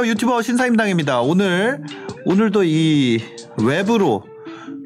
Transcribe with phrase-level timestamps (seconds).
[0.00, 0.12] 안녕하세요.
[0.12, 1.20] 유튜버 신사임당입니다.
[1.20, 1.82] 오늘
[2.24, 3.18] 오늘도 이
[3.62, 4.24] 외부로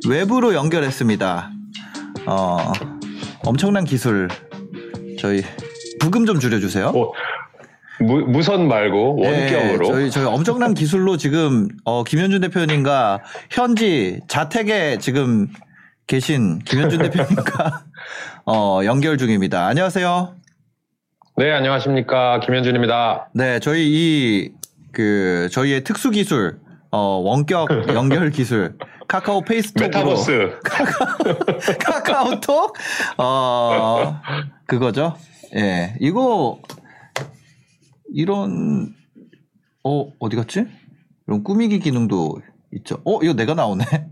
[0.08, 1.50] 외부로 연결했습니다.
[2.26, 2.58] 어,
[3.44, 4.28] 엄청난 기술
[5.18, 5.42] 저희
[6.00, 6.90] 부금 좀 줄여주세요.
[6.92, 7.12] 뭐,
[8.00, 9.86] 무, 무선 말고 원격으로.
[9.86, 13.20] 네, 저희 저희 엄청난 기술로 지금 어, 김현준 대표님과
[13.50, 15.48] 현지 자택에 지금
[16.06, 17.84] 계신 김현준 대표님과
[18.46, 19.66] 어, 연결 중입니다.
[19.66, 20.34] 안녕하세요.
[21.36, 22.40] 네, 안녕하십니까.
[22.40, 23.30] 김현준입니다.
[23.34, 24.63] 네, 저희 이
[24.94, 28.76] 그 저희의 특수 기술 어, 원격 연결 기술
[29.08, 30.58] 카카오 페이스톡으로 메타버스.
[31.84, 32.76] 카카오톡
[33.18, 34.20] 어
[34.66, 35.16] 그거죠.
[35.56, 36.58] 예, 이거
[38.14, 38.94] 이런
[39.84, 40.64] 어 어디 갔지?
[41.26, 42.40] 이런 꾸미기 기능도
[42.72, 43.00] 있죠.
[43.04, 43.84] 어 이거 내가 나오네.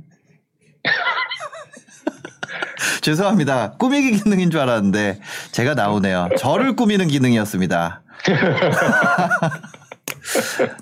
[3.01, 3.73] 죄송합니다.
[3.79, 5.21] 꾸미기 기능인 줄 알았는데
[5.53, 6.29] 제가 나오네요.
[6.39, 8.03] 저를 꾸미는 기능이었습니다.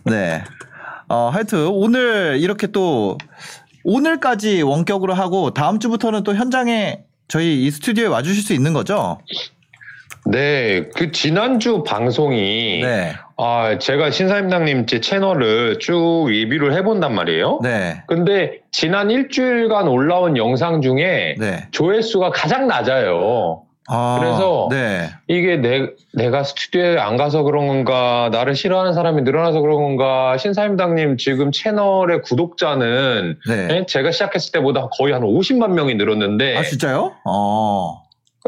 [0.04, 0.42] 네.
[1.08, 3.18] 어, 하여튼 오늘 이렇게 또
[3.84, 9.18] 오늘까지 원격으로 하고 다음 주부터는 또 현장에 저희 이 스튜디오에 와주실 수 있는 거죠?
[10.26, 13.14] 네, 그 지난주 방송이 네.
[13.36, 17.60] 아, 제가 신사임당님 제 채널을 쭉 리뷰를 해본단 말이에요.
[17.62, 18.02] 네.
[18.06, 21.66] 근데 지난 일주일간 올라온 영상 중에 네.
[21.70, 23.62] 조회수가 가장 낮아요.
[23.92, 25.10] 아, 그래서 네.
[25.27, 31.16] 이게 내, 내가 스튜디오에 안 가서 그런 건가, 나를 싫어하는 사람이 늘어나서 그런 건가, 신사임당님
[31.16, 33.66] 지금 채널의 구독자는 네.
[33.66, 37.14] 네, 제가 시작했을 때보다 거의 한 50만 명이 늘었는데 아, 진짜요?
[37.24, 38.02] 어.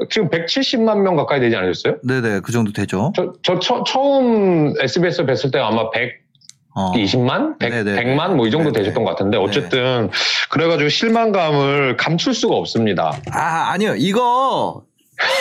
[0.09, 1.97] 지금 170만 명 가까이 되지 않으셨어요?
[2.05, 2.41] 네네.
[2.45, 3.13] 그 정도 되죠.
[3.17, 7.55] 저, 저 처, 처음 SBS 뵀을 때 아마 120만?
[7.55, 7.57] 어.
[7.59, 7.97] 100, 네네.
[7.97, 8.37] 100 만?
[8.37, 8.85] 뭐 이 정도 네네.
[8.85, 10.09] 되셨던 것 같은데 어쨌든
[10.51, 13.13] 그래가지고 실망감을 감출 수가 없습니다.
[13.33, 13.95] 아, 아니요.
[13.99, 14.83] 이거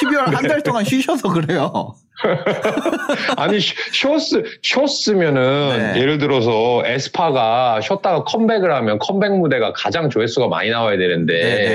[0.02, 1.96] 12월 한달 동안 쉬셔서 그래요.
[3.38, 4.19] 아니 쉬- 쉬었,
[4.62, 6.02] 쉬었으면은 네.
[6.02, 11.34] 예를 들어서 에스파가 쉬었다가 컴백을 하면 컴백 무대가 가장 조회수가 많이 나와야 되는데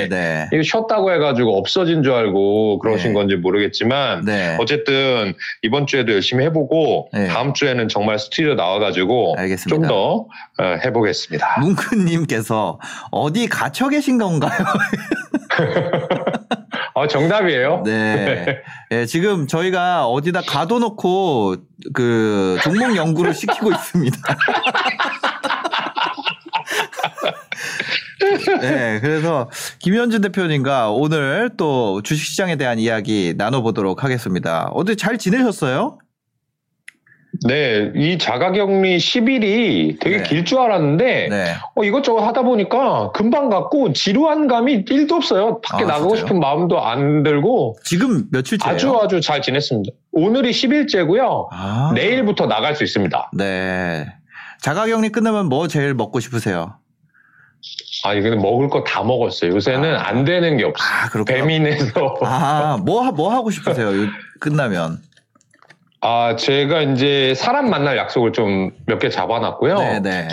[0.08, 0.48] 네네네.
[0.52, 3.14] 이거 쉬었다고 해가지고 없어진 줄 알고 그러신 네.
[3.14, 4.56] 건지 모르겠지만 네.
[4.60, 7.26] 어쨌든 이번 주에도 열심히 해보고 네.
[7.26, 9.88] 다음 주에는 정말 스튜디오 나와가지고 알겠습니다.
[9.88, 10.26] 좀더
[10.58, 11.56] 어, 해보겠습니다.
[11.60, 12.78] 뭉크님께서
[13.10, 14.58] 어디 갇혀 계신 건가요?
[16.98, 17.82] 아 정답이에요?
[17.84, 18.62] 네.
[18.90, 21.56] 예, 지금 저희가 어디다 가둬놓고
[21.92, 24.16] 그 종목 연구를 시키고 있습니다.
[28.62, 34.70] 네, 그래서 김현준 대표님과 오늘 또 주식시장에 대한 이야기 나눠보도록 하겠습니다.
[34.72, 35.98] 어디 잘 지내셨어요?
[37.46, 40.22] 네, 이 자가격리 10일이 되게 네.
[40.22, 41.44] 길줄 알았는데 네.
[41.74, 45.60] 어, 이것저것 하다 보니까 금방 갔고 지루한 감이 1도 없어요.
[45.60, 46.26] 밖에 아, 나가고 진짜요?
[46.26, 48.74] 싶은 마음도 안 들고 지금 며칠째예요?
[48.74, 49.94] 아주 아주 잘 지냈습니다.
[50.12, 51.48] 오늘이 10일째고요.
[51.50, 51.92] 아.
[51.94, 53.30] 내일부터 나갈 수 있습니다.
[53.34, 54.06] 네.
[54.62, 56.76] 자가격리 끝나면 뭐 제일 먹고 싶으세요?
[58.04, 59.52] 아, 이거는 먹을 거 다 먹었어요.
[59.52, 60.06] 요새는 아.
[60.08, 60.88] 안 되는 게 없어요.
[60.88, 61.36] 아, 그렇구나.
[61.38, 61.90] 배민에서.
[62.22, 63.88] 아, 뭐, 하- 뭐 하고 싶으세요?
[63.88, 64.06] 요-
[64.40, 64.98] 끝나면.
[66.00, 69.78] 아, 제가 이제 사람 만날 약속을 좀 몇 개 잡아놨고요.
[69.78, 70.28] 네네.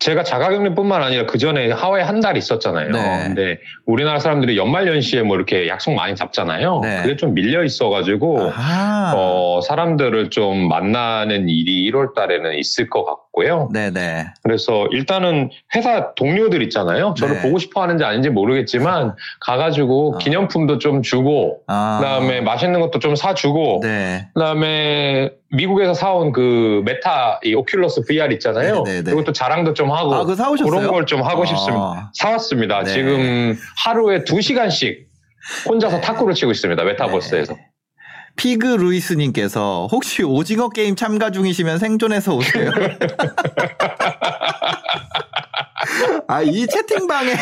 [0.00, 2.90] 제가 자가격리뿐만 아니라 그 전에 하와이 한 달 있었잖아요.
[2.90, 3.22] 네.
[3.26, 6.80] 근데 우리나라 사람들이 연말연시에 뭐 이렇게 약속 많이 잡잖아요.
[6.82, 7.02] 네.
[7.02, 9.12] 그게 좀 밀려 있어가지고 아.
[9.16, 13.68] 어, 사람들을 좀 만나는 일이 1월 달에는 있을 것 같고 요.
[13.72, 14.26] 네네.
[14.42, 17.14] 그래서 일단은 회사 동료들 있잖아요.
[17.18, 17.42] 저를 네.
[17.42, 20.18] 보고 싶어 하는지 아닌지 모르겠지만 가가지고 아.
[20.18, 21.98] 기념품도 좀 주고 아.
[22.00, 24.28] 그다음에 맛있는 것도 좀 사주고 네.
[24.34, 28.82] 그다음에 미국에서 사온 그 메타 이 오큘러스 VR 있잖아요.
[28.82, 29.10] 네네네.
[29.10, 30.24] 그것도 자랑도 좀 하고 아?
[30.24, 31.46] 그런 걸 좀 하고 아.
[31.46, 32.10] 싶습니다.
[32.14, 32.82] 사왔습니다.
[32.84, 32.92] 네.
[32.92, 35.04] 지금 하루에 2시간씩
[35.68, 36.82] 혼자서 탁구를 치고 있습니다.
[36.84, 37.54] 메타버스에서.
[37.54, 37.60] 네.
[38.36, 42.70] 피그 루이스님께서 혹시 오징어 게임 참가 중이시면 생존해서 오세요.
[46.28, 47.32] 아, 이 채팅방에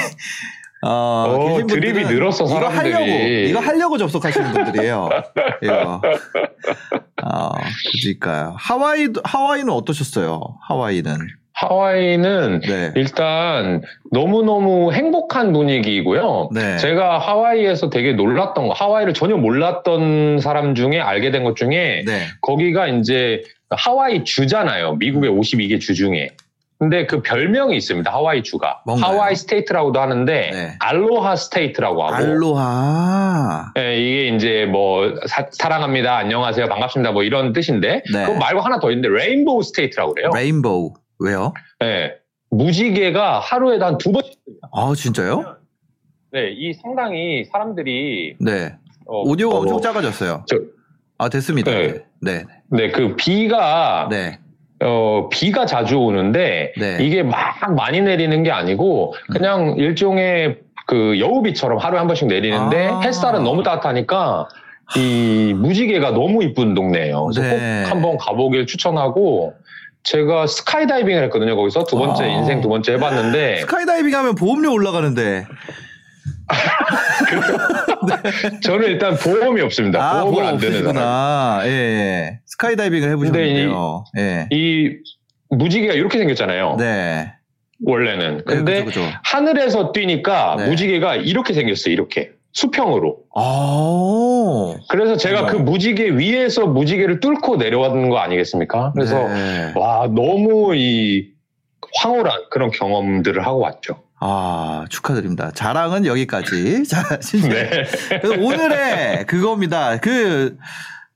[0.85, 2.93] 어, 오, 계신 드립이 늘었어, 이거 사람들이.
[2.93, 3.07] 하려고
[3.49, 5.09] 이거 하려고 접속하시는 분들이에요.
[5.63, 6.03] 이거.
[7.23, 7.51] 어,
[8.03, 8.57] 그러니까요.
[8.59, 10.41] 하와이 하와이는 어떠셨어요?
[10.67, 11.19] 하와이는.
[11.63, 12.93] 하와이는 네.
[12.97, 16.51] 일단 너무너무 행복한 분위기이고요.
[16.53, 16.77] 네.
[16.79, 22.21] 제가 하와이에서 되게 놀랐던 거, 하와이를 전혀 몰랐던 사람 중에 알게 된 것 중에 네.
[22.41, 24.95] 거기가 이제 하와이 주잖아요.
[24.95, 26.29] 미국의 52개 주 중에.
[26.79, 28.11] 근데 그 별명이 있습니다.
[28.13, 28.81] 하와이 주가.
[28.87, 29.13] 뭔가요?
[29.13, 30.73] 하와이 state라고도 하는데 네.
[30.81, 32.15] Aloha State라고 하고.
[32.15, 33.73] 알로하.
[33.79, 38.25] 예, 이게 이제 뭐 사, 랑합니다 안녕하세요, 반갑습니다, 뭐 이런 뜻인데 네.
[38.27, 40.31] 그거 말고 하나 더 있는데 Rainbow State라고 그래요.
[40.35, 40.93] Rainbow.
[41.23, 41.53] 왜요?
[41.83, 42.15] 예,
[42.51, 44.23] 무지개가 하루에 한 두 번.
[44.73, 45.57] 아, 진짜요?
[46.33, 48.75] 네, 이 상당히 사람들이 네.
[49.07, 50.45] 어, 오디오가 어, 엄청 작아졌어요.
[50.47, 50.57] 저-
[51.19, 51.71] 아, 됐습니다.
[51.71, 52.05] 네.
[52.21, 52.45] 네.
[52.71, 54.39] 네, 그 비가 네.
[54.83, 56.99] 어, 비가 자주 오는데 네.
[57.01, 63.01] 이게 막 많이 내리는 게 아니고 그냥 일종의 그 여우비처럼 하루에 한 번씩 내리는데 아.
[63.01, 64.49] 햇살은 너무 따뜻하니까
[64.97, 67.27] 이 무지개가 너무 이쁜 동네예요.
[67.27, 67.83] 그래서 네.
[67.85, 69.55] 꼭 한번 가보길 추천하고
[70.05, 71.57] 제가 스카이다이빙을 했거든요.
[71.57, 72.27] 거기서 두 번째 아.
[72.27, 75.47] 인생 두 번째 해봤는데 스카이다이빙 하면 보험료 올라가는데.
[78.63, 80.03] 저는 일단 보험이 없습니다.
[80.03, 81.67] 아, 보험을 보험 안 되는 사람.
[81.67, 82.41] 예, 예.
[82.47, 84.05] 스카이다이빙을 해보셨는데요.
[84.19, 84.49] 예.
[84.51, 84.91] 이
[85.51, 86.77] 무지개가 이렇게 생겼잖아요.
[86.79, 87.33] 네.
[87.85, 88.39] 원래는.
[88.39, 89.13] 네, 근데 그죠, 그죠.
[89.25, 90.69] 하늘에서 뛰니까 네.
[90.69, 91.93] 무지개가 이렇게 생겼어요.
[91.93, 93.19] 이렇게 수평으로.
[93.35, 94.75] 아.
[94.89, 95.47] 그래서 제가 어.
[95.47, 98.93] 그 무지개 위에서 무지개를 뚫고 내려왔는 거 아니겠습니까?
[98.95, 99.73] 그래서 네.
[99.77, 101.31] 와 너무 이
[101.97, 104.03] 황홀한 그런 경험들을 하고 왔죠.
[104.21, 105.51] 아, 축하드립니다.
[105.53, 106.85] 자랑은 여기까지.
[106.89, 107.49] 자, 진짜.
[107.49, 107.85] 네.
[108.21, 109.97] 그래서 오늘의 그겁니다.
[109.99, 110.57] 그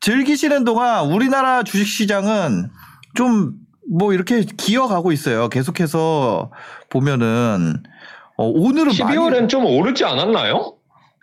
[0.01, 2.71] 즐기시는 동안 우리나라 주식시장은
[3.15, 5.49] 좀 뭐 이렇게 기어가고 있어요.
[5.49, 6.51] 계속해서
[6.91, 7.83] 보면은
[8.37, 10.75] 어, 오늘은 12월엔 좀 오르지 않았나요?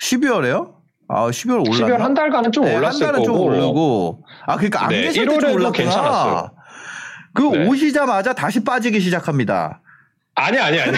[0.04, 0.74] 12월에요?
[1.08, 1.96] 아, 12월 올랐나?
[1.96, 3.26] 12월 한 달간은 좀 네, 올랐을 한 달은 거고.
[3.26, 4.24] 좀 오르고.
[4.46, 5.72] 아, 그러니까 안 네, 계실 때좀 1월에도 올랐구나.
[5.72, 6.52] 괜찮았어요.
[7.34, 7.66] 그 네.
[7.68, 9.82] 오시자마자 다시 빠지기 시작합니다.
[10.36, 10.98] 아니 아니 아니.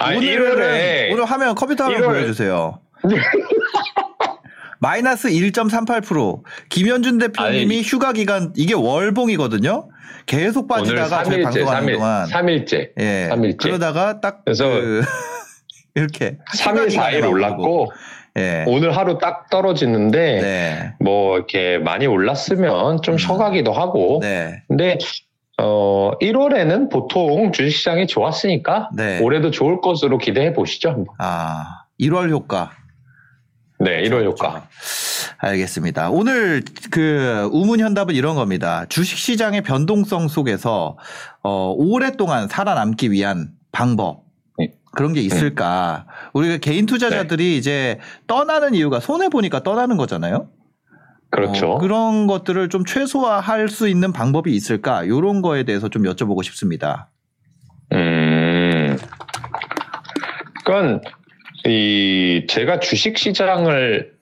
[0.00, 2.06] 아니 오늘은 1월에 오늘 화면 컴퓨터 화면 1월.
[2.06, 2.80] 보여주세요.
[4.80, 7.82] 마이너스 1.38% 김현준 대표님이 아니.
[7.82, 9.88] 휴가 기간 이게 월봉이거든요.
[10.26, 12.90] 계속 빠지다가 저희 3일째, 방송하는 3일, 동안 3일째.
[12.98, 13.56] 예 삼일째.
[13.68, 15.02] 그러다가 딱 그래서 그
[15.94, 17.92] 이렇게 3일, 휴가 4일 기간에 올랐고
[18.36, 20.94] 예 오늘 하루 딱 떨어지는데 네.
[20.98, 23.18] 뭐 이렇게 많이 올랐으면 좀 음.
[23.18, 24.62] 쉬어가기도 하고 네.
[24.66, 24.98] 근데
[25.56, 29.20] 어 1월에는 보통 주식시장이 좋았으니까 네.
[29.20, 30.90] 올해도 좋을 것으로 기대해 보시죠.
[30.90, 31.14] 한번.
[31.18, 32.72] 아 1월 효과.
[33.78, 34.66] 네, 1월 효과.
[35.38, 36.10] 알겠습니다.
[36.10, 38.86] 오늘 그 우문 현답은 이런 겁니다.
[38.88, 40.96] 주식 시장의 변동성 속에서
[41.42, 44.23] 어, 오랫동안 살아남기 위한 방법 네.
[44.94, 46.06] 그런 게 있을까?
[46.32, 50.48] 우리가 개인 투자자들이 이제 떠나는 이유가 손해 보니까 떠나는 거잖아요.
[51.30, 51.72] 그렇죠.
[51.72, 55.02] 어, 그런 것들을 좀 최소화할 수 있는 방법이 있을까?
[55.02, 57.10] 이런 거에 대해서 좀 여쭤보고 싶습니다.
[57.92, 58.96] 음.
[60.64, 61.10] 그러니까
[61.66, 64.14] 이 제가 주식 시장을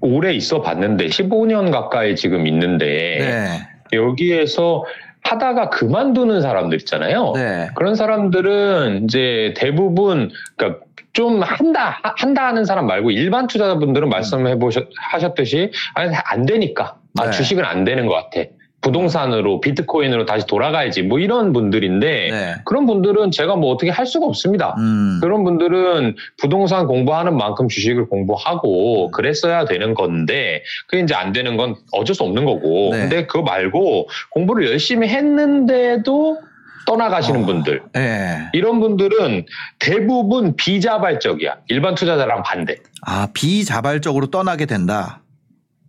[0.00, 2.86] 오래 있어 봤는데 15년 가까이 지금 있는데
[3.18, 4.84] 네, 여기에서
[5.30, 7.32] 하다가 그만두는 사람들 있잖아요.
[7.34, 14.58] 네, 그런 사람들은 이제 대부분 그러니까 좀 한다 한다 하는 사람 말고 일반 투자자분들은 말씀해
[14.58, 17.30] 보셨 하셨듯이 아니 안 되니까 아 네.
[17.30, 18.48] 주식은 안 되는 것 같아
[18.80, 22.54] 부동산으로 비트코인으로 다시 돌아가야지 뭐 이런 분들인데 네.
[22.64, 24.74] 그런 분들은 제가 뭐 어떻게 할 수가 없습니다.
[24.78, 31.56] 음, 그런 분들은 부동산 공부하는 만큼 주식을 공부하고 그랬어야 되는 건데 그게 이제 안 되는
[31.56, 33.00] 건 어쩔 수 없는 거고 네.
[33.00, 36.38] 근데 그거 말고 공부를 열심히 했는데도
[36.86, 37.46] 떠나가시는 어.
[37.46, 38.48] 분들 네.
[38.54, 39.44] 이런 분들은
[39.78, 45.22] 대부분 비자발적이야 일반 투자자랑 반대 아 비자발적으로 떠나게 된다.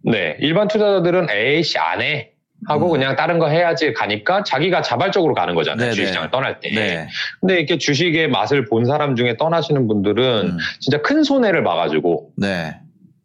[0.03, 2.31] 네 일반 투자자들은 에이씨 안해
[2.67, 2.91] 하고 음.
[2.91, 5.91] 그냥 다른 거 해야지 가니까 자기가 자발적으로 가는 거잖아요 네네.
[5.93, 7.07] 주식장을 떠날 때 네.
[7.39, 12.79] 근데 이렇게 주식의 맛을 본 사람 중에 떠나시는 분들은 음, 진짜 큰 손해를 봐가지고 네.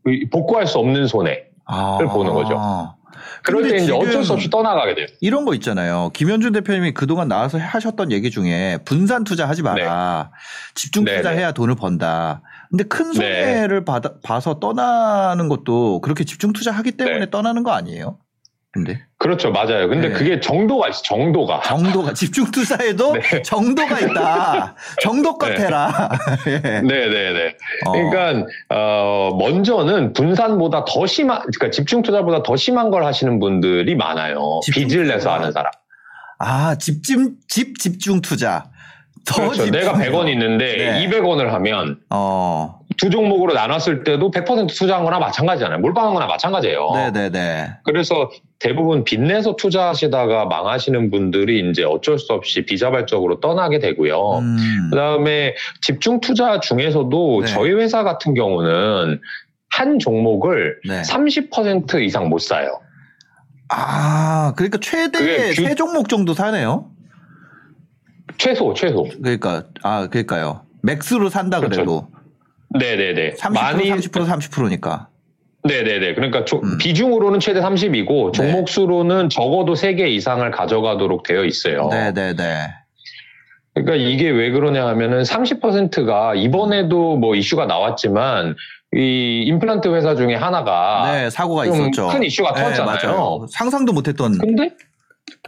[0.09, 1.45] 이- 복구할 수 없는 손해.
[1.67, 1.99] 아.
[1.99, 2.95] 보는 거죠.
[3.43, 5.07] 그럴 때 이제 어쩔 수 없이 떠나가게 돼요.
[5.21, 6.11] 이런 거 있잖아요.
[6.15, 10.31] 김현준 대표님이 그동안 나와서 하셨던 얘기 중에 분산 투자 하지 마라.
[10.75, 12.43] 집중 네, 투자해야 돈을 번다.
[12.71, 17.31] 근데 큰 손해를 받아, 봐서 떠나는 것도 그렇게 집중 투자하기 때문에 네.
[17.31, 18.19] 떠나는 거 아니에요?
[18.77, 19.51] 근데 그렇죠.
[19.51, 19.89] 맞아요.
[19.89, 20.15] 근데 네.
[20.15, 21.61] 그게 정도가 있어, 정도가.
[21.63, 23.43] 정도가 집중 투자에도 네.
[23.43, 24.75] 정도가 있다.
[25.01, 25.63] 정도껏 네.
[25.65, 26.11] 해라.
[26.47, 26.59] 예.
[26.59, 27.57] 네네네.
[27.87, 27.93] 어.
[27.93, 34.61] 그러니까, 어, 먼저는 분산보다 더 심한, 그러니까 집중 투자보다 더 심한 걸 하시는 분들이 많아요.
[34.63, 35.33] 집중 빚을 내서.
[35.33, 35.73] 하는 사람.
[36.39, 37.19] 아, 집집
[37.49, 38.71] 집 집중 투자.
[39.25, 39.65] 더 그렇죠.
[39.65, 41.09] 집중 내가 100원 있는데 네.
[41.09, 42.79] 200원을 하면 어.
[42.99, 45.81] 두 종목으로 나눴을 때도 100% 투자한 거나 마찬가지잖아요.
[45.81, 46.91] 몰빵한 거나 마찬가지예요.
[46.95, 47.79] 네네네.
[47.85, 54.39] 그래서 대부분 빚내서 투자하시다가 망하시는 분들이 이제 어쩔 수 없이 비자발적으로 떠나게 되고요.
[54.39, 54.89] 음.
[54.91, 57.47] 그다음에 집중 투자 중에서도 네.
[57.49, 59.21] 저희 회사 같은 경우는
[59.71, 61.03] 한 종목을 네.
[61.03, 62.81] 30% 이상 못 사요.
[63.69, 66.91] 아, 그러니까 최대 그게 규- 세 종목 정도 사네요.
[68.39, 69.05] 최소 최소.
[69.23, 70.63] 그러니까 아 그러니까요.
[70.83, 71.75] 맥스로 산다 그렇죠.
[71.77, 72.09] 그래도
[72.71, 73.35] 네네네.
[73.35, 75.09] 30% 많이 30% 30%니까.
[75.65, 76.15] 네네네.
[76.15, 76.79] 그러니까 조- 음.
[76.79, 78.33] 비중으로는 최대 30이고 네.
[78.33, 81.89] 종목 수로는 적어도 3개 이상을 가져가도록 되어 있어요.
[81.89, 82.45] 네네네.
[83.75, 88.55] 그러니까 이게 왜 그러냐 하면은 30%가 이번에도 뭐 이슈가 나왔지만
[88.97, 92.09] 이 임플란트 회사 중에 하나가 네 사고가 좀 있었죠.
[92.09, 93.09] 큰 이슈가 네, 터졌잖아요.
[93.11, 93.47] 맞아요.
[93.51, 94.39] 상상도 못했던.
[94.39, 94.71] 근데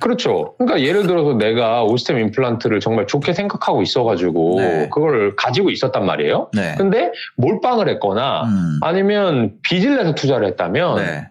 [0.01, 0.55] 그렇죠.
[0.59, 4.89] 그러니까 예를 들어서 내가 오스템 임플란트를 정말 좋게 생각하고 있어가지고 네.
[4.93, 6.51] 그걸 가지고 있었단 말이에요.
[6.55, 6.75] 네.
[6.77, 8.79] 근데 몰빵을 했거나 음.
[8.83, 11.29] 아니면 빚을 내서 투자를 했다면 네.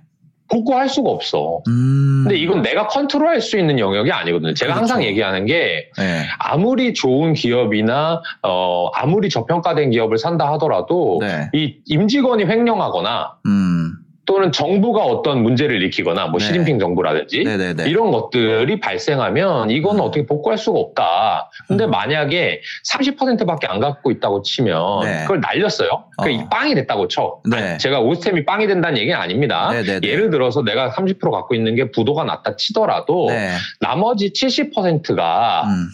[0.50, 1.62] 복구할 수가 없어.
[1.68, 2.24] 음.
[2.24, 4.54] 근데 이건 내가 컨트롤할 수 있는 영역이 아니거든요.
[4.54, 4.94] 제가 그렇죠.
[4.94, 6.26] 항상 얘기하는 게 네.
[6.40, 11.50] 아무리 좋은 기업이나 어 아무리 저평가된 기업을 산다 하더라도 네.
[11.54, 13.94] 이 임직원이 횡령하거나 음.
[14.28, 16.46] 또는 정부가 어떤 문제를 일으키거나 뭐 네.
[16.46, 17.90] 시진핑 정부라든지 네네네.
[17.90, 20.06] 이런 것들이 발생하면 이거는 음.
[20.06, 21.50] 어떻게 복구할 수가 없다.
[21.68, 21.92] 근데 음.
[21.92, 25.22] 만약에 30%밖에 안 갖고 있다고 치면 네.
[25.22, 25.90] 그걸 날렸어요.
[26.18, 26.24] 어.
[26.24, 27.40] 그 빵이 됐다고 쳐.
[27.50, 27.58] 네.
[27.58, 29.72] 아니, 제가 오스템이 빵이 된다는 얘기는 아닙니다.
[29.72, 30.06] 네네네.
[30.06, 33.54] 예를 들어서 내가 30% 갖고 있는 게 부도가 났다 치더라도 네.
[33.80, 35.88] 나머지 70%가 음.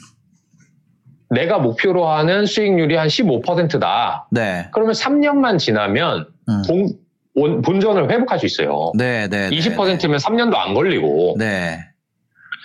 [1.29, 4.27] 내가 목표로 하는 수익률이 한 15%다.
[4.31, 4.69] 네.
[4.71, 6.61] 그러면 3년만 지나면 음.
[6.67, 7.02] 본,
[7.35, 8.91] 원- 본전을 회복할 수 있어요.
[8.95, 9.49] 네 네.
[9.49, 11.35] 20%면 3년도 안 걸리고.
[11.37, 11.79] 네.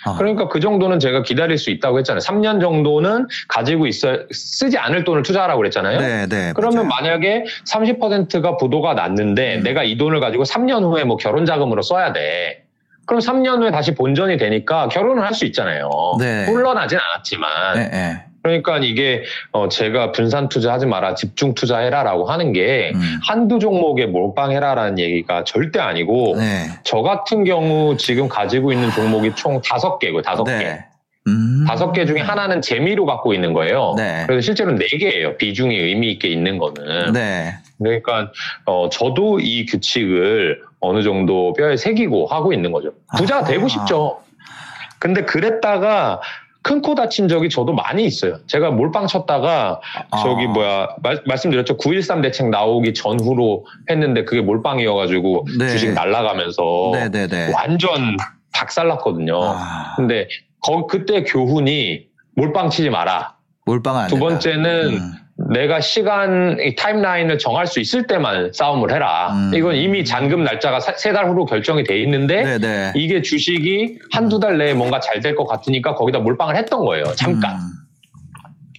[0.07, 0.15] 어.
[0.17, 2.21] 그러니까 그 정도는 제가 기다릴 수 있다고 했잖아요.
[2.21, 5.99] 3년 정도는 가지고 있어 쓰지 않을 돈을 투자하라고 그랬잖아요.
[6.01, 6.53] 네 네.
[6.55, 7.03] 그러면 맞아요.
[7.19, 9.63] 만약에 30%가 부도가 났는데 음.
[9.65, 12.65] 내가 이 돈을 가지고 3년 후에 뭐 결혼 자금으로 써야 돼.
[13.07, 15.89] 그럼 3년 후에 다시 본전이 되니까 결혼을 할 수 있잖아요.
[16.21, 16.47] 네.
[16.49, 17.75] 물러나진 않았지만.
[17.75, 17.91] 네.
[17.91, 18.25] 네.
[18.49, 23.19] 그러니까 이게 어, 제가 분산 투자하지 마라, 집중 투자해라라고 하는 게 음.
[23.27, 26.67] 한두 종목에 몰빵해라라는 얘기가 절대 아니고 네.
[26.85, 30.53] 저 같은 경우 지금 가지고 있는 종목이 총 다섯 개고 다섯 개.
[30.53, 30.85] 네.
[31.27, 31.67] 음.
[31.67, 33.95] 다섯 개 중에 하나는 재미로 갖고 있는 거예요.
[33.99, 34.25] 네.
[34.27, 35.37] 그래서 실제로는 네 개예요.
[35.37, 37.13] 비중이 의미 있게 있는 거는.
[37.13, 37.55] 네.
[37.79, 38.33] 그러니까
[38.65, 42.93] 어, 저도 이 규칙을 어느 정도 뼈에 새기고 하고 있는 거죠.
[43.19, 43.51] 부자가 아하.
[43.51, 44.21] 되고 싶죠.
[44.99, 46.21] 근데 그랬다가
[46.69, 48.39] 큰 코 다친 적이 저도 많이 있어요.
[48.47, 49.81] 제가 몰빵 쳤다가
[50.23, 50.49] 저기 아.
[50.49, 55.69] 뭐야 말, 씀드렸죠 9.13 대책 나오기 전후로 했는데 그게 몰빵이어가지고 네.
[55.69, 57.53] 주식 날라가면서 네네네.
[57.55, 58.17] 완전
[58.53, 59.41] 박살났거든요.
[59.43, 60.29] 아, 근데
[60.61, 62.07] 거, 그때 교훈이
[62.37, 63.37] 몰빵 치지 마라.
[63.65, 64.19] 몰빵 안 두.
[64.19, 65.13] 번째는 음.
[65.53, 69.29] 내가 시간 이 타임라인을 정할 수 있을 때만 싸움을 해라.
[69.33, 69.53] 음.
[69.55, 72.93] 이건 이미 잔금 날짜가 세 달 후로 결정이 돼 있는데 네네.
[72.97, 77.05] 이게 주식이 한두 달 내에 뭔가 잘 될 것 같으니까 거기다 몰빵을 했던 거예요.
[77.15, 77.55] 잠깐.
[77.55, 77.61] 음.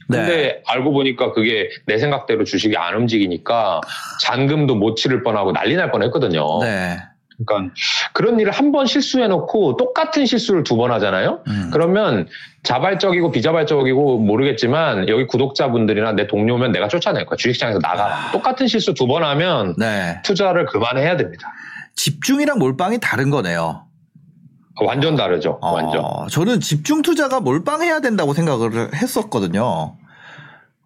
[0.10, 0.18] 네.
[0.18, 3.80] 근데 알고 보니까 그게 내 생각대로 주식이 안 움직이니까
[4.22, 6.60] 잔금도 못 치를 뻔하고 난리 날 뻔했거든요.
[6.62, 6.98] 네.
[7.46, 7.74] 그러니까
[8.13, 11.41] 그런 일을 한 번 실수해놓고 똑같은 실수를 두 번 하잖아요.
[11.48, 11.69] 음.
[11.74, 12.27] 그러면
[12.63, 17.36] 자발적이고 비자발적이고 모르겠지만 여기 구독자분들이나 내 동료면 내가 쫓아낼 거야.
[17.38, 18.31] 주식시장에서 나가.
[18.31, 20.22] 똑같은 실수 두 번 하면 네.
[20.24, 21.51] 투자를 그만해야 됩니다.
[21.96, 23.86] 집중이랑 몰빵이 다른 거네요.
[24.81, 25.58] 완전 다르죠.
[25.62, 26.03] 어, 완전.
[26.29, 29.96] 저는 집중 투자가 몰빵해야 된다고 생각을 했었거든요.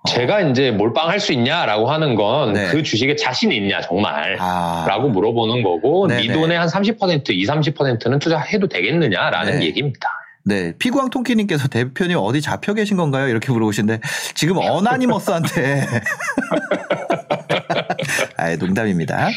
[0.09, 2.83] 제가 이제 몰빵할 수 있냐라고 하는 건그 네.
[2.83, 4.37] 주식에 자신이 있냐 정말.
[4.39, 4.85] 아.
[4.87, 6.27] 라고 물어보는 거고 네네.
[6.27, 9.65] 네 돈의 한 30%, 2, 30%는 투자해도 되겠느냐라는 네.
[9.65, 10.09] 얘기입니다.
[10.45, 13.29] 네, 피구왕 통키님께서 대표님 어디 잡혀 계신 건가요?
[13.29, 14.01] 이렇게 물어보시는데
[14.35, 15.85] 지금 어나니머스한테
[18.35, 19.29] 아, 농담입니다.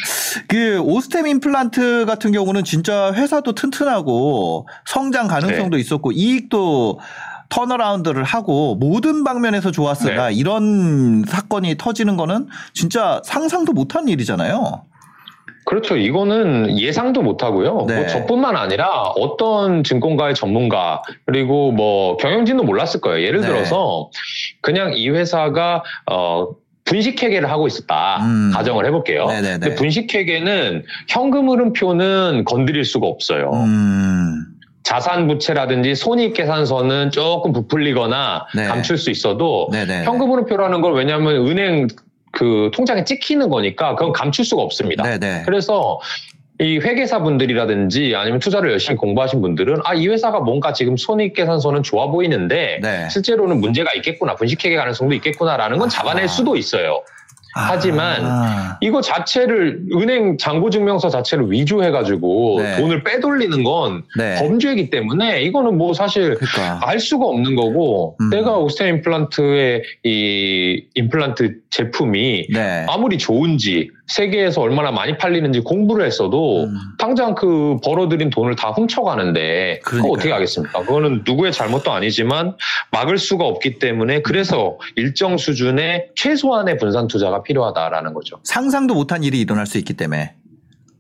[0.49, 6.99] 그 오스템 임플란트 같은 경우는 진짜 회사도 튼튼하고 성장 가능성도 있었고 이익도
[7.49, 10.35] 턴어라운드를 하고 모든 방면에서 좋았으나 네.
[10.35, 14.83] 이런 사건이 터지는 거는 진짜 상상도 못한 일이잖아요.
[15.67, 15.97] 그렇죠.
[15.97, 17.87] 이거는 예상도 못 하고요.
[17.89, 17.97] 네.
[17.97, 23.27] 뭐 저뿐만 아니라 어떤 증권가의 전문가 그리고 뭐 경영진도 몰랐을 거예요.
[23.27, 23.49] 예를 네.
[23.49, 24.11] 들어서
[24.61, 26.49] 그냥 이 회사가 어
[26.85, 28.19] 분식회계를 하고 있었다.
[28.23, 28.53] 음.
[28.55, 29.27] 가정을 해볼게요.
[29.27, 29.59] 네네네.
[29.59, 33.51] 근데 분식회계는 현금 흐름표는 건드릴 수가 없어요.
[33.53, 34.45] 음,
[34.87, 38.67] 자산 부채라든지 손익 계산서는 조금 부풀리거나 네.
[38.67, 40.05] 감출 수 있어도 네네.
[40.05, 41.89] 현금 흐름표라는 걸 왜냐하면 은행
[42.31, 45.03] 그 통장에 찍히는 거니까 그건 감출 수가 없습니다.
[45.03, 45.43] 네네.
[45.45, 45.99] 그래서
[46.61, 52.07] 이 회계사 분들이라든지 아니면 투자를 열심히 공부하신 분들은 아 이 회사가 뭔가 지금 손익계산서는 좋아
[52.07, 53.09] 보이는데 네.
[53.11, 56.29] 실제로는 문제가 있겠구나 분식회계 가능성도 있겠구나라는 건 잡아낼 아.
[56.29, 57.03] 수도 있어요.
[57.57, 62.77] 하지만 아, 이거 자체를 은행 잔고증명서 자체를 위조해가지고 네.
[62.77, 64.35] 돈을 빼돌리는 건 네.
[64.39, 68.29] 범죄이기 때문에 이거는 뭐 사실 그러니까 알 수가 없는 거고 음.
[68.29, 72.87] 내가 오스템 임플란트의 이 임플란트 제품이 네.
[72.89, 76.75] 아무리 좋은지 세계에서 얼마나 많이 팔리는지 공부를 했어도 음.
[76.99, 80.09] 당장 그 벌어들인 돈을 다 훔쳐가는데 그거.
[80.09, 80.81] 어떻게 하겠습니까?
[80.81, 82.55] 그거는 누구의 잘못도 아니지만
[82.93, 88.41] 막을 수가 없기 때문에 그래서 일정 수준의 최소한의 분산 투자가 필요하다라는 거죠.
[88.45, 90.35] 상상도 못한 일이 일어날 수 있기 때문에.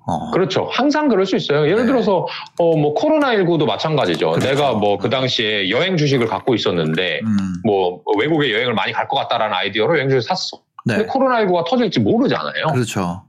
[0.08, 0.30] 어.
[0.30, 0.68] 그렇죠.
[0.70, 1.66] 항상 그럴 수 있어요.
[1.66, 1.86] 예를 네.
[1.86, 2.26] 들어서
[2.58, 4.30] 어 뭐 코로나 19도 마찬가지죠.
[4.32, 4.48] 그렇죠.
[4.48, 9.16] 내가 뭐 그 당시에 여행 주식을 갖고 있었는데 음, 뭐 외국에 여행을 많이 갈 것
[9.16, 10.58] 같다라는 아이디어로 여행 주식 샀어.
[10.84, 10.94] 네.
[10.98, 12.66] 근데 코로나 19가 터질지 모르잖아요.
[12.72, 13.22] 그렇죠.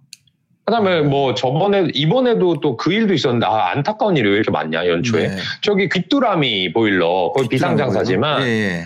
[0.65, 5.29] 그다음에 뭐 저번에 이번에도 또 그 일도 있었는데 아, 안타까운 일이 왜 이렇게 많냐 연초에
[5.29, 5.37] 네.
[5.61, 8.83] 저기 귀뚜라미 보일러 거의 비상장사지만 예, 예.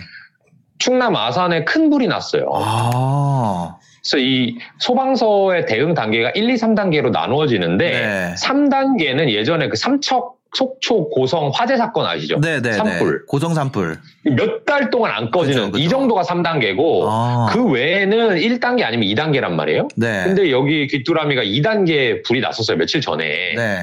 [0.78, 2.48] 충남 아산에 큰 불이 났어요.
[2.54, 3.76] 아.
[4.02, 8.34] 그래서 이 소방서의 대응 단계가 1, 2, 3단계로 나누어지는데 네.
[8.34, 12.38] 3단계는 예전에 그 삼척 속초 고성 화재 사건 아시죠?
[12.38, 12.72] 네, 네, 네.
[12.72, 13.24] 산불.
[13.26, 13.96] 고성 산불.
[14.36, 15.84] 몇 달 동안 안 꺼지는 그죠, 그죠.
[15.84, 17.48] 이 정도가 3단계고 아.
[17.52, 19.88] 그 외에는 1단계 아니면 2단계란 말이에요.
[19.96, 20.24] 네.
[20.24, 23.24] 근데 여기 귀뚜라미가 2단계 불이 났었어요 며칠 전에.
[23.56, 23.78] 네.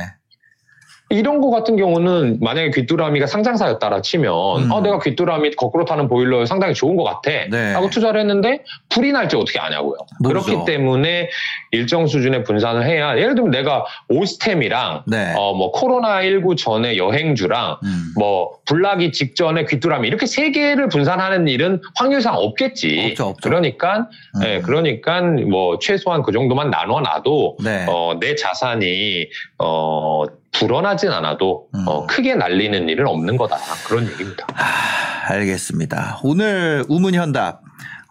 [1.09, 4.71] 이런 거 같은 경우는 만약에 귀뚜라미가 상장사였다라 치면 음.
[4.71, 7.73] 어 내가 귀뚜라미 거꾸로 타는 보일러 상당히 좋은 것 같아 네.
[7.73, 10.45] 하고 투자를 했는데 불이 날지 어떻게 아냐고요 모르죠.
[10.45, 11.29] 그렇기 때문에
[11.71, 15.33] 일정 수준의 분산을 해야 예를 들면 내가 오스템이랑 네.
[15.35, 18.13] 어뭐 코로나 19 전에 여행주랑 음.
[18.15, 23.49] 뭐 불나기 직전에 귀뚜라미 이렇게 세 개를 분산하는 일은 확률상 없겠지 없죠, 없죠.
[23.49, 24.43] 그러니까 음.
[24.45, 27.87] 예, 그러니까 뭐 최소한 그 정도만 나눠 놔도 네.
[27.89, 31.83] 어, 내 자산이 어, 불어나진 않아도 음.
[31.87, 34.47] 어, 크게 날리는 일은 없는 거다 그런 얘기입니다.
[34.55, 36.19] 아, 알겠습니다.
[36.23, 37.61] 오늘 우문현답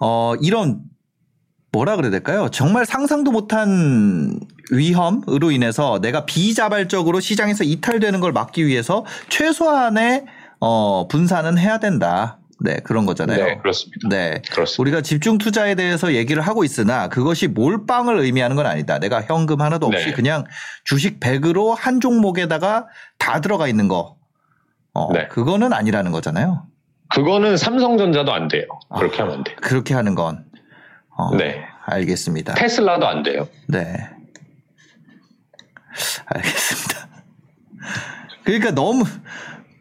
[0.01, 0.81] 어 이런
[1.73, 2.49] 뭐라 그래야 될까요?
[2.51, 4.41] 정말 상상도 못한
[4.71, 10.25] 위험으로 인해서 내가 비자발적으로 시장에서 이탈되는 걸 막기 위해서 최소한의
[10.61, 12.38] 어 분산은 해야 된다.
[12.61, 13.45] 네, 그런 거잖아요.
[13.45, 14.09] 네, 그렇습니다.
[14.09, 14.43] 네.
[14.51, 14.83] 그렇습니다.
[14.83, 18.99] 우리가 집중 투자에 대해서 얘기를 하고 있으나 그것이 몰빵을 의미하는 건 아니다.
[18.99, 20.13] 내가 현금 하나도 없이 네.
[20.13, 20.45] 그냥
[20.85, 22.87] 주식 100으로 한 종목에다가
[23.19, 24.17] 다 들어가 있는 거.
[24.93, 25.29] 어, 네.
[25.29, 26.67] 그거는 아니라는 거잖아요.
[27.15, 28.65] 그거는 삼성전자도 안 돼요.
[28.95, 29.25] 그렇게 아.
[29.25, 29.57] 하면 안 돼요.
[29.63, 30.45] 그렇게 하는 건.
[31.17, 31.65] 어, 네.
[31.87, 32.55] 알겠습니다.
[32.55, 33.49] 테슬라도 안 돼요.
[33.69, 33.85] 네.
[36.27, 37.09] 알겠습니다.
[38.45, 39.05] 그러니까 너무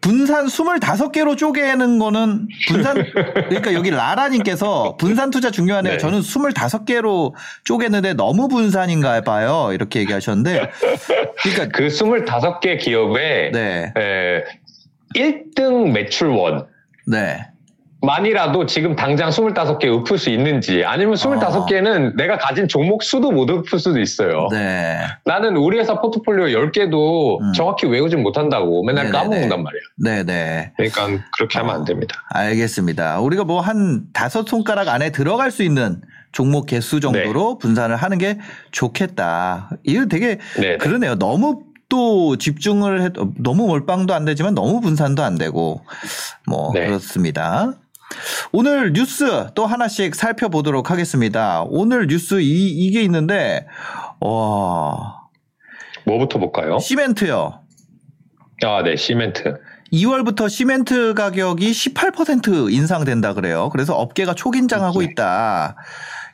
[0.01, 5.93] 분산 25개로 쪼개는 거는 분산 그러니까 여기 라라님께서 분산 투자 중요하네요.
[5.93, 5.97] 네.
[5.97, 7.33] 저는 25개로
[7.65, 9.69] 쪼개는데 너무 분산인가 봐요.
[9.73, 10.71] 이렇게 얘기하셨는데
[11.43, 13.93] 그러니까 그 25개 기업의 네.
[13.97, 14.43] 에,
[15.15, 16.67] 1등 매출원
[17.05, 17.47] 네.
[18.01, 23.79] 만이라도 지금 당장 25개 읊을 수 있는지 아니면 25개는 내가 가진 종목 수도 못 읊을
[23.79, 24.47] 수도 있어요.
[24.51, 24.99] 네.
[25.25, 27.53] 나는 우리 회사 포트폴리오 10개도 음.
[27.53, 29.17] 정확히 외우지 못한다고 맨날 네네네.
[29.19, 29.81] 까먹는단 말이야.
[29.97, 30.71] 네, 네.
[30.77, 32.23] 그러니까 그렇게 하면 안 됩니다.
[32.29, 33.19] 알겠습니다.
[33.19, 35.99] 우리가 뭐 한 다섯 손가락 안에 들어갈 수 있는
[36.31, 38.37] 종목 개수 정도로 분산을 하는 게
[38.71, 39.69] 좋겠다.
[39.83, 40.77] 이거 되게 네.
[40.77, 41.15] 그러네요.
[41.15, 45.81] 너무 또 집중을 해 너무 몰빵도 안 되지만 너무 분산도 안 되고
[46.45, 46.85] 뭐 네.
[46.85, 47.73] 그렇습니다.
[48.51, 51.63] 오늘 뉴스 또 하나씩 살펴보도록 하겠습니다.
[51.67, 53.67] 오늘 뉴스 이, 이게 있는데
[54.19, 55.17] 와
[56.05, 56.79] 뭐부터 볼까요?
[56.79, 57.61] 시멘트요.
[58.63, 59.59] 아, 네, 시멘트.
[59.93, 63.69] 2월부터 시멘트 가격이 18% 인상된다 그래요.
[63.69, 65.05] 그래서 업계가 초긴장하고 네.
[65.05, 65.75] 있다.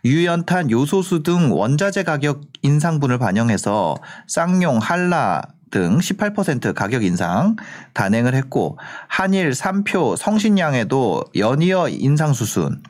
[0.05, 3.95] 유연탄, 요소수 등 원자재 가격 인상분을 반영해서
[4.27, 7.55] 쌍용, 한라 등 18% 가격 인상
[7.93, 12.83] 단행을 했고 한일, 삼표, 성신양에도 연이어 인상 수순.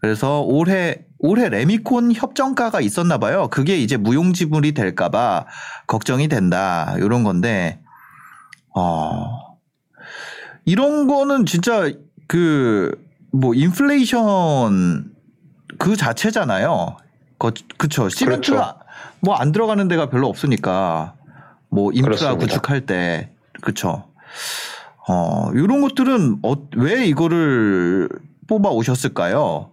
[0.00, 3.46] 그래서 올해 올해 레미콘 협정가가 있었나 봐요.
[3.48, 5.46] 그게 이제 무용지물이 될까 봐
[5.86, 6.96] 걱정이 된다.
[6.98, 7.80] 이런 건데,
[8.74, 9.56] 어,
[10.64, 11.92] 이런 거는 진짜
[12.26, 12.90] 그,
[13.32, 15.12] 뭐, 인플레이션
[15.78, 16.96] 그 자체잖아요.
[17.38, 18.08] 거, 그쵸.
[18.08, 18.80] 시멘트가 그렇죠.
[19.20, 21.14] 뭐안 들어가는 데가 별로 없으니까,
[21.70, 22.46] 뭐, 인프라 그렇습니다.
[22.46, 23.30] 구축할 때,
[23.60, 24.04] 그쵸.
[25.08, 28.08] 어, 이런 것들은 어, 왜 이거를
[28.46, 29.70] 뽑아 오셨을까요?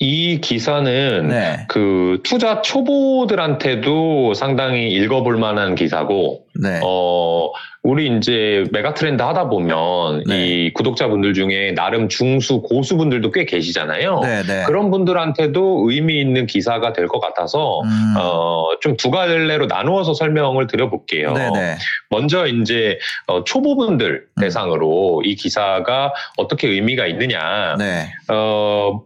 [0.00, 1.66] 이 기사는 네.
[1.68, 6.80] 그 투자 초보들한테도 상당히 읽어볼 만한 기사고, 네.
[6.84, 7.50] 어,
[7.82, 10.46] 우리 이제 메가 트렌드 하다 보면 네.
[10.46, 14.20] 이 구독자분들 중에 나름 중수 고수분들도 꽤 계시잖아요.
[14.20, 14.64] 네, 네.
[14.66, 18.14] 그런 분들한테도 의미 있는 기사가 될 것 같아서 음.
[18.18, 21.32] 어, 좀 두 갈래로 나누어서 설명을 드려볼게요.
[21.32, 21.76] 네, 네.
[22.10, 24.40] 먼저 이제 어, 초보분들 음.
[24.40, 27.76] 대상으로 이 기사가 어떻게 의미가 있느냐.
[27.78, 28.08] 네.
[28.28, 29.02] 어,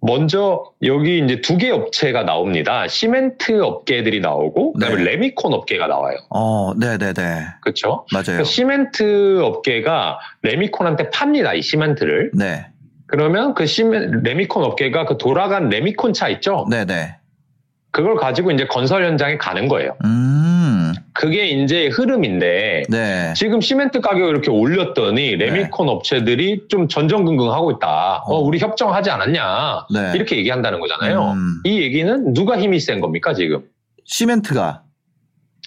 [0.00, 2.86] 먼저 여기 이제 두 개 업체가 나옵니다.
[2.86, 5.04] 시멘트 업계들이 나오고 그다음에 네.
[5.10, 6.16] 레미콘 업계가 나와요.
[6.30, 7.46] 어, 네 네 네.
[7.62, 8.06] 그렇죠?
[8.12, 8.44] 맞아요.
[8.44, 11.54] 시멘트 업계가 레미콘한테 팝니다.
[11.54, 12.30] 이 시멘트를.
[12.34, 12.66] 네.
[13.06, 16.66] 그러면 그 시멘 레미콘 업계가 그 돌아간 레미콘 차 있죠?
[16.70, 17.16] 네 네.
[17.90, 19.96] 그걸 가지고 이제 건설 현장에 가는 거예요.
[20.04, 23.32] 음, 그게 이제 흐름인데 네.
[23.34, 28.22] 지금 시멘트 가격을 이렇게 올렸더니 레미콘 업체들이 좀 전전긍긍 하고 있다.
[28.26, 28.40] 어, 어.
[28.40, 29.86] 우리 협정하지 않았냐?
[29.92, 30.12] 네.
[30.14, 31.32] 이렇게 얘기한다는 거잖아요.
[31.32, 33.64] 음, 이 얘기는 누가 힘이 센 겁니까 지금?
[34.04, 34.82] 시멘트가.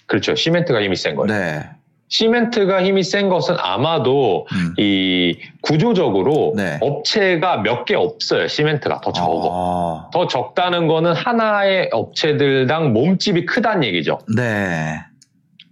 [0.05, 0.35] 그렇죠.
[0.35, 1.27] 시멘트가 힘이 센 거예요.
[1.37, 1.69] 네.
[2.09, 4.73] 시멘트가 힘이 센 것은 아마도 음.
[4.77, 6.77] 이 구조적으로 네.
[6.81, 8.47] 업체가 몇 개 없어요.
[8.47, 9.49] 시멘트가 더 적어.
[9.51, 14.19] 어, 더 적다는 거는 하나의 업체들당 몸집이 크다는 얘기죠.
[14.35, 14.99] 네.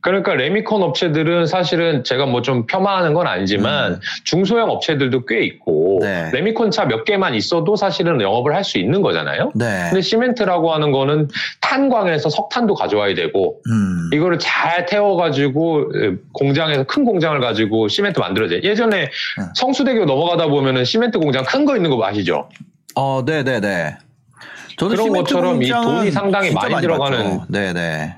[0.02, 4.00] 그러니까 레미콘 업체들은 사실은 제가 뭐 좀 폄하하는 건 아니지만 음.
[4.24, 6.30] 중소형 업체들도 꽤 있고 네.
[6.34, 9.52] 레미콘 차 몇 개만 있어도 사실은 영업을 할 수 있는 거잖아요.
[9.56, 9.88] 네.
[9.90, 11.28] 근데 시멘트라고 하는 거는
[11.62, 14.10] 탄광에서 석탄도 가져와야 되고 음.
[14.14, 18.62] 이거를 잘 태워가지고 에, 공장에서 큰 공장을 가지고 시멘트 만들어져요.
[18.64, 19.04] 예전에
[19.40, 19.44] 음.
[19.56, 22.48] 성수대교 넘어가다 보면은 시멘트 공장 큰 거 있는 거 아시죠?
[22.96, 23.98] 어, 네 네 네.
[24.78, 27.42] 저는 그런 것처럼 이 돈이 상당히 진짜 많이 들어가는.
[27.50, 28.16] 네네.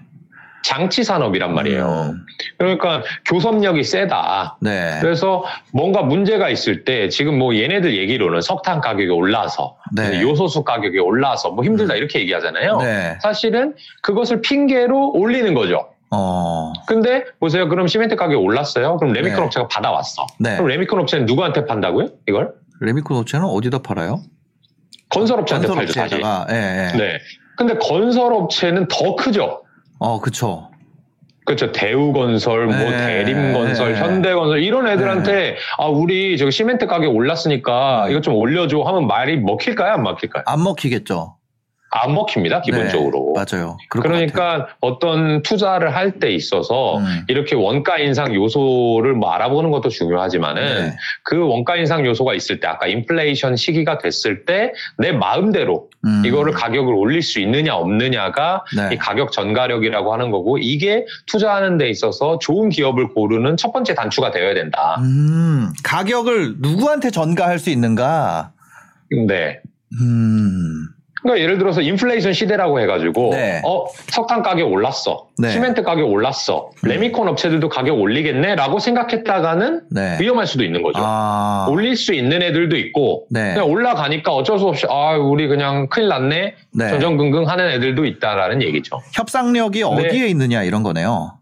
[0.63, 2.11] 장치 산업이란 말이에요.
[2.13, 2.25] 음,
[2.57, 4.57] 그러니까 교섭력이 세다.
[4.61, 4.97] 네.
[5.01, 5.43] 그래서
[5.73, 10.21] 뭔가 문제가 있을 때 지금 뭐 얘네들 얘기로는 석탄 가격이 올라서 네.
[10.21, 11.97] 요소수 가격이 올라서 뭐 힘들다 음.
[11.97, 12.77] 이렇게 얘기하잖아요.
[12.77, 13.17] 네.
[13.21, 15.87] 사실은 그것을 핑계로 올리는 거죠.
[16.13, 17.69] 어, 근데 보세요.
[17.69, 18.97] 그럼 시멘트 가격이 올랐어요.
[18.97, 19.41] 그럼 레미콘 네.
[19.43, 20.27] 업체가 받아왔어.
[20.39, 20.55] 네.
[20.55, 22.07] 그럼 레미콘 업체는 누구한테 판다고요?
[22.27, 22.53] 이걸?
[22.81, 24.21] 레미콘 업체는 어디다 팔아요?
[25.09, 26.17] 건설 업체한테 건설 팔죠, 사실.
[26.23, 26.47] 업체에다가.
[26.51, 26.97] 예, 예.
[26.97, 27.17] 네.
[27.57, 29.63] 근데 건설 업체는 더 크죠.
[30.03, 30.67] 어, 그쵸.
[31.45, 31.71] 그렇죠.
[31.71, 33.23] 대우건설, 뭐 네.
[33.23, 33.99] 대림건설, 네.
[33.99, 39.93] 현대건설 이런 애들한테 아 우리 저기 시멘트 가격 올랐으니까 이것 좀 올려줘 하면 말이 먹힐까요?
[39.93, 40.43] 안 먹힐까요?
[40.47, 41.35] 안 먹히겠죠.
[41.93, 42.61] 안 먹힙니다.
[42.61, 43.33] 기본적으로.
[43.35, 43.77] 네, 맞아요.
[43.89, 47.25] 그러니까 어떤 투자를 할 때 있어서 음.
[47.27, 50.97] 이렇게 원가 인상 요소를 뭐 알아보는 것도 중요하지만은 네.
[51.23, 56.23] 그 원가 인상 요소가 있을 때 아까 인플레이션 시기가 됐을 때 내 마음대로 음.
[56.25, 58.93] 이거를 가격을 올릴 수 있느냐 없느냐가 네.
[58.93, 64.31] 이 가격 전가력이라고 하는 거고 이게 투자하는 데 있어서 좋은 기업을 고르는 첫 번째 단추가
[64.31, 64.97] 되어야 된다.
[64.99, 68.51] 음, 가격을 누구한테 전가할 수 있는가?
[69.27, 69.59] 네.
[70.01, 70.87] 음,
[71.21, 73.61] 그러니까 예를 들어서 인플레이션 시대라고 해가지고 네.
[73.63, 75.49] 어 석탄 가격 올랐어, 네.
[75.49, 76.89] 시멘트 가격 올랐어, 음.
[76.89, 80.17] 레미콘 업체들도 가격 올리겠네라고 생각했다가는 네.
[80.19, 80.99] 위험할 수도 있는 거죠.
[81.03, 83.53] 아, 올릴 수 있는 애들도 있고 네.
[83.53, 86.89] 그냥 올라가니까 어쩔 수 없이 아 우리 그냥 큰일 났네 네.
[86.89, 88.99] 전전긍긍 하는 애들도 있다라는 얘기죠.
[89.13, 91.37] 협상력이 어디에 있느냐 이런 거네요.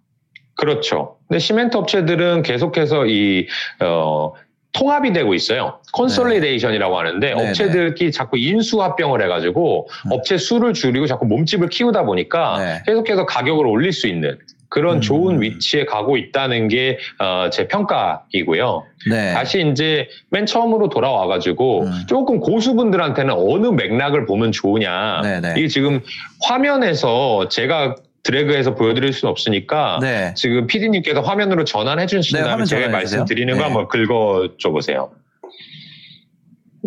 [0.56, 1.16] 그렇죠.
[1.30, 3.48] 근데 시멘트 업체들은 계속해서 이
[3.82, 4.34] 어,
[4.80, 5.80] 통합이 되고 있어요.
[5.92, 10.12] consolidation이라고 하는데 네, 업체들끼리 자꾸 인수 합병을 해가지고 음.
[10.14, 12.84] 업체 수를 줄이고 자꾸 몸집을 키우다 보니까 네.
[12.86, 14.38] 계속해서 가격을 올릴 수 있는
[14.70, 15.02] 그런 음.
[15.02, 18.84] 좋은 위치에 가고 있다는 게 어, 제 평가이고요.
[19.10, 19.34] 네.
[19.34, 21.92] 다시 이제 맨 처음으로 돌아와가지고 음.
[22.08, 25.22] 조금 고수분들한테는 어느 맥락을 보면 좋으냐.
[25.24, 25.56] 네, 네.
[25.58, 26.00] 이게 지금
[26.44, 30.34] 화면에서 제가 드래그해서 보여드릴 수는 없으니까 네.
[30.36, 32.90] 지금 PD님께서 화면으로 전환해 주신 네, 다음에 화면 제가.
[32.90, 33.64] 말씀드리는 거 네.
[33.64, 35.12] 한번 긁어줘 보세요.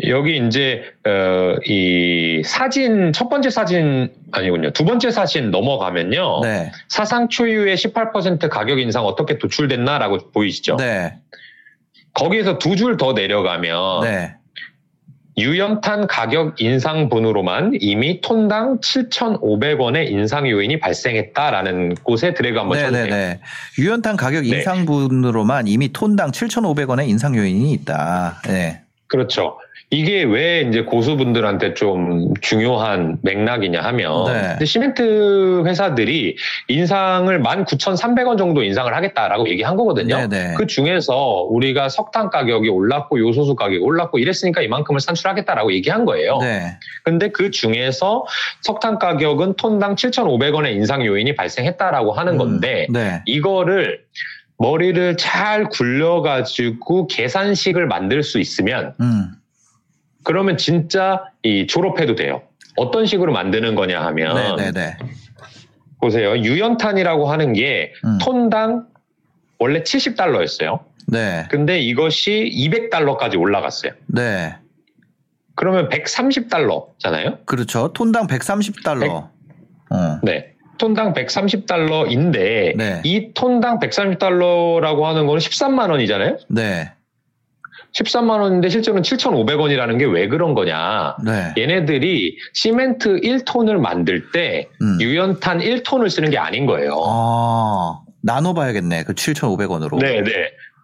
[0.07, 6.73] 여기 이제 어, 이 사진 첫 번째 사진 아니군요 두 번째 사진 넘어가면요 네.
[6.88, 10.77] 사상 초유의 18% 가격 인상 어떻게 도출됐나라고 보이시죠?
[10.77, 11.18] 네.
[12.14, 14.35] 거기에서 두 줄 더 내려가면 네.
[15.38, 23.05] 유연탄 가격 인상분으로만 이미 톤당 7,500원의 인상 요인이 발생했다라는 곳에 드래그 한번 쳐주세요.
[23.05, 23.40] 네네네.
[23.79, 24.57] 유연탄 가격 네.
[24.59, 28.42] 인상분으로만 이미 톤당 7,500원의 인상 요인이 있다.
[28.47, 28.83] 네.
[29.07, 29.59] 그렇죠.
[29.92, 34.64] 이게 왜 이제 고수분들한테 좀 중요한 맥락이냐 하면 네.
[34.64, 36.35] 시멘트 회사들이
[36.68, 40.16] 인상을 19,300원 정도 인상을 하겠다라고 얘기한 거거든요.
[40.16, 40.55] 네 네.
[40.57, 46.38] 그 중에서 우리가 석탄 가격이 올랐고 요소수 가격이 올랐고 이랬으니까 이만큼을 산출하겠다라고 얘기한 거예요.
[46.38, 46.78] 네.
[47.05, 48.24] 근데 그 중에서
[48.62, 53.20] 석탄 가격은 톤당 7,500원의 인상 요인이 발생했다라고 하는 음, 건데 네.
[53.26, 54.00] 이거를
[54.57, 59.33] 머리를 잘 굴려가지고 계산식을 만들 수 있으면 음.
[60.25, 62.43] 그러면 진짜 이 졸업해도 돼요.
[62.77, 64.97] 어떤 식으로 만드는 거냐 하면 네네네.
[66.01, 66.37] 보세요.
[66.37, 68.19] 유연탄이라고 하는 게 음.
[68.21, 68.87] 톤당
[69.59, 70.81] 원래 70달러였어요.
[71.07, 71.47] 네.
[71.51, 73.93] 근데 이것이 200달러까지 올라갔어요.
[74.07, 74.57] 네.
[75.55, 77.45] 그러면 130달러잖아요.
[77.45, 77.93] 그렇죠.
[77.93, 79.29] 톤당 130달러.
[79.91, 80.21] 어.
[80.23, 80.53] 네.
[80.79, 83.03] 톤당 130달러인데 네.
[83.05, 86.39] 이 톤당 130달러라고 하는 거는 13만 원이잖아요.
[86.49, 86.93] 네.
[87.94, 91.16] 13만 원인데 실제로는 7,500원이라는 게 왜 그런 거냐.
[91.24, 91.55] 네.
[91.57, 94.98] 얘네들이 시멘트 1톤을 만들 때 음.
[95.00, 96.96] 유연탄 1톤을 쓰는 게 아닌 거예요.
[97.07, 99.05] 아, 나눠봐야겠네.
[99.05, 99.98] 그 7,500원으로.
[99.98, 100.31] 네, 네.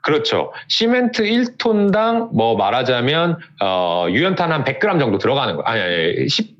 [0.02, 0.52] 그렇죠.
[0.68, 5.66] 시멘트 1톤당 뭐 말하자면 어, 유연탄 한 100g 정도 들어가는 거예요.
[5.66, 6.56] 아니, 아니, 10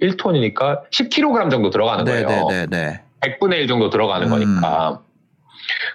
[0.00, 2.46] 1톤이니까 10kg 정도 들어가는 네, 거예요.
[2.48, 3.00] 네, 네, 네.
[3.20, 4.30] 100분의 1 정도 들어가는 음.
[4.30, 5.00] 거니까.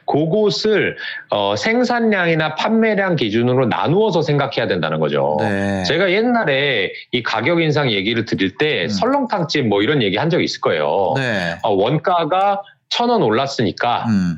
[0.05, 0.97] 그곳을
[1.29, 5.37] 어, 생산량이나 판매량 기준으로 나누어서 생각해야 된다는 거죠.
[5.39, 5.83] 네.
[5.83, 8.89] 제가 옛날에 이 가격 인상 얘기를 드릴 때 음.
[8.89, 11.13] 설렁탕집 뭐 이런 얘기 한 적이 있을 거예요.
[11.17, 11.57] 네.
[11.63, 14.37] 어, 원가가 천 원 올랐으니까 음.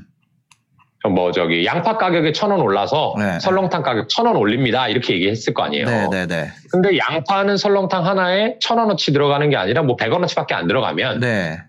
[1.14, 3.40] 뭐 저기 양파 가격에 천원 올라서 네.
[3.40, 5.86] 설렁탕 가격 천 원 올립니다 이렇게 얘기했을 거 아니에요.
[5.86, 6.48] 네, 네, 네.
[6.72, 11.60] 근데 양파는 설렁탕 하나에 천 원어치 들어가는 게 아니라 뭐 백 원어치밖에 안 들어가면 네.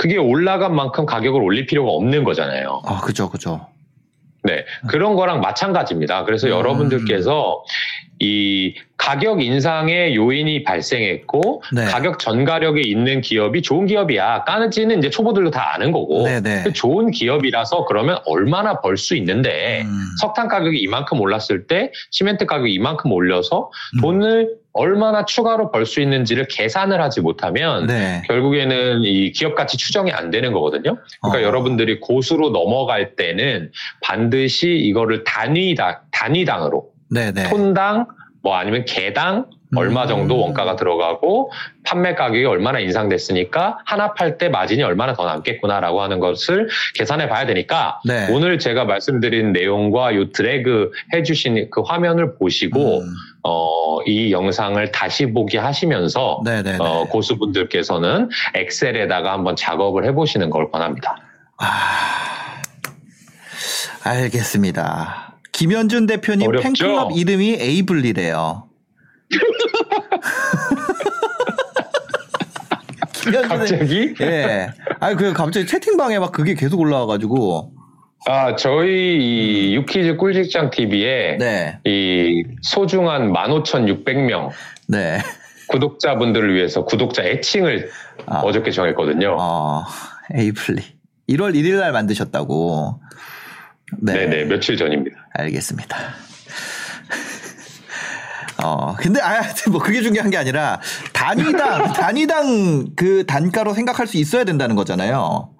[0.00, 2.80] 그게 올라간 만큼 가격을 올릴 필요가 없는 거잖아요.
[2.86, 3.66] 아, 그죠, 그죠.
[4.42, 6.24] 네 그런 거랑 마찬가지입니다.
[6.24, 6.52] 그래서 음.
[6.52, 7.62] 여러분들께서
[8.18, 11.84] 이 가격 인상의 요인이 발생했고 네.
[11.84, 14.44] 가격 전가력이 있는 기업이 좋은 기업이야.
[14.44, 16.62] 까는지는 이제 초보들도 다 아는 거고 네, 네.
[16.64, 20.04] 그 좋은 기업이라서 그러면 얼마나 벌 수 있는데 음.
[20.22, 24.00] 석탄 가격이 이만큼 올랐을 때 시멘트 가격이 이만큼 올려서 음.
[24.00, 28.22] 돈을 얼마나 추가로 벌 수 있는지를 계산을 하지 못하면 네.
[28.28, 30.98] 결국에는 이 기업 가치 추정이 안 되는 거거든요.
[31.20, 31.42] 그러니까 어.
[31.42, 37.48] 여러분들이 고수로 넘어갈 때는 반드시 이거를 단위당 단위당으로 네, 네.
[37.48, 38.06] 톤당
[38.42, 40.40] 뭐 아니면 개당 얼마 정도 음.
[40.42, 41.52] 원가가 들어가고
[41.84, 47.46] 판매 가격이 얼마나 인상됐으니까 하나 팔 때 마진이 얼마나 더 남겠구나라고 하는 것을 계산해 봐야
[47.46, 48.28] 되니까 네.
[48.32, 53.06] 오늘 제가 말씀드린 내용과 요 드래그 해주신 그 화면을 보시고 음.
[53.42, 56.78] 어, 이 영상을 다시 보기 하시면서 네, 네, 네.
[56.78, 61.16] 어, 고수분들께서는 엑셀에다가 한번 작업을 해보시는 걸 권합니다.
[61.58, 61.66] 아,
[64.04, 65.38] 알겠습니다.
[65.52, 66.64] 김현준 대표님 어렵죠?
[66.64, 68.64] 팬클럽 이름이 에이블리래요.
[73.48, 74.68] 갑자기 예.
[74.98, 77.72] 아니 그 갑자기 채팅방에 막 그게 계속 올라와가지고
[78.26, 79.16] 아 저희
[79.70, 84.50] 이 유키즈 꿀직장 TV에 네, 이 소중한 15,600명
[84.88, 85.20] 네.
[85.68, 87.90] 구독자분들을 위해서 구독자 애칭을
[88.26, 88.40] 아.
[88.40, 89.36] 어저께 정했거든요.
[89.38, 89.84] 어,
[90.34, 90.82] 에이블리.
[91.28, 93.00] 1월 1일 날 만드셨다고.
[93.98, 94.26] 네.
[94.26, 95.28] 네 며칠 전입니다.
[95.32, 95.96] 알겠습니다.
[98.62, 100.80] 어, 근데, 아, 뭐, 그게 중요한 게 아니라,
[101.14, 105.50] 단위당, 단위당 그 단가로 생각할 수 있어야 된다는 거잖아요.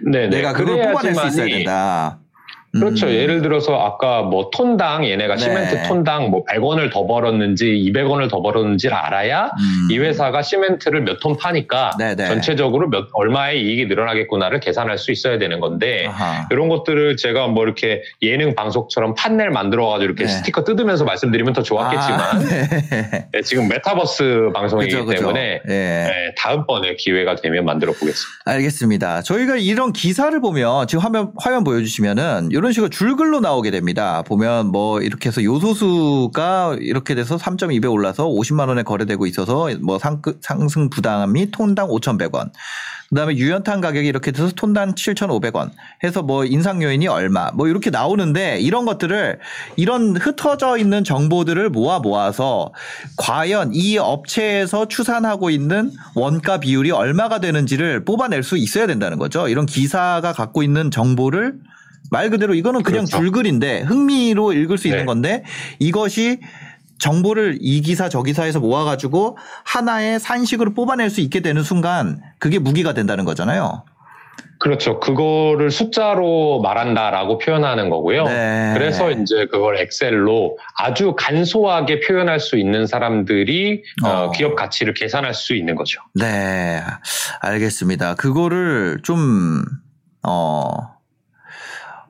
[0.00, 0.28] 네네.
[0.28, 2.18] 내가 그걸 뽑아낼 수 있어야 된다.
[2.72, 3.06] 그렇죠.
[3.06, 3.12] 음.
[3.12, 5.40] 예를 들어서 아까 뭐 톤당 얘네가 네.
[5.40, 9.88] 시멘트 톤당 뭐 100원을 더 벌었는지 200원을 더 벌었는지를 알아야 음.
[9.90, 12.26] 이 회사가 시멘트를 몇 톤 파니까 네네.
[12.28, 16.46] 전체적으로 몇 얼마의 이익이 늘어나겠구나를 계산할 수 있어야 되는 건데 아하.
[16.52, 20.28] 이런 것들을 제가 뭐 이렇게 예능 방송처럼 판넬 만들어 가지고 이렇게 네.
[20.30, 23.28] 스티커 뜯으면서 말씀드리면 더 좋았겠지만 아, 네.
[23.32, 25.18] 네, 지금 메타버스 방송이기 그죠, 그죠.
[25.18, 25.72] 때문에 예.
[25.72, 28.42] 네, 다음번에 기회가 되면 만들어 보겠습니다.
[28.44, 29.22] 알겠습니다.
[29.22, 34.22] 저희가 이런 기사를 보면 지금 화면 화면 보여주시면은 이런 식으로 줄글로 나오게 됩니다.
[34.22, 40.20] 보면 뭐 이렇게 해서 요소수가 이렇게 돼서 3.2배 올라서 50만 원에 거래되고 있어서 뭐 상,
[40.40, 42.50] 상승 부담이 톤당 5,100원.
[43.10, 45.70] 그다음에 유연탄 가격이 이렇게 돼서 톤당 7,500원
[46.02, 49.38] 해서 뭐 인상 요인이 얼마 뭐 이렇게 나오는데 이런 것들을
[49.76, 52.72] 이런 흩어져 있는 정보들을 모아 모아서
[53.16, 59.48] 과연 이 업체에서 추산하고 있는 원가 비율이 얼마가 되는지를 뽑아낼 수 있어야 된다는 거죠.
[59.48, 61.54] 이런 기사가 갖고 있는 정보를
[62.10, 63.18] 말 그대로 이거는 그냥 그렇죠.
[63.18, 65.04] 줄글인데 흥미로 읽을 수 있는 네.
[65.06, 65.44] 건데
[65.78, 66.40] 이것이
[66.98, 72.92] 정보를 이 기사 저 기사에서 모아가지고 하나의 산식으로 뽑아낼 수 있게 되는 순간 그게 무기가
[72.92, 73.84] 된다는 거잖아요.
[74.58, 74.98] 그렇죠.
[74.98, 78.24] 그거를 숫자로 말한다라고 표현하는 거고요.
[78.24, 78.72] 네.
[78.74, 84.30] 그래서 이제 그걸 엑셀로 아주 간소하게 표현할 수 있는 사람들이 어, 어.
[84.32, 86.00] 기업 가치를 계산할 수 있는 거죠.
[86.14, 86.82] 네,
[87.40, 88.16] 알겠습니다.
[88.16, 89.62] 그거를 좀,
[90.24, 90.97] 어,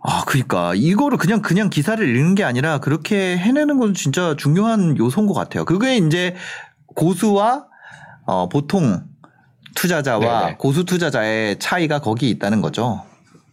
[0.09, 5.27] 아, 그니까, 이거를 그냥, 그냥 기사를 읽는 게 아니라 그렇게 해내는 건 진짜 중요한 요소인
[5.27, 5.67] 것 같아요.
[5.67, 6.35] 그게 이제
[6.95, 7.67] 고수와,
[8.25, 9.03] 어, 보통
[9.75, 10.57] 투자자와 네네.
[10.57, 13.03] 고수 투자자의 차이가 거기 있다는 거죠.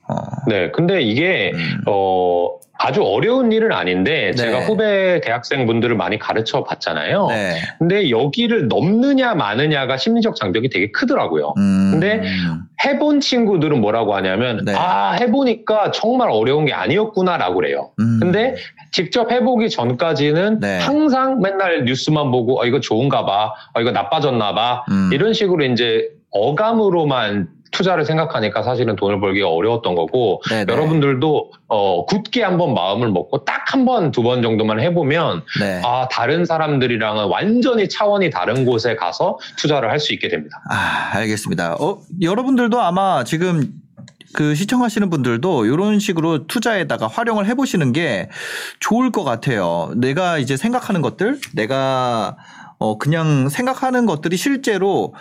[0.07, 0.15] 어,
[0.47, 0.71] 네.
[0.71, 1.81] 근데 이게 음.
[1.87, 4.35] 어 아주 어려운 일은 아닌데 네.
[4.35, 7.27] 제가 후배 대학생분들을 많이 가르쳐 봤잖아요.
[7.27, 7.55] 네.
[7.79, 11.53] 근데 여기를 넘느냐 마느냐가 심리적 장벽이 되게 크더라고요.
[11.57, 12.21] 음, 근데
[12.85, 14.73] 해본 친구들은 뭐라고 하냐면 네.
[14.75, 17.91] 아 해보니까 정말 어려운 게 아니었구나라고 그래요.
[17.99, 18.55] 음, 근데
[18.91, 20.79] 직접 해보기 전까지는 네.
[20.79, 25.09] 항상 맨날 뉴스만 보고 어 이거 좋은가 봐, 어 이거 나빠졌나 봐 음.
[25.13, 30.71] 이런 식으로 이제 어감으로만 투자를 생각하니까 사실은 돈을 벌기가 어려웠던 거고 네네.
[30.71, 35.81] 여러분들도 어, 굳게 한번 마음을 먹고 딱 한 번, 두번 정도만 해보면 네.
[35.83, 40.61] 아 다른 사람들이랑은 완전히 차원이 다른 곳에 가서 투자를 할 수 있게 됩니다.
[40.69, 41.75] 아, 알겠습니다.
[41.79, 43.71] 어, 여러분들도 아마 지금
[44.33, 48.29] 그 시청하시는 분들도 이런 식으로 투자에다가 활용을 해보시는 게
[48.79, 49.91] 좋을 것 같아요.
[49.95, 52.37] 내가 이제 생각하는 것들, 내가
[52.77, 55.13] 어, 그냥 생각하는 것들이 실제로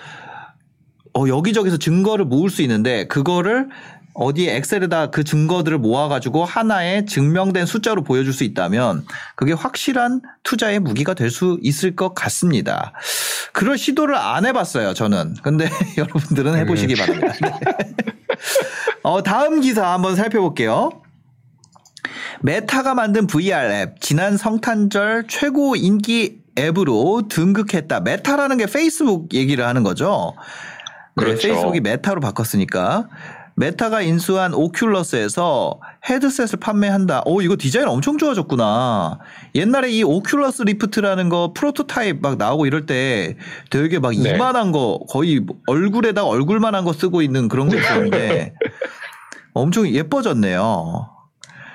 [1.16, 3.68] 어, 여기저기서 증거를 모을 수 있는데 그거를
[4.14, 11.14] 어디에 엑셀에다 그 증거들을 모아가지고 하나의 증명된 숫자로 보여줄 수 있다면 그게 확실한 투자의 무기가
[11.14, 12.92] 될 수 있을 것 같습니다.
[13.52, 15.34] 그럴 시도를 안 해봤어요, 저는.
[15.42, 17.32] 근데 여러분들은 해보시기 바랍니다.
[17.42, 17.52] 네.
[19.02, 20.90] 어, 다음 기사 한번 살펴볼게요.
[22.42, 28.00] 메타가 만든 VR 앱, 지난 성탄절 최고 인기 앱으로 등극했다.
[28.00, 30.34] 메타라는 게 페이스북 얘기를 하는 거죠.
[31.16, 31.48] 네, 그렇죠.
[31.48, 33.08] 페이스북이 메타로 바꿨으니까.
[33.56, 37.22] 메타가 인수한 오큘러스에서 헤드셋을 판매한다.
[37.24, 39.20] 오, 이거 디자인 엄청 좋아졌구나.
[39.54, 43.36] 옛날에 이 오큘러스 리프트라는 거 프로토타입 막 나오고 이럴 때
[43.70, 44.34] 되게 막 네.
[44.34, 48.54] 이만한 거 거의 얼굴에다 얼굴만한 거 쓰고 있는 그런 거 있었는데
[49.54, 51.10] 엄청 예뻐졌네요.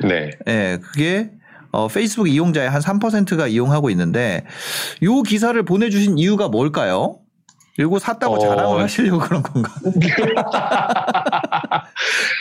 [0.02, 0.32] 네.
[0.48, 1.32] 예, 그게
[1.72, 4.44] 어, 페이스북 이용자의 한 3%가 이용하고 있는데
[5.04, 7.20] 요 기사를 보내주신 이유가 뭘까요?
[7.80, 9.72] 이거 샀다고 어, 자랑을 하시려고 그런 건가?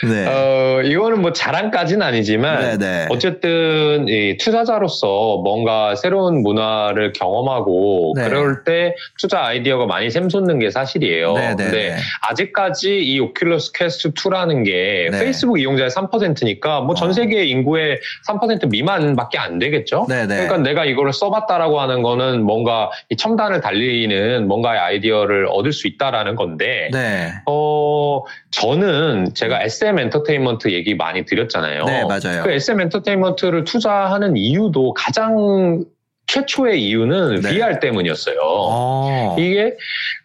[0.09, 0.27] 네.
[0.27, 3.07] 어, 이거는 뭐 자랑까지는 아니지만 네네.
[3.09, 8.27] 어쨌든 이 투자자로서 뭔가 새로운 문화를 경험하고 네.
[8.27, 11.33] 그럴 때 투자 아이디어가 많이 샘솟는 게 사실이에요.
[11.33, 11.55] 네네네.
[11.55, 11.95] 근데
[12.29, 15.19] 아직까지 이 오큘러스 퀘스트 2라는 게 네.
[15.19, 17.13] 페이스북 이용자의 3%니까 뭐전 어.
[17.13, 20.05] 세계 인구의 3% 미만밖에 안 되겠죠.
[20.09, 20.27] 네네.
[20.27, 26.35] 그러니까 내가 이거를 써봤다라고 하는 거는 뭔가 이 첨단을 달리는 뭔가의 아이디어를 얻을 수 있다라는
[26.35, 27.31] 건데 네.
[27.45, 31.85] 어, 저는 제가 SM 엔터테인먼트 얘기 많이 드렸잖아요.
[31.85, 32.43] 네, 맞아요.
[32.43, 35.83] 그 SM 엔터테인먼트를 투자하는 이유도 가장
[36.27, 37.49] 최초의 이유는 네.
[37.49, 38.37] VR 때문이었어요.
[38.41, 39.35] 어.
[39.39, 39.75] 이게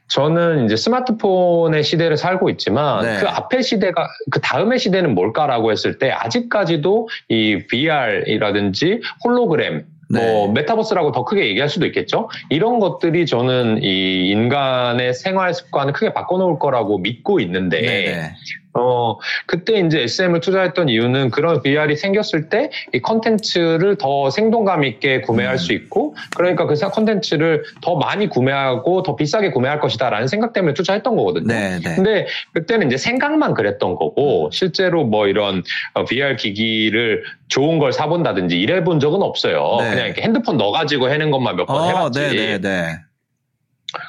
[0.08, 3.18] 저는 이제 스마트폰의 시대를 살고 있지만 네.
[3.20, 10.52] 그 앞의 시대가 그 다음의 시대는 뭘까라고 했을 때 아직까지도 이 VR이라든지 홀로그램 뭐 네.
[10.52, 12.28] 메타버스라고 더 크게 얘기할 수도 있겠죠.
[12.50, 18.34] 이런 것들이 저는 이 인간의 생활 습관을 크게 바꿔놓을 거라고 믿고 있는데 네네.
[18.74, 25.20] 어, 그때 이제 SM을 투자했던 이유는 그런 VR이 생겼을 때 이 컨텐츠를 더 생동감 있게
[25.20, 25.58] 구매할 음.
[25.58, 30.74] 수 있고 그러니까 그 컨텐츠를 더 많이 구매하고 더 비싸게 구매할 것이다 라는 생각 때문에
[30.74, 31.46] 투자했던 거거든요.
[31.46, 31.94] 네 네.
[31.94, 35.62] 근데 그때는 이제 생각만 그랬던 거고 실제로 뭐 이런
[35.94, 39.76] 어, VR 기기를 좋은 걸 사본다든지 이래 본 적은 없어요.
[39.80, 39.90] 네.
[39.90, 42.20] 그냥 이렇게 핸드폰 넣어가지고 해는 것만 몇번 어, 해봤지.
[42.20, 42.98] 네네네.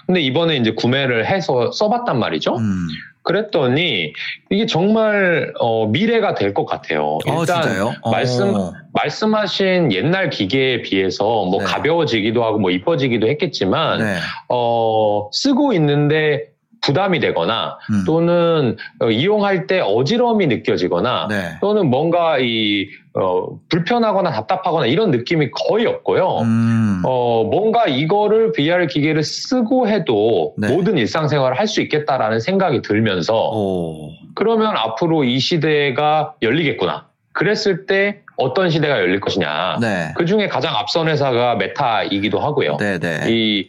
[0.08, 2.58] 근데 이번에 이제 구매를 해서 써봤단 말이죠.
[2.58, 2.88] 음.
[3.26, 4.14] 그랬더니
[4.50, 7.18] 이게 정말 어, 미래가 될 것 같아요.
[7.28, 7.94] 어, 일단 진짜요?
[8.10, 8.72] 말씀 어.
[8.94, 11.66] 말씀하신 옛날 기계에 비해서 뭐 네.
[11.66, 14.16] 가벼워지기도 하고 뭐 이뻐지기도 했겠지만 네.
[14.48, 16.55] 어, 쓰고 있는데
[16.86, 18.04] 부담이 되거나 음.
[18.06, 21.58] 또는 어, 이용할 때 어지러움이 느껴지거나 네.
[21.62, 26.40] 또는 뭔가 이 어, 불편하거나 답답하거나 이런 느낌이 거의 없고요.
[26.42, 27.02] 음.
[27.06, 30.68] 어, 뭔가 이거를 VR 기계를 쓰고 해도 네.
[30.74, 34.12] 모든 일상생활을 할 수 있겠다라는 생각이 들면서 오.
[34.36, 37.08] 그러면 앞으로 이 시대가 열리겠구나.
[37.34, 39.80] 그랬을 때 어떤 시대가 열릴 것이냐.
[39.82, 40.14] 네.
[40.16, 42.78] 그 중에 가장 앞선 회사가 메타이기도 하고요.
[42.78, 43.26] 네네.
[43.30, 43.68] 이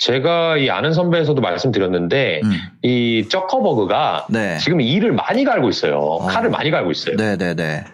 [0.00, 2.52] 제가 이 아는 선배에서도 말씀드렸는데 음.
[2.82, 4.56] 이 저커버그가 네.
[4.58, 6.18] 지금 이를 많이 갈고 있어요.
[6.26, 7.16] 칼을 많이 갈고 있어요.
[7.16, 7.84] 네네네.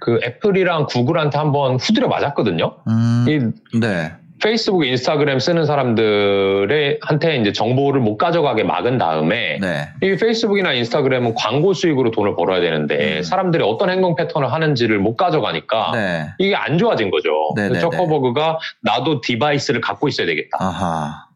[0.00, 2.76] 그 애플이랑 구글한테 한번 후드려 맞았거든요.
[2.86, 3.26] 음.
[3.28, 4.12] 이 네.
[4.42, 9.88] 페이스북, 인스타그램 쓰는 사람들의 한테 이제 정보를 못 가져가게 막은 다음에 네.
[10.02, 13.22] 이 페이스북이나 인스타그램은 광고 수익으로 돈을 벌어야 되는데 음.
[13.22, 16.26] 사람들이 어떤 행동 패턴을 하는지를 못 가져가니까 네.
[16.38, 17.30] 이게 안 좋아진 거죠.
[17.54, 17.80] 네네네.
[17.80, 20.58] 저커버그가 나도 디바이스를 갖고 있어야 되겠다.
[20.58, 21.26] 아하.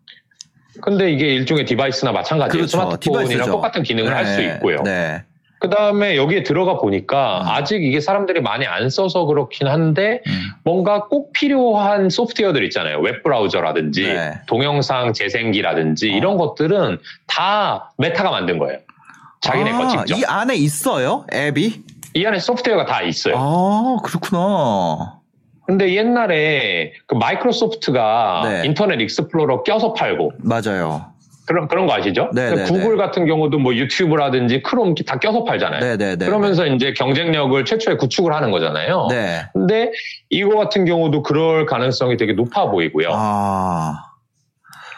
[0.80, 2.52] 근데 이게 일종의 디바이스나 마찬가지예요.
[2.52, 2.78] 그렇죠.
[2.78, 3.50] 스마트폰이랑 디바이스죠.
[3.50, 4.54] 똑같은 기능을 할수 네.
[4.54, 4.82] 있고요.
[4.82, 5.22] 네.
[5.64, 7.48] 그 다음에 여기에 들어가 보니까 음.
[7.48, 10.50] 아직 이게 사람들이 많이 안 써서 그렇긴 한데 음.
[10.62, 13.00] 뭔가 꼭 필요한 소프트웨어들 있잖아요.
[13.00, 14.40] 웹브라우저라든지 네.
[14.46, 16.16] 동영상 재생기라든지 어.
[16.16, 18.78] 이런 것들은 다 메타가 만든 거예요.
[19.40, 20.18] 자기네 아, 거 직접.
[20.18, 21.24] 이 안에 있어요?
[21.32, 21.82] 앱이?
[22.12, 23.34] 이 안에 소프트웨어가 다 있어요.
[23.38, 25.20] 아, 그렇구나.
[25.66, 28.62] 근데 옛날에 그 마이크로소프트가 네.
[28.66, 31.13] 인터넷 익스플로러 껴서 팔고 맞아요.
[31.46, 32.30] 그런 그런 거 아시죠?
[32.32, 35.80] 네, 근데 네, 구글 같은 경우도 뭐 유튜브라든지 크롬 다 껴서 팔잖아요.
[35.80, 36.24] 네네네.
[36.24, 39.08] 그러면서 이제 경쟁력을 최초에 구축을 하는 거잖아요.
[39.10, 39.46] 네.
[39.52, 39.90] 근데
[40.30, 43.08] 이거 같은 경우도 그럴 가능성이 되게 높아 보이고요.
[43.12, 43.94] 아.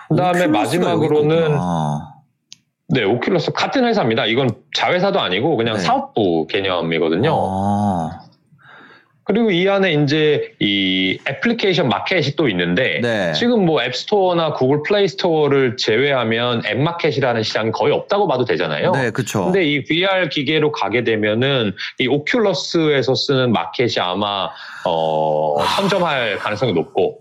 [0.08, 1.58] 그다음에 마지막으로는.
[2.88, 4.26] 네, 오큘러스 같은 회사입니다.
[4.26, 5.80] 이건 자회사도 아니고 그냥 네.
[5.80, 7.30] 사업부 개념이거든요.
[7.32, 7.95] 어.
[9.26, 13.32] 그리고 이 안에 이제 이 애플리케이션 마켓이 또 있는데 네.
[13.32, 18.92] 지금 뭐 앱스토어나 구글 플레이 스토어를 제외하면 앱 마켓이라는 시장이 거의 없다고 봐도 되잖아요.
[18.92, 19.46] 네, 그쵸.
[19.46, 24.48] 근데 이 VR 기계로 가게 되면은 이 오큘러스에서 쓰는 마켓이 아마
[24.84, 27.20] 어 선점할 가능성이 높고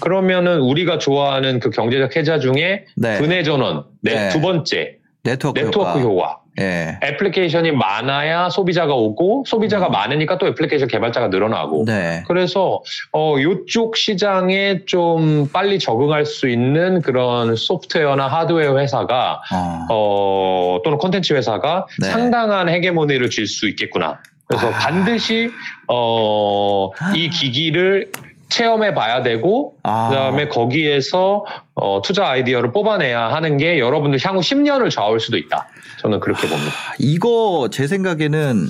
[0.00, 3.18] 그러면은 우리가 좋아하는 그 경제적 해자 중에 네.
[3.18, 4.28] 브네전원 네, 네.
[4.30, 6.00] 두 번째 네트워크, 네트워크 효과.
[6.00, 6.45] 효과.
[6.60, 6.98] 예.
[7.02, 11.84] 애플리케이션이 많아야 소비자가 오고 소비자가 많으니까 또 애플리케이션 개발자가 늘어나고 음.
[11.84, 12.24] 네.
[12.26, 12.82] 그래서
[13.12, 19.86] 어 요쪽 시장에 좀 빨리 적응할 수 있는 그런 소프트웨어나 하드웨어 회사가 어.
[19.90, 22.08] 어 또는 콘텐츠 회사가 네.
[22.08, 24.20] 상당한 헤게모니를 쥘 수 있겠구나.
[24.48, 24.70] 그래서 아.
[24.70, 25.50] 반드시
[25.88, 28.10] 어 이 기기를
[28.48, 30.08] 체험해 봐야 되고 아.
[30.08, 31.44] 그다음에 거기에서
[31.74, 35.66] 어, 투자 아이디어를 뽑아내야 하는 게 여러분들 향후 10년을 좌우할 수도 있다.
[36.00, 36.72] 저는 그렇게 봅니다.
[36.98, 38.68] 이거 제 생각에는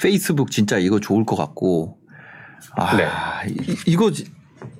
[0.00, 1.98] 페이스북 진짜 이거 좋을 것 같고
[2.76, 3.06] 아, 네.
[3.48, 3.76] 이-
[4.12, 4.26] 지-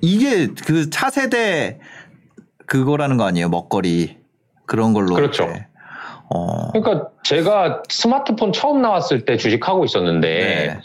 [0.01, 1.79] 이게 그 차세대
[2.65, 4.17] 그거라는 거 아니에요 먹거리
[4.65, 5.43] 그런 걸로 그렇죠.
[5.43, 5.67] 이렇게.
[6.33, 6.71] 어.
[6.71, 10.79] 그러니까 제가 스마트폰 처음 나왔을 때 주식하고 있었는데 네.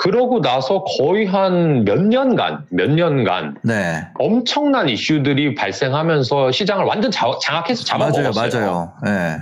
[0.00, 4.06] 그러고 나서 거의 한 몇 년간 몇 년간 네.
[4.18, 8.60] 엄청난 이슈들이 발생하면서 시장을 완전 자- 장악해서 맞아요, 잡아먹었어요.
[8.60, 8.92] 맞아요.
[9.04, 9.36] 네.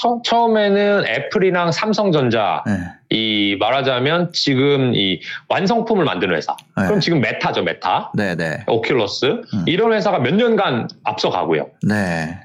[0.00, 2.72] 처, 처음에는 애플이랑 삼성전자 네.
[3.10, 6.54] 이 말하자면 지금 이 완성품을 만드는 회사.
[6.76, 6.84] 네.
[6.86, 8.12] 그럼 지금 메타죠, 메타.
[8.14, 8.64] 네, 네.
[8.66, 9.64] 오큘러스 음.
[9.66, 11.70] 이런 회사가 몇 년간 앞서가고요.
[11.88, 12.38] 네.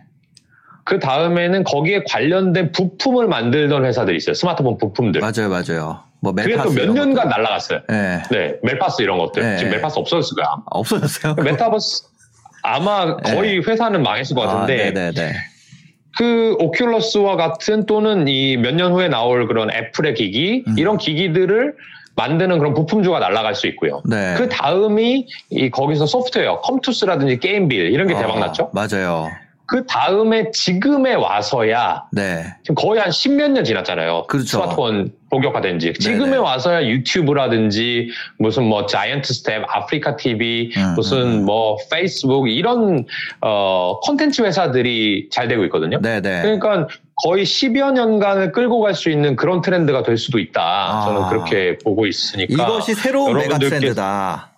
[0.85, 4.33] 그 다음에는 거기에 관련된 부품을 만들던 회사들이 있어요.
[4.33, 5.21] 스마트폰 부품들.
[5.21, 5.99] 맞아요, 맞아요.
[6.23, 7.27] 뭐 그게 멜파스 또 몇 이런 년간.
[7.27, 7.81] 날라갔어요.
[7.89, 8.23] 네.
[8.31, 9.43] 네, 멜파스 이런 것들.
[9.43, 9.57] 네.
[9.57, 10.47] 지금 멜파스 없어졌을 거야.
[10.55, 11.35] 아, 없어졌어요.
[11.35, 12.05] 멜파스
[12.63, 15.33] 아마 거의 회사는 망했을 것 같은데 아, 네, 네, 네.
[16.17, 20.75] 그 오큘러스와 같은 또는 이 몇 년 후에 나올 그런 애플의 기기 음.
[20.77, 21.73] 이런 기기들을
[22.15, 24.01] 만드는 그런 부품주가 날아갈 수 있고요.
[24.05, 24.35] 네.
[24.37, 28.69] 그 다음이 이 거기서 소프트웨어, 컴투스라든지 게임빌 이런 게 아, 대박 났죠.
[28.73, 29.29] 맞아요.
[29.65, 32.45] 그 다음에 지금에 와서야 네.
[32.63, 34.25] 지금 거의 한 십몇 년 지났잖아요.
[34.27, 34.45] 그렇죠.
[34.45, 35.93] 스마트폰 본격화된 지.
[35.93, 36.37] 지금에 네네.
[36.37, 41.45] 와서야 유튜브라든지 무슨 뭐 자이언트 스텝, 아프리카 TV, 음, 무슨 음.
[41.45, 43.05] 뭐 페이스북 이런
[43.41, 45.99] 어 콘텐츠 회사들이 잘 되고 있거든요.
[46.01, 46.41] 네, 네.
[46.41, 46.87] 그러니까
[47.23, 51.01] 거의 10여 년간을 끌고 갈 수 있는 그런 트렌드가 될 수도 있다.
[51.05, 51.29] 저는 아.
[51.29, 52.53] 그렇게 보고 있으니까.
[52.53, 54.51] 이것이 새로운 메가 트렌드다.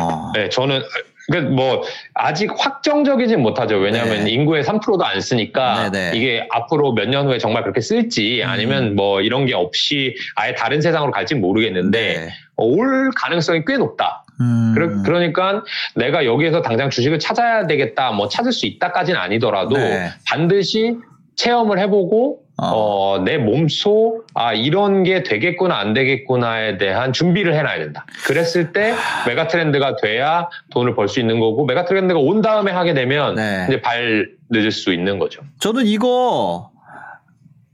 [0.00, 0.30] 어.
[0.34, 0.82] 네, 저는
[1.30, 1.82] 그뭐
[2.14, 3.76] 아직 확정적이진 못하죠.
[3.76, 4.30] 왜냐하면 네.
[4.30, 6.18] 인구의 3%도 안 쓰니까 네 네.
[6.18, 10.80] 이게 앞으로 몇 년 후에 정말 그렇게 쓸지 아니면 뭐 이런 게 없이 아예 다른
[10.80, 12.28] 세상으로 갈지 모르겠는데 네.
[12.56, 14.24] 어, 올 가능성이 꽤 높다.
[14.40, 14.72] 음.
[14.74, 15.62] 그러, 그러니까
[15.96, 20.08] 내가 여기에서 당장 주식을 찾아야 되겠다, 뭐 찾을 수 있다까지는 아니더라도 네.
[20.26, 20.96] 반드시
[21.36, 22.72] 체험을 해보고 어.
[23.14, 28.04] 어, 내 몸소 아 이런 게 되겠구나 안 되겠구나에 대한 준비를 해놔야 된다.
[28.26, 28.94] 그랬을 때
[29.26, 33.64] 메가 트렌드가 돼야 돈을 벌 수 있는 거고 메가 트렌드가 온 다음에 하게 되면 네.
[33.68, 35.40] 이제 발 늦을 수 있는 거죠.
[35.58, 36.70] 저는 이거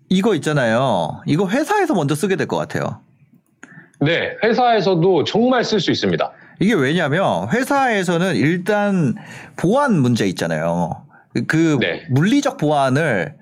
[0.08, 1.20] 이거 있잖아요.
[1.26, 3.00] 이거 회사에서 먼저 쓰게 될 것 같아요.
[4.00, 6.30] 네, 회사에서도 정말 쓸 수 있습니다.
[6.60, 9.14] 이게 왜냐면 회사에서는 일단
[9.56, 11.02] 보안 문제 있잖아요.
[11.48, 12.04] 그 네.
[12.10, 13.34] 물리적 보안을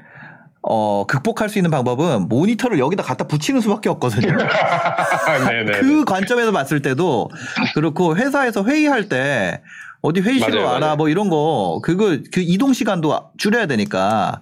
[0.66, 4.34] 어, 극복할 수 있는 방법은 모니터를 여기다 갖다 붙이는 수밖에 없거든요.
[5.48, 5.80] 네네.
[5.80, 7.30] 그 관점에서 봤을 때도
[7.74, 9.60] 그렇고 회사에서 회의할 때
[10.00, 10.96] 어디 회의실로 맞아요, 와라 맞아요.
[10.96, 14.40] 뭐 이런 거 그거 그 이동 시간도 줄여야 되니까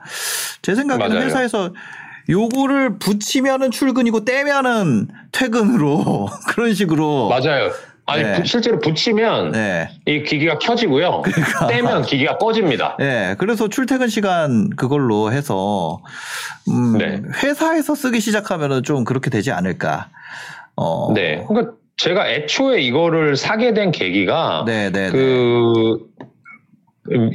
[0.63, 1.27] 제 생각에는 맞아요.
[1.27, 1.75] 회사에서
[2.29, 7.73] 요거를 붙이면은 출근이고 떼면은 퇴근으로 그런 식으로 맞아요.
[8.07, 8.35] 아니 네.
[8.35, 9.89] 부- 실제로 붙이면 네.
[10.07, 11.23] 이 기기가 켜지고요.
[11.23, 11.67] 그러니까.
[11.69, 12.97] 떼면 기기가 꺼집니다.
[13.01, 16.01] 예, 그래서 출퇴근 시간 그걸로 해서
[16.69, 17.23] 음, 네.
[17.43, 20.09] 회사에서 쓰기 시작하면은 좀 그렇게 되지 않을까.
[20.77, 21.45] 어, 네.
[21.47, 25.11] 그러니까 제가 애초에 이거를 사게 된 계기가 네, 네, 네.
[25.13, 25.99] 그,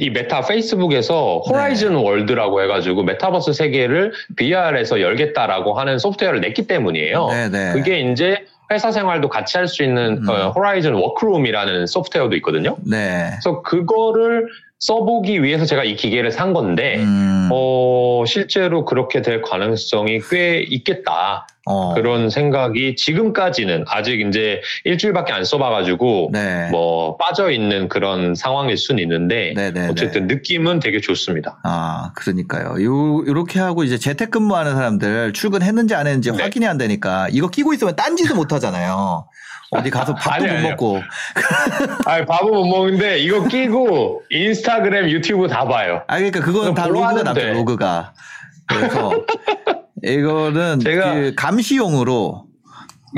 [0.00, 7.28] 이 메타 페이스북에서 호라이즌 월드라고 해가지고 메타버스 세계를 VR에서 열겠다라고 하는 소프트웨어를 냈기 때문이에요.
[7.28, 7.72] 네, 네.
[7.72, 10.28] 그게 이제 회사 생활도 같이 할 수 있는 음.
[10.28, 12.76] 어, 호라이즌 워크룸이라는 소프트웨어도 있거든요.
[12.84, 13.30] 네.
[13.32, 14.48] 그래서 그거를
[14.78, 21.46] 써보기 위해서 제가 이 기계를 산 건데, 음, 어, 실제로 그렇게 될 가능성이 꽤 있겠다.
[21.70, 26.70] 어, 그런 생각이 지금까지는 아직 이제 일주일밖에 안 써봐가지고 네.
[26.70, 31.60] 뭐 빠져 있는 그런 상황일 수는 있는데 네, 네, 어쨌든 느낌은 되게 좋습니다.
[31.64, 32.82] 아, 그러니까요.
[32.82, 36.42] 요, 요렇게 하고 이제 재택근무하는 사람들 출근했는지 안 했는지 네.
[36.42, 39.28] 확인이 안 되니까 이거 끼고 있으면 딴짓을 못 하잖아요.
[39.70, 40.68] 어디 가서 밥도 아니, 못 아니요.
[40.70, 41.02] 먹고.
[42.06, 46.02] 아, 밥은 못 먹는데 이거 끼고 인스타그램, 유튜브 다 봐요.
[46.06, 47.22] 아 그러니까 그건 다 로그가.
[47.22, 48.12] 남죠 로그가.
[48.66, 49.12] 그래서
[50.02, 52.44] 이거는 제가- 그 감시용으로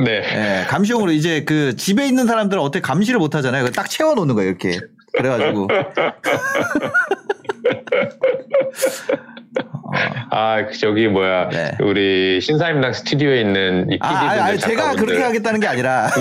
[0.05, 0.23] 네.
[0.63, 3.71] 예, 감시용으로 이제 그 집에 있는 사람들은 어떻게 감시를 못 하잖아요.
[3.71, 4.79] 딱 채워 놓는 거예요, 이렇게.
[5.13, 5.67] 그래가지고.
[10.31, 11.49] 아, 그 저기 뭐야.
[11.49, 11.73] 네.
[11.81, 14.95] 우리 신사임당 스튜디오에 있는 이 아, PD분들 아니, 아니, 제가.
[14.95, 16.09] 그렇게 하겠다는 게 아니라.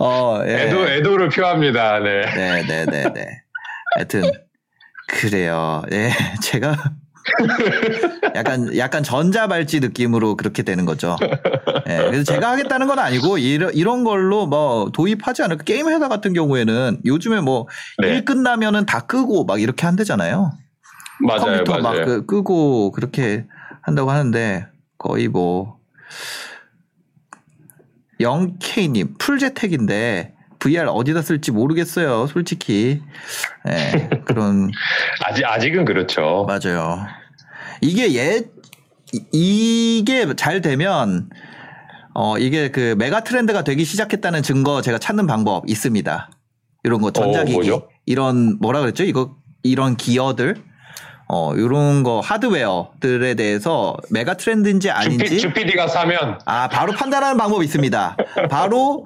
[0.00, 0.62] 어, 예.
[0.66, 1.98] 애도, 애도를 표합니다.
[2.00, 2.22] 네.
[2.34, 3.42] 네, 네, 네, 네.
[3.94, 4.30] 하여튼,
[5.08, 5.82] 그래요.
[5.92, 6.10] 예,
[6.42, 6.76] 제가.
[8.34, 11.16] 약간, 약간 전자발찌 느낌으로 그렇게 되는 거죠.
[11.88, 15.64] 예, 그래서 제가 하겠다는 건 아니고, 이런, 이런 걸로 뭐 도입하지 않을까.
[15.64, 17.66] 게임 회사 같은 경우에는 요즘에 뭐,
[17.98, 18.08] 네.
[18.08, 20.52] 일 끝나면은 다 끄고 막 이렇게 한대잖아요.
[21.20, 22.04] 맞아요, 컴퓨터 막 맞아요.
[22.04, 23.44] 그- 끄고 그렇게
[23.82, 24.66] 한다고 하는데,
[24.98, 25.78] 거의 뭐,
[28.20, 33.02] 0K님, 풀재택인데, VR 어디다 쓸지 모르겠어요, 솔직히.
[33.68, 34.70] 예, 그런,
[35.24, 36.46] 아직, 아직은 그렇죠.
[36.48, 37.06] 맞아요.
[37.80, 38.42] 이게 예,
[39.32, 41.28] 이- 이게 잘 되면,
[42.14, 46.30] 어, 이게 그 메가 트렌드가 되기 시작했다는 증거 제가 찾는 방법 있습니다.
[46.84, 47.52] 이런 거 전자기기.
[47.54, 47.88] 뭐죠?
[48.06, 49.04] 이런, 뭐라 그랬죠?
[49.04, 50.56] 이거, 이런 기어들.
[51.28, 55.24] 어, 이런 거 하드웨어들에 대해서 메가 트렌드인지 아닌지.
[55.26, 58.16] 주피, 주피디가 사면 아, 바로 판단하는 방법이 있습니다.
[58.48, 59.04] 바로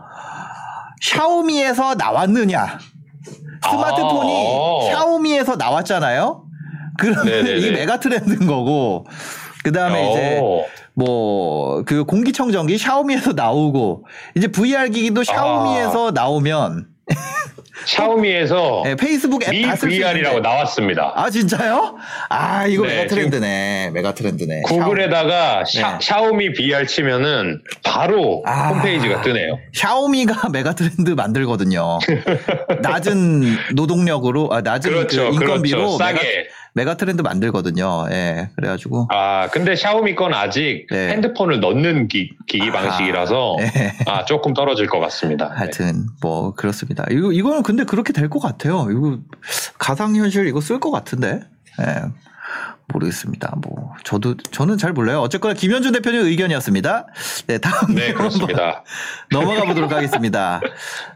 [1.01, 2.79] 샤오미에서 나왔느냐.
[3.63, 4.93] 스마트폰이 아.
[4.93, 6.45] 샤오미에서 나왔잖아요.
[6.99, 7.59] 그러면 네네네.
[7.59, 9.07] 이게 메가 트렌드인 거고.
[9.63, 10.65] 그 다음에 이제 오.
[10.95, 16.87] 뭐그 공기청정기 샤오미에서 나오고 이제 VR 기기도 샤오미에서 나오면
[17.87, 20.49] 샤오미에서 예, 페이스북 앱미다쓸 수 VR이라고 있는데.
[20.49, 21.13] 나왔습니다.
[21.17, 21.97] 아 진짜요?
[22.29, 23.91] 아 이거 네, 메가 트렌드네.
[23.93, 24.63] 메가 트렌드네.
[24.63, 26.27] 구글에다가 샤, 네.
[26.27, 28.69] 오미 VR 치면은 바로 아.
[28.69, 29.59] 홈페이지가 뜨네요.
[29.73, 31.99] 샤오미가 메가 트렌드 만들거든요.
[32.83, 33.43] 낮은
[33.75, 35.99] 노동력으로, 아, 낮은 그렇죠, 그 인건비로 그렇죠.
[35.99, 36.49] 싸게.
[36.75, 38.07] 메가, 트렌드 만들거든요.
[38.11, 39.09] 예, 그래가지고.
[39.11, 41.09] 아, 근데 샤오미 건 아직 네.
[41.11, 43.93] 핸드폰을 넣는 기, 기 아, 방식이라서 예.
[44.07, 45.49] 아, 조금 떨어질 것 같습니다.
[45.49, 45.55] 네.
[45.57, 47.05] 하여튼, 뭐, 그렇습니다.
[47.11, 48.87] 이거, 이거는 근데 그렇게 될 것 같아요.
[48.91, 49.19] 이거,
[49.79, 51.41] 가상 현실 이거 쓸 것 같은데.
[51.81, 51.85] 예.
[52.93, 53.55] 모르겠습니다.
[53.63, 55.21] 뭐, 저도, 저는 잘 몰라요.
[55.21, 57.07] 어쨌거나 김현준 대표님 의견이었습니다.
[57.47, 57.95] 네, 다음.
[57.95, 58.83] 네, 내용 그렇습니다.
[59.31, 60.61] 넘어가 보도록 하겠습니다.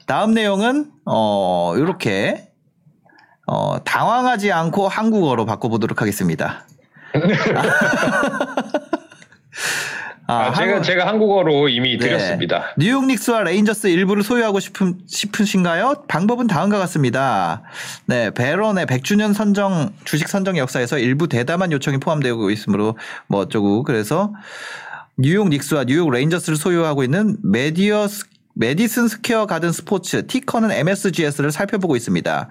[0.07, 2.49] 다음 내용은 어 이렇게
[3.47, 6.65] 어 당황하지 않고 한국어로 바꿔보도록 하겠습니다.
[10.27, 12.07] 아, 제가, 한국- 제가 한국어로 이미 네.
[12.07, 12.73] 드렸습니다.
[12.79, 16.05] 뉴욕 닉스와 레인저스 일부를 소유하고 싶은, 싶으신가요?
[16.09, 17.63] 방법은 다음과 같습니다.
[18.07, 24.33] 네, 베런의 100주년 선정, 주식 선정 역사에서 일부 대담한 요청이 포함되고 있으므로 뭐 어쩌고 그래서
[25.19, 28.25] 뉴욕 닉스와 뉴욕 레인저스를 소유하고 있는 메디어, 스-
[28.55, 32.49] 메디슨 스퀘어 가든 스포츠, ticker는 MSGS를 살펴보고 있습니다.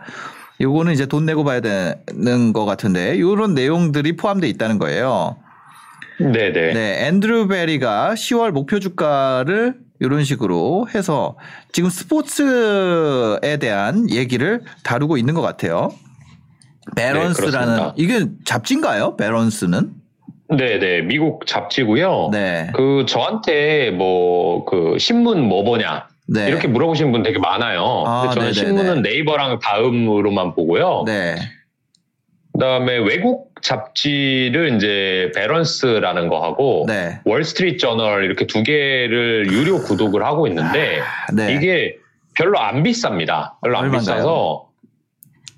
[0.61, 5.37] 요거는 이제 돈 내고 봐야 되는 것 같은데, 요런 내용들이 포함되어 있다는 거예요.
[6.19, 6.73] 네네.
[6.73, 11.37] 네, 앤드루 베리가 10월 목표 주가를 이런 식으로 해서
[11.71, 15.89] 지금 스포츠에 대한 얘기를 다루고 있는 것 같아요.
[16.95, 17.93] 베런스라는 그렇습니다.
[17.97, 19.15] 이게 잡지인가요?
[19.15, 19.91] 베런스는?
[20.49, 21.03] 네네.
[21.03, 22.29] 미국 잡지고요.
[22.31, 28.03] 네, 그 저한테 뭐 그 신문 뭐 보냐 네, 이렇게 물어보시는 분 되게 많아요.
[28.07, 28.53] 아, 근데 저는 네네네.
[28.53, 31.03] 신문은 네이버랑 다음으로만 보고요.
[31.05, 31.35] 네,
[32.53, 40.23] 그다음에 외국 잡지를 이제 베런스라는 거 하고 네, 월스트리트 저널 이렇게 두 개를 유료 구독을
[40.23, 40.99] 하고 있는데
[41.33, 41.53] 네.
[41.55, 41.97] 이게
[42.35, 43.53] 별로 안 비쌉니다.
[43.61, 43.91] 별로 안?
[43.91, 44.69] 비싸서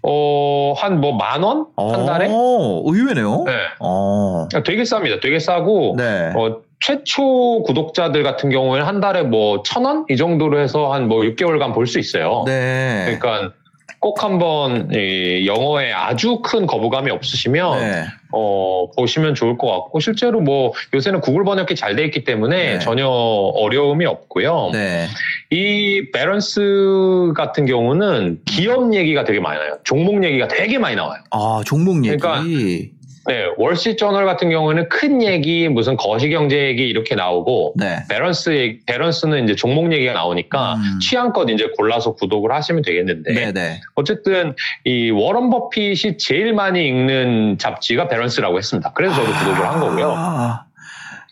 [0.08, 3.44] 어 한 뭐 만 원 한 달에 오, 의외네요.
[3.48, 3.54] 네.
[3.80, 5.20] 어, 되게 쌉니다.
[5.22, 10.60] 되게 싸고 네, 어, 최초 구독자들 같은 경우에는 한 달에 뭐 천 원 이 정도로
[10.60, 12.44] 해서 한 뭐 6개월간 볼 수 있어요.
[12.46, 13.54] 네, 그러니까
[14.00, 20.42] 꼭 한번 이 영어에 아주 큰 거부감이 없으시면 네, 어, 보시면 좋을 것 같고 실제로
[20.42, 22.80] 뭐 요새는 구글 번역기 잘 돼 있기 때문에 네.
[22.80, 24.70] 전혀 어려움이 없고요.
[24.74, 25.08] 네,
[25.50, 29.78] 이 베런스 같은 경우는 기업 얘기가 되게 많아요.
[29.84, 31.22] 종목 얘기가 되게 많이 나와요.
[31.32, 32.18] 아 종목 얘기.
[32.18, 32.44] 그러니까
[33.28, 38.80] 네, 월스트리트 저널 같은 경우에는 큰 얘기, 무슨 거시경제 얘기 이렇게 나오고 네, 베런스 얘기-
[38.86, 41.00] 베런스는 이제 종목 얘기가 나오니까 음.
[41.00, 43.82] 취향껏 이제 골라서 구독을 하시면 되겠는데 네, 네.
[43.96, 44.54] 어쨌든
[44.84, 48.92] 이 워런 버핏이 제일 많이 읽는 잡지가 베런스라고 했습니다.
[48.94, 50.14] 그래서 저도 구독을 한 거고요.
[50.16, 50.66] 아,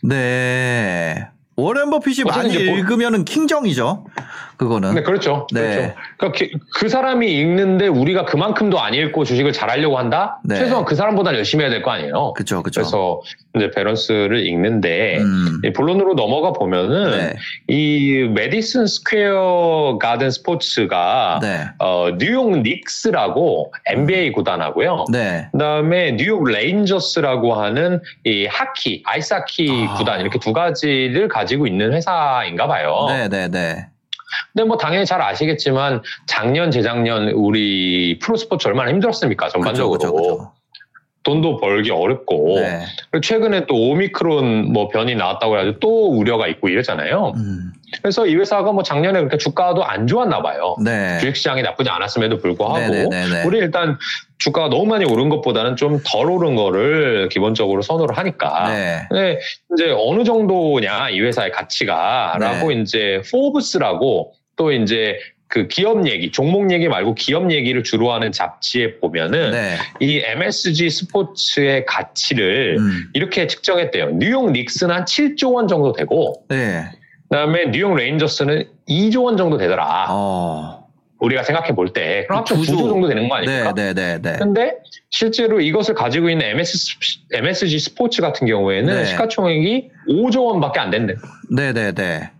[0.02, 1.26] 네.
[1.56, 4.06] 워렌 버핏이 많이 뭐- 읽으면은 킹정이죠.
[4.56, 4.94] 그거는.
[4.94, 5.46] 네, 그렇죠.
[5.52, 5.60] 네.
[5.60, 5.94] 그렇죠.
[6.18, 10.40] 그러니까 그, 그 사람이 읽는데 우리가 그만큼도 안 읽고 주식을 잘하려고 한다?
[10.44, 10.56] 네.
[10.56, 12.32] 최소한 그 사람보다 열심히 해야 될 거 아니에요.
[12.34, 12.80] 그쵸, 그쵸.
[12.80, 13.20] 그래서
[13.56, 15.60] 이제 베런스를 읽는데 음.
[15.64, 17.34] 이 본론으로 넘어가 보면은 네.
[17.68, 21.66] 이 메디슨 스퀘어 가든 스포츠가 네.
[21.78, 25.04] 어, 뉴욕 닉스라고 NBA 구단하고요.
[25.12, 25.48] 네.
[25.52, 29.94] 그다음에 뉴욕 레인저스라고 하는 이 하키, 아이스하키 아.
[29.94, 33.06] 구단 이렇게 두 가지를 가지고 있는 회사인가 봐요.
[33.08, 33.86] 네, 네, 네.
[34.52, 40.52] 근데 뭐 당연히 잘 아시겠지만 작년 재작년 우리 프로스포츠 얼마나 힘들었습니까 전반적으로 그쵸, 그쵸, 그쵸.
[41.24, 42.84] 돈도 벌기 어렵고 네.
[43.10, 47.32] 그리고 최근에 또 오미크론 뭐 변이 나왔다고 해가지고 또 우려가 있고 이랬잖아요.
[47.34, 47.72] 음.
[48.02, 50.76] 그래서 이 회사가 뭐 작년에 그렇게 주가도 안 좋았나 봐요.
[50.84, 51.18] 네.
[51.20, 53.44] 주식시장이 나쁘지 않았음에도 불구하고 네, 네, 네, 네.
[53.44, 53.98] 우리 일단
[54.44, 59.06] 주가가 너무 많이 오른 것보다는 좀 덜 오른 거를 기본적으로 선호를 하니까 네.
[59.08, 59.40] 근데
[59.72, 62.80] 이제 어느 정도냐 이 회사의 가치가라고 네.
[62.82, 65.18] 이제 포브스라고 또 이제
[65.48, 69.76] 그 기업 얘기 종목 얘기 말고 기업 얘기를 주로 하는 잡지에 보면은 네.
[70.00, 73.04] 이 MSG 스포츠의 가치를 음.
[73.14, 74.10] 이렇게 측정했대요.
[74.18, 76.84] 뉴욕 닉스는 한 7조 원 정도 되고 네.
[77.30, 80.06] 그다음에 뉴욕 레인저스는 2조 원 정도 되더라.
[80.10, 80.83] 어.
[81.24, 83.72] 우리가 생각해 볼 때 그럼 합쳐 9조 정도 되는 거 아닙니까?
[83.72, 84.36] 네, 네, 네, 네.
[84.38, 84.76] 근데
[85.10, 86.96] 실제로 이것을 가지고 있는 MS,
[87.32, 89.04] MSG 스포츠 같은 경우에는 네.
[89.06, 91.14] 시가총액이 5조 원밖에 안 된대.
[91.50, 92.30] 네, 네, 네.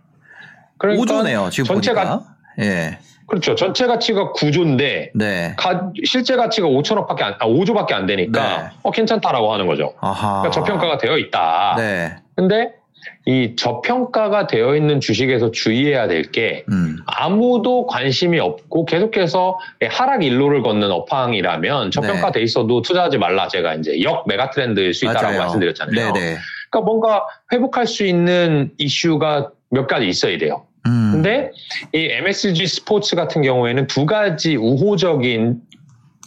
[0.78, 2.18] 그러니까 5조네요, 지금 전체 보니까.
[2.18, 2.24] 가,
[2.61, 2.99] 예.
[3.26, 3.55] 그렇죠.
[3.55, 5.55] 전체 가치가 9조인데 네.
[5.57, 8.68] 가- 실제 가치가 5천억밖에 안, 아, 5조밖에 안 되니까 네.
[8.82, 9.95] 어 괜찮다라고 하는 거죠.
[10.01, 10.43] 아하.
[10.43, 11.74] 그러니까 저평가가 되어 있다.
[11.78, 12.16] 네.
[12.37, 12.72] 근데
[13.27, 16.99] 이 저평가가 되어 있는 주식에서 주의해야 될게 음.
[17.07, 24.27] 아무도 관심이 없고 계속해서 하락 일로를 걷는 업황이라면 저평가돼 있어도 투자하지 말라 제가 이제 역
[24.29, 25.39] 메가 트렌드일 수 있다라고 맞아요.
[25.41, 26.13] 말씀드렸잖아요.
[26.13, 26.37] 네, 네.
[26.71, 30.67] 그러니까 뭔가 회복할 수 있는 이슈가 몇 가지 있어야 돼요.
[30.87, 31.11] 음.
[31.13, 31.51] 근데
[31.93, 35.61] 이 MSG 스포츠 같은 경우에는 두 가지 우호적인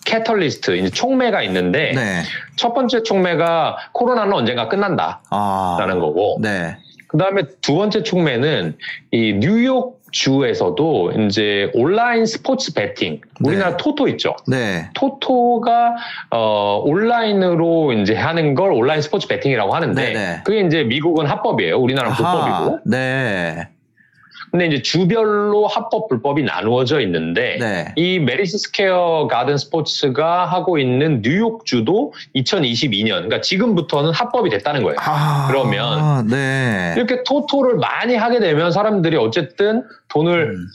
[0.08, 2.24] 캐털리스트, 이제 촉매가 있는데 네.
[2.56, 6.00] 첫 번째 촉매가 코로나는 언젠가 끝난다라는 아.
[6.00, 6.78] 거고 네.
[7.10, 8.78] 그 다음에 두 번째 촉매는
[9.12, 13.78] 이 뉴욕 주에서도 이제 온라인 스포츠 베팅, 우리나라 네.
[13.78, 14.36] 토토 있죠.
[14.48, 14.90] 네.
[14.94, 15.96] 토토가
[16.32, 20.42] 어 온라인으로 이제 하는 걸 온라인 스포츠 베팅이라고 하는데 네네.
[20.46, 21.78] 그게 이제 미국은 합법이에요.
[21.78, 22.32] 우리나라는 아하.
[22.32, 22.80] 불법이고.
[22.86, 23.68] 네.
[24.52, 27.94] 근데 이제 주별로 합법 불법이 나누어져 있는데 네.
[27.96, 34.98] 이 메디슨 스퀘어 가든 스포츠가 하고 있는 뉴욕주도 2022년 그러니까 지금부터는 합법이 됐다는 거예요.
[35.00, 35.48] 아.
[35.48, 36.94] 그러면 네.
[36.96, 40.68] 이렇게 토토를 많이 하게 되면 사람들이 어쨌든 돈을 음.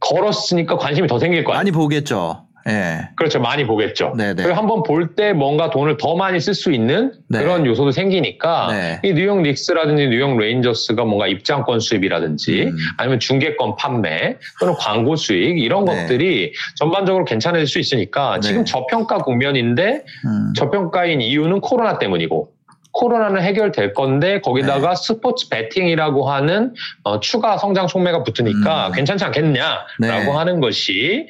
[0.00, 1.56] 걸었으니까 관심이 더 생길 거야.
[1.56, 2.43] 많이 보겠죠.
[2.68, 3.08] 예.
[3.16, 3.40] 그렇죠.
[3.40, 4.14] 많이 보겠죠.
[4.16, 4.42] 네네.
[4.42, 7.40] 그리고 한번 볼 때 뭔가 돈을 더 많이 쓸 수 있는 네.
[7.40, 9.00] 그런 요소도 생기니까 네.
[9.04, 12.76] 이 뉴욕 닉스라든지 뉴욕 레인저스가 뭔가 입장권 수입이라든지 음.
[12.96, 15.94] 아니면 중계권 판매 또는 광고 수익 이런 네.
[15.94, 18.48] 것들이 전반적으로 괜찮을 수 있으니까 네.
[18.48, 20.52] 지금 저평가 국면인데 음.
[20.56, 22.53] 저평가인 이유는 코로나 때문이고
[22.94, 24.96] 코로나는 해결될 건데 거기다가 네.
[24.96, 28.92] 스포츠 베팅이라고 하는 어, 추가 성장 촉매가 붙으니까 음.
[28.92, 30.30] 괜찮지 않겠냐라고 네.
[30.30, 31.26] 하는 것이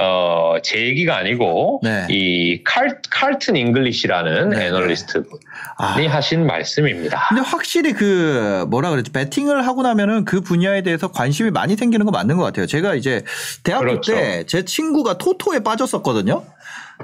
[0.00, 2.06] 어, 제 얘기가 아니고 네.
[2.08, 6.10] 이 칼, 칼튼 잉글리시라는 네, 애널리스트 분이 아.
[6.12, 7.26] 하신 말씀입니다.
[7.28, 12.12] 근데 확실히 그 뭐라 그랬지 베팅을 하고 나면은 그 분야에 대해서 관심이 많이 생기는 거
[12.12, 12.66] 맞는 것 같아요.
[12.66, 13.24] 제가 이제
[13.64, 14.14] 대학교 그렇죠.
[14.14, 16.44] 때 제 친구가 토토에 빠졌었거든요.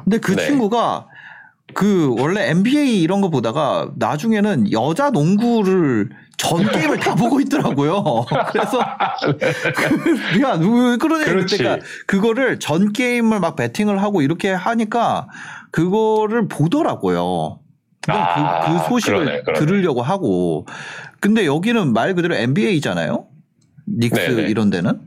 [0.04, 0.46] 근데 그 네.
[0.46, 1.06] 친구가
[1.72, 8.26] 그 원래 NBA 이런 거 보다가 나중에는 여자 농구를 전 게임을 다 보고 있더라고요.
[8.50, 8.78] 그래서
[9.74, 11.56] 그, 그러냐 그렇지.
[11.56, 15.28] 그때가 그거를 전 게임을 막 배팅을 하고 이렇게 하니까
[15.70, 17.60] 그거를 보더라고요.
[18.02, 19.58] 그냥 아, 그, 그 소식을 그러네, 그러네.
[19.60, 20.66] 들으려고 하고.
[21.20, 23.26] 근데 여기는 말 그대로 NBA잖아요.
[23.88, 24.48] 닉스 네네.
[24.50, 25.00] 이런 데는.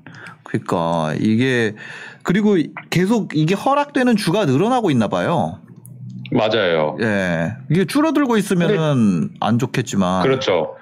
[0.43, 1.75] 그러니까 이게
[2.23, 2.57] 그리고
[2.89, 5.61] 계속 이게 허락되는 주가 늘어나고 있나 봐요.
[6.31, 6.97] 맞아요.
[7.01, 7.53] 예.
[7.69, 10.23] 이게 줄어들고 있으면은 안 좋겠지만.
[10.23, 10.75] 그렇죠.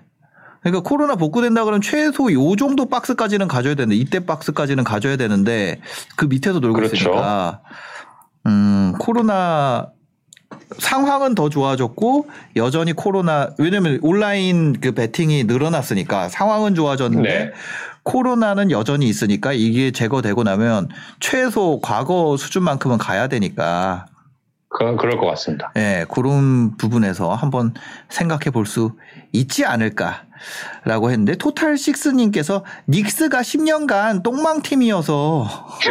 [0.71, 5.79] 그러니까 코로나 복구된다 그러면 최소 요 정도 박스까지는 가져야 되는데 이때 박스까지는 가져야 되는데
[6.15, 6.95] 그 밑에서 놀고 그렇죠.
[6.95, 7.61] 있으니까
[8.45, 9.87] 음 코로나
[10.77, 17.51] 상황은 더 좋아졌고 여전히 코로나 왜냐면 온라인 그 베팅이 늘어났으니까 상황은 좋아졌는데 네.
[18.03, 20.89] 코로나는 여전히 있으니까 이게 제거되고 나면
[21.19, 24.05] 최소 과거 수준만큼은 가야 되니까
[24.69, 25.71] 그, 그럴 것 같습니다.
[25.77, 27.73] 예, 그런 부분에서 한번
[28.09, 28.91] 생각해 볼 수
[29.31, 30.26] 있지 않을까
[30.85, 35.47] 라고 했는데 토탈 식스님께서 닉스가 10년간 똥망팀이어서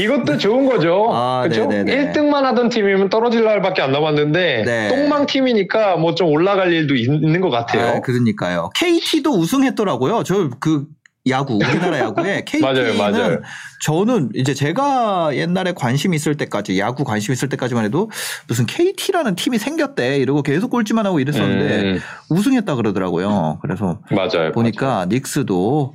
[0.00, 1.08] 이것도 좋은 거죠.
[1.12, 1.66] 아, 그렇죠?
[1.66, 2.12] 네네네.
[2.12, 4.88] 1등만 하던 팀이면 떨어질 날밖에 안 남았는데 네.
[4.88, 7.96] 똥망 팀이니까 뭐 좀 올라갈 일도 있- 있는 것 같아요.
[7.96, 8.68] 아, 그러니까요.
[8.74, 10.22] KT도 우승했더라고요.
[10.24, 10.84] 저그
[11.28, 13.40] 야구 우리나라 야구에 KT는 맞아요, 맞아요.
[13.82, 18.10] 저는 이제 제가 옛날에 관심 있을 때까지 야구 관심 있을 때까지만 해도
[18.48, 23.58] 무슨 KT라는 팀이 생겼대 이러고 계속 꼴찌만 하고 이랬었는데 음, 우승했다 그러더라고요.
[23.62, 24.52] 그래서 맞아요.
[24.52, 25.94] 보니까 닉스도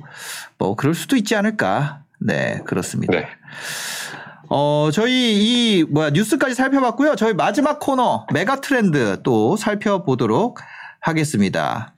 [0.58, 2.02] 뭐 그럴 수도 있지 않을까.
[2.20, 3.12] 네, 그렇습니다.
[3.12, 3.28] 네.
[4.50, 5.12] 어, 저희
[5.80, 7.16] 이 뭐야 뉴스까지 살펴봤고요.
[7.16, 10.58] 저희 마지막 코너 메가 트렌드 또 살펴보도록
[11.00, 11.94] 하겠습니다.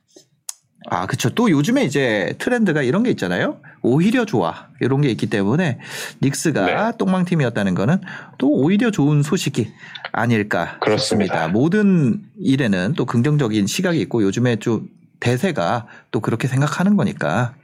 [0.88, 1.30] 아, 그쵸.
[1.30, 3.58] 또 요즘에 이제 트렌드가 이런 게 있잖아요.
[3.82, 4.68] 오히려 좋아.
[4.80, 5.78] 이런 게 있기 때문에
[6.22, 6.96] 닉스가 네.
[6.98, 8.00] 똥망팀이었다는 거는
[8.38, 9.72] 또 오히려 좋은 소식이
[10.12, 11.34] 아닐까 그렇습니다.
[11.34, 11.48] 싶습니다.
[11.48, 14.88] 모든 일에는 또 긍정적인 시각이 있고 요즘에 좀
[15.20, 17.54] 대세가 또 그렇게 생각하는 거니까.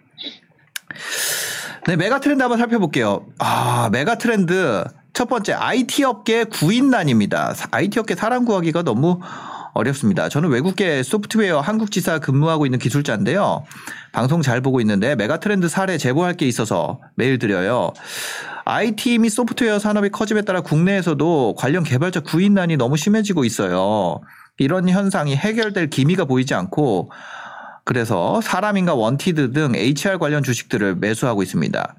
[1.86, 3.26] 네, 메가 트렌드 한번 살펴볼게요.
[3.38, 4.84] 아, 메가 트렌드.
[5.12, 7.54] 첫 번째, IT 업계 구인난입니다.
[7.70, 9.20] IT 업계 사람 구하기가 너무
[9.76, 10.28] 어렵습니다.
[10.28, 13.64] 저는 외국계 소프트웨어 한국 지사 근무하고 있는 기술자인데요.
[14.12, 17.92] 방송 잘 보고 있는데 mega trend 사례 제보할 게 있어서 메일 드려요.
[18.64, 24.20] IT 및 소프트웨어 산업이 커짐에 따라 국내에서도 관련 개발자 구인난이 너무 심해지고 있어요.
[24.58, 27.10] 이런 현상이 해결될 기미가 보이지 않고
[27.84, 31.94] 그래서 사람인가 원티드 등 HR 관련 주식들을 매수하고 있습니다.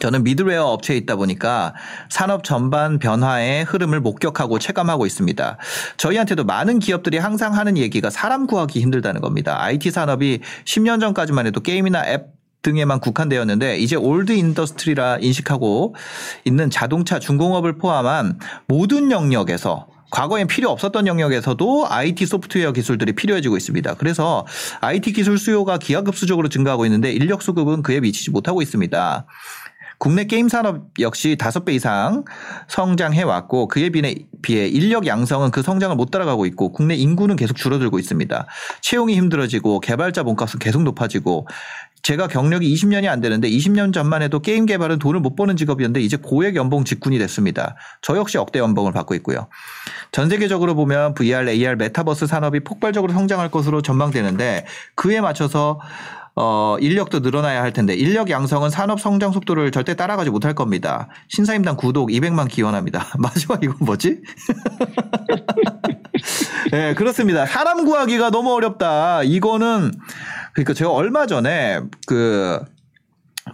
[0.00, 1.74] 저는 middleware 업체에 있다 보니까
[2.08, 5.58] 산업 전반 변화의 흐름을 목격하고 체감하고 있습니다.
[5.96, 9.62] 저희한테도 많은 기업들이 항상 하는 얘기가 사람 구하기 힘들다는 겁니다.
[9.62, 12.26] IT 산업이 10년 전까지만 해도 게임이나 앱
[12.62, 15.94] 등에만 국한되었는데 이제 old industry라 인식하고
[16.44, 18.38] 있는 자동차 중공업을 포함한
[18.68, 23.94] 모든 영역에서 과거엔 필요 없었던 영역에서도 IT 소프트웨어 기술들이 필요해지고 있습니다.
[23.94, 24.46] 그래서
[24.80, 29.26] IT 기술 수요가 기하급수적으로 증가하고 있는데 인력 수급은 그에 미치지 못하고 있습니다.
[30.02, 32.24] 국내 게임 산업 역시 다섯 배 이상
[32.66, 38.00] 성장해 왔고 그에 비해 인력 양성은 그 성장을 못 따라가고 있고 국내 인구는 계속 줄어들고
[38.00, 38.48] 있습니다.
[38.80, 41.46] 채용이 힘들어지고 개발자 몸값은 계속 높아지고
[42.02, 46.16] 제가 경력이 20년이 안 되는데 20년 전만 해도 게임 개발은 돈을 못 버는 직업이었는데 이제
[46.16, 47.76] 고액 연봉 직군이 됐습니다.
[48.00, 49.46] 저 역시 억대 연봉을 받고 있고요.
[50.10, 55.78] 전 세계적으로 보면 VR, AR, 메타버스 산업이 폭발적으로 성장할 것으로 전망되는데 그에 맞춰서
[56.34, 61.08] 어, 인력도 늘어나야 할 텐데 인력 양성은 산업 성장 속도를 절대 따라가지 못할 겁니다.
[61.28, 63.06] 신사임당 구독 200만 기원합니다.
[63.18, 64.22] 마지막 이건 뭐지?
[66.70, 67.46] 네, 그렇습니다.
[67.46, 69.22] 사람 구하기가 너무 어렵다.
[69.24, 69.92] 이거는
[70.54, 72.60] 그러니까 제가 얼마 전에 그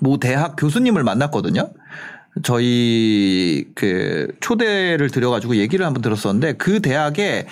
[0.01, 1.71] 모 대학 교수님을 만났거든요.
[2.43, 7.47] 저희 그 초대를 드려가지고 얘기를 한번 들었었는데 그 대학에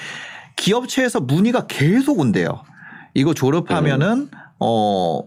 [0.57, 2.63] 기업체에서 문의가 계속 온대요.
[3.15, 4.29] 이거 졸업하면은
[4.59, 5.23] 어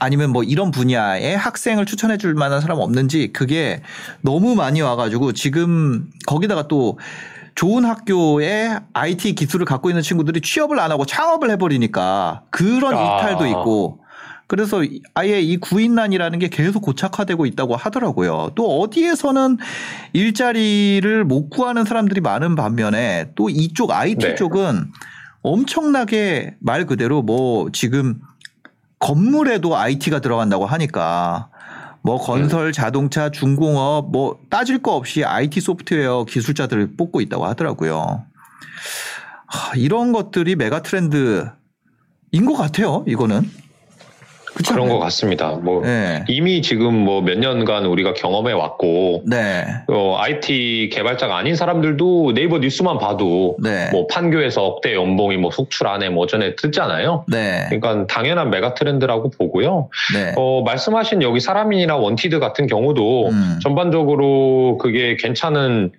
[0.00, 3.82] 아니면 뭐 이런 분야의 학생을 추천해 줄 만한 사람 없는지 그게
[4.20, 6.98] 너무 많이 와가지고 지금 거기다가 또
[7.54, 13.18] 좋은 학교에 IT 기술을 갖고 있는 친구들이 취업을 안 하고 창업을 해버리니까 그런 아.
[13.18, 14.04] 이탈도 있고
[14.46, 14.82] 그래서
[15.14, 18.50] 아예 이 구인난이라는 게 계속 고착화되고 있다고 하더라고요.
[18.54, 19.56] 또 어디에서는
[20.12, 24.34] 일자리를 못 구하는 사람들이 많은 반면에 또 이쪽 IT 네.
[24.34, 24.92] 쪽은
[25.42, 28.20] 엄청나게 말 그대로 뭐 지금
[29.04, 31.50] 건물에도 IT가 들어간다고 하니까
[32.02, 38.24] 뭐 건설, 자동차, 중공업 뭐 따질 거 없이 IT 소프트웨어 기술자들을 뽑고 있다고 하더라고요.
[39.46, 41.50] 하, 이런 것들이 메가 트렌드
[42.46, 43.04] 것 같아요.
[43.06, 43.42] 이거는.
[44.54, 44.88] 그렇지 그런?
[44.88, 45.50] 것 같습니다.
[45.60, 46.24] 뭐 네.
[46.28, 49.64] 이미 지금 뭐 몇 년간 우리가 경험해 왔고 네.
[49.88, 53.88] 어, IT 개발자가 아닌 사람들도 네이버 뉴스만 봐도 네.
[53.92, 57.24] 뭐 판교에서 억대 연봉이 뭐 속출하네 뭐 전에 듣잖아요.
[57.28, 57.66] 네.
[57.70, 59.88] 그러니까 당연한 메가 트렌드라고 보고요.
[60.14, 60.34] 네.
[60.36, 63.58] 어, 말씀하신 여기 사람인이나 원티드 같은 경우도 음.
[63.62, 65.92] 전반적으로 그게 괜찮은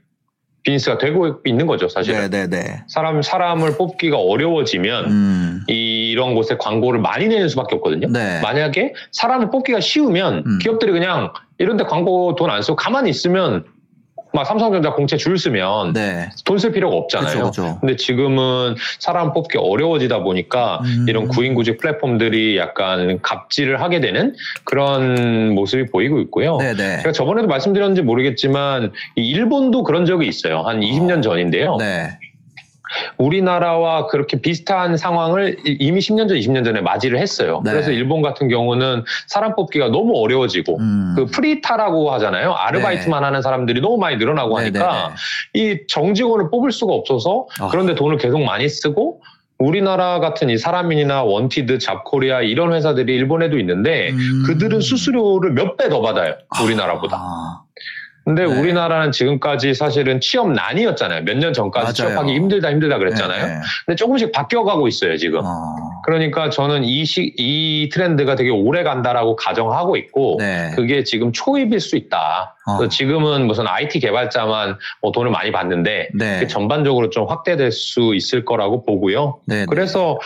[0.65, 2.29] 비즈니스가 되고 있는 거죠, 사실은.
[2.31, 2.83] 네, 네, 네.
[2.87, 5.61] 사람 사람을 뽑기가 어려워지면 음.
[5.67, 8.07] 이런 곳에 광고를 많이 내는 수밖에 없거든요.
[8.09, 8.39] 네.
[8.41, 10.59] 만약에 사람을 뽑기가 쉬우면 음.
[10.59, 13.65] 기업들이 그냥 이런 데 광고 돈 안 쓰고 가만히 있으면
[14.33, 16.29] 막 삼성전자 공채 줄 서면 네.
[16.43, 17.35] 돈 쓸 필요가 없잖아요.
[17.35, 17.77] 그렇죠, 그렇죠.
[17.79, 21.05] 근데 지금은 사람 뽑기 어려워지다 보니까 음.
[21.07, 24.35] 이런 구인구직 플랫폼들이 약간 갑질을 하게 되는
[24.65, 26.57] 그런 모습이 보이고 있고요.
[26.57, 26.97] 네, 네.
[26.97, 30.61] 제가 저번에도 말씀드렸는지 모르겠지만 이 일본도 그런 적이 있어요.
[30.63, 31.77] 한 20년 전인데요.
[31.77, 32.19] 네.
[33.17, 37.61] 우리나라와 그렇게 비슷한 상황을 이- 이미 10년 전, 20년 전에 맞이를 했어요.
[37.63, 37.71] 네.
[37.71, 41.13] 그래서 일본 같은 경우는 사람 뽑기가 너무 어려워지고 음.
[41.15, 42.53] 그 프리타라고 하잖아요.
[42.53, 45.13] 아르바이트만 하는 사람들이 너무 많이 늘어나고 네, 하니까
[45.53, 47.69] 네, 이 정직원을 뽑을 수가 없어서 아.
[47.71, 49.21] 그런 데 돈을 계속 많이 쓰고
[49.57, 54.43] 우리나라 같은 이 사람인이나 원티드, 잡코리아 이런 회사들이 일본에도 있는데 음.
[54.45, 56.35] 그들은 수수료를 몇 배 더 받아요.
[56.61, 57.17] 우리나라보다.
[57.17, 57.61] 아,
[58.25, 58.59] 근데 네.
[58.59, 61.23] 우리나라는 지금까지 사실은 취업난이었잖아요.
[61.25, 62.13] 몇 년 전까지 맞아요.
[62.15, 63.45] 취업하기 힘들다 힘들다 그랬잖아요.
[63.45, 63.59] 네, 네.
[63.85, 65.41] 근데 조금씩 바뀌어가고 있어요, 지금.
[65.45, 70.71] 어, 그러니까 저는 이, 시, 이 트렌드가 되게 오래 간다라고 가정하고 있고, 네.
[70.75, 72.54] 그게 지금 초입일 수 있다.
[72.67, 72.87] 어.
[72.87, 76.47] 지금은 무슨 IT 개발자만 뭐 돈을 많이 받는데, 네.
[76.47, 79.39] 전반적으로 좀 확대될 수 있을 거라고 보고요.
[79.45, 79.65] 네, 네.
[79.69, 80.19] 그래서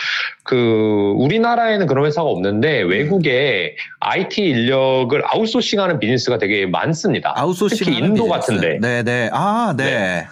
[0.43, 7.33] 그 우리나라에는 그런 회사가 없는데 외국에 IT 인력을 아웃소싱하는 비즈니스가 되게 많습니다.
[7.35, 8.79] 아웃소싱 특히 인도 같은데.
[8.81, 9.29] 네, 네.
[9.33, 9.83] 아, 네.
[9.85, 10.27] 네.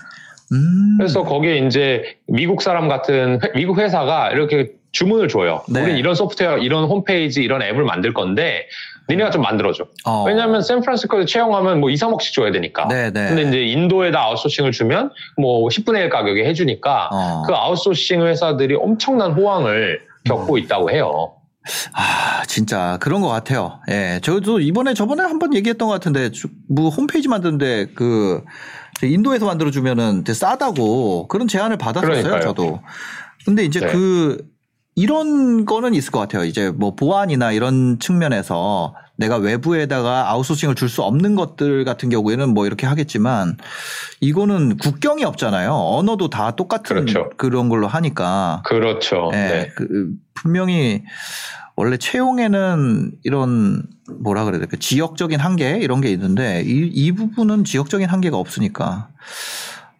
[0.54, 0.96] 음.
[0.98, 5.64] 그래서 거기에 이제 미국 사람 같은 회- 미국 회사가 이렇게 주문을 줘요.
[5.70, 5.82] 네.
[5.84, 8.68] 우리 이런 소프트웨어, 이런 홈페이지, 이런 앱을 만들 건데
[9.10, 9.86] 니네가 좀 만들어줘.
[10.06, 10.24] 어.
[10.26, 12.88] 왜냐하면 샌프란시스코에 채용하면 뭐 2, 3억씩 줘야 되니까.
[12.88, 13.28] 네, 네.
[13.30, 17.44] 근데 이제 인도에다 아웃소싱을 주면 뭐 10분의 1 가격에 해주니까 어.
[17.48, 21.34] 그 아웃소싱 회사들이 엄청난 호황을 겪고 있다고 해요.
[21.94, 23.80] 아, 진짜 그런 것 같아요.
[23.90, 24.20] 예.
[24.24, 28.42] 저도 이번에 저번에 한번 얘기했던 것 같은데, 주- 뭐 홈페이지 만드는데 그
[29.04, 32.24] 인도에서 만들어주면은 되게 싸다고 그런 제안을 받았었어요.
[32.24, 32.42] 그러니까요.
[32.42, 32.80] 저도.
[33.46, 33.88] 근데 이제 네.
[33.88, 34.44] 그
[34.98, 36.44] 이런 거는 있을 것 같아요.
[36.44, 42.66] 이제 뭐 보안이나 이런 측면에서 내가 외부에다가 아웃소싱을 줄 수 없는 것들 같은 경우에는 뭐
[42.66, 43.58] 이렇게 하겠지만
[44.22, 45.72] 이거는 국경이 없잖아요.
[45.72, 47.30] 언어도 다 똑같은 그렇죠.
[47.38, 48.64] 그런 걸로 하니까.
[48.66, 49.30] 그렇죠.
[49.34, 49.72] 예, 네.
[49.76, 51.04] 그 분명히
[51.76, 53.84] 원래 채용에는 이런
[54.20, 59.10] 뭐라 그래야 될까 지역적인 한계 이런 게 있는데 이, 이 부분은 지역적인 한계가 없으니까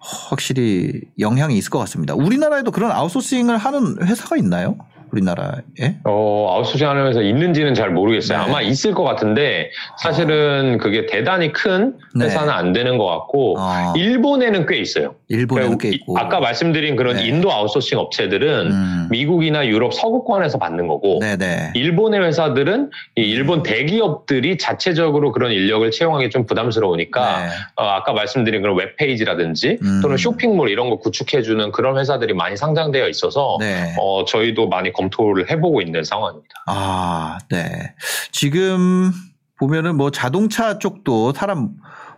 [0.08, 2.16] 확실히 영향이 있을 것 같습니다.
[2.16, 4.78] 우리나라에도 그런 아웃소싱을 하는 회사가 있나요?
[5.12, 5.96] 우리나라에?
[6.06, 8.38] 어, 아웃소싱 하는 회사 있는지는 잘 모르겠어요.
[8.40, 8.44] 네.
[8.44, 12.26] 아마 있을 것 같은데 사실은 그게 대단히 큰 네.
[12.26, 15.16] 회사는 안 되는 것 같고 어, 일본에는 꽤 있어요.
[15.30, 16.18] 일본에는 그러니까 꽤 이- 있고.
[16.18, 17.28] 아까 말씀드린 그런 네.
[17.28, 21.72] 인도 아웃소싱 업체들은 음, 미국이나 유럽 서구권에서 받는 거고 네네.
[21.76, 27.48] 일본의 회사들은 이 일본 대기업들이 자체적으로 그런 인력을 채용하기 좀 부담스러우니까 네.
[27.76, 30.00] 어, 아까 말씀드린 그런 웹페이지라든지 음.
[30.02, 33.96] 또는 쇼핑몰 이런 거 구축해주는 그런 회사들이 많이 상장되어 있어서 네.
[34.00, 36.50] 어, 저희도 많이 검토를 해보고 있는 상황입니다.
[36.66, 37.94] 아, 네.
[38.32, 39.12] 지금
[39.60, 41.70] 보면은 뭐 자동차 쪽도 사람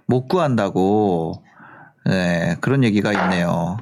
[0.08, 1.44] 못 구한다고,
[2.06, 3.78] 네, 그런 얘기가 있네요.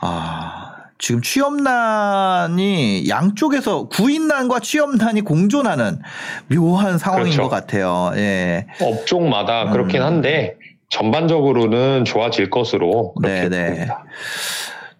[0.00, 6.00] 아, 지금 취업난이 양쪽에서 구인난과 취업난이 공존하는
[6.46, 7.42] 묘한 상황인 그렇죠.
[7.42, 8.12] 것 같아요.
[8.14, 8.66] 예.
[8.80, 9.72] 업종마다 음.
[9.72, 10.56] 그렇긴 한데
[10.90, 13.66] 전반적으로는 좋아질 것으로 그렇게 네네.
[13.66, 14.04] 보입니다.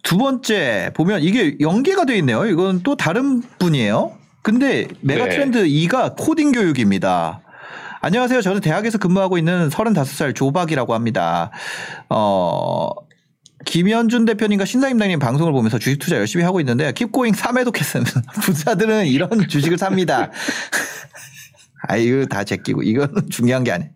[0.03, 2.45] 두 번째 보면 이게 연계가 돼 있네요.
[2.47, 4.17] 이건 또 다른 분이에요.
[4.43, 5.31] 근데 메가 네.
[5.31, 7.41] 트렌드 2가 코딩 교육입니다.
[8.01, 8.43] 안녕하세요.
[8.43, 11.53] 저는 대학에서 근무하고 있는 35살 조박이라고 합니다.
[12.09, 12.91] 어,
[13.65, 18.33] 김현준 대표님과 신사임당님 방송을 보면서 주식 투자 열심히 하고 있는데 킵고잉 3회독했습니다.
[18.43, 20.33] 부자들은 이런 주식을 삽니다.
[21.87, 23.91] 아, 이거 다 제끼고 이거는 중요한 게 아니에요.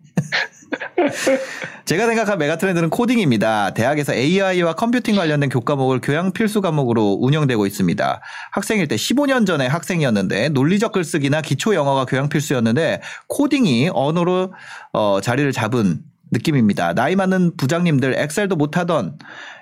[1.85, 3.73] 제가 생각한 mega trend는 코딩입니다.
[3.73, 8.21] 대학에서 AI와 컴퓨팅 관련된 교과목을 교양 필수 과목으로 운영되고 있습니다.
[8.51, 14.53] 학생일 때 15년 전에 학생이었는데 논리적 글쓰기나 기초 영어가 교양 필수였는데 코딩이 언어로
[14.93, 16.01] 어, 자리를 잡은
[16.31, 16.93] 느낌입니다.
[16.93, 19.17] 나이 많은 부장님들 엑셀도 못하던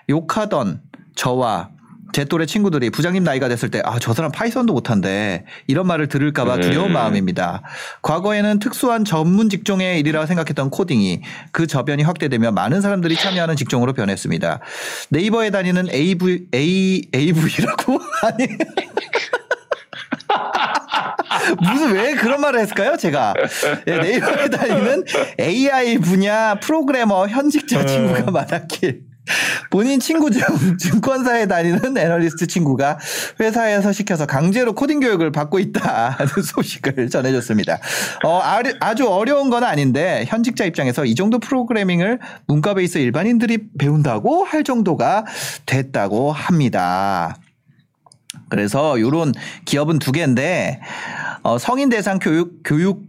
[0.09, 0.81] 욕하던
[1.15, 1.69] 저와
[2.13, 5.45] 제 또래 친구들이 부장님 나이가 됐을 때, 아, 저 사람 파이썬도 못한대.
[5.67, 6.93] 이런 말을 들을까봐 두려운 음.
[6.93, 7.61] 마음입니다.
[8.01, 14.59] 과거에는 특수한 전문 직종의 일이라고 생각했던 코딩이 그 저변이 확대되며 많은 사람들이 참여하는 직종으로 변했습니다.
[15.09, 17.99] 네이버에 다니는 AV, A, AV라고?
[18.23, 18.47] 아니.
[21.61, 22.97] 무슨 왜 그런 말을 했을까요?
[22.97, 23.33] 제가
[23.87, 25.03] 예, 네이버에 다니는
[25.39, 27.87] AI 분야 프로그래머 현직자 음.
[27.87, 29.14] 친구가 많았길.
[29.69, 30.41] 본인 친구 중
[30.77, 32.99] 증권사에 다니는 애널리스트 친구가
[33.39, 37.79] 회사에서 시켜서 강제로 코딩 교육을 받고 있다는 소식을 전해줬습니다.
[38.23, 38.41] 어,
[38.79, 45.25] 아주 어려운 건 아닌데 현직자 입장에서 이 정도 프로그래밍을 문과 베이스 일반인들이 배운다고 할 정도가
[45.65, 47.37] 됐다고 합니다.
[48.49, 49.33] 그래서 요런
[49.65, 50.79] 기업은 두 개인데
[51.43, 53.03] 어, 성인 대상 교육 교육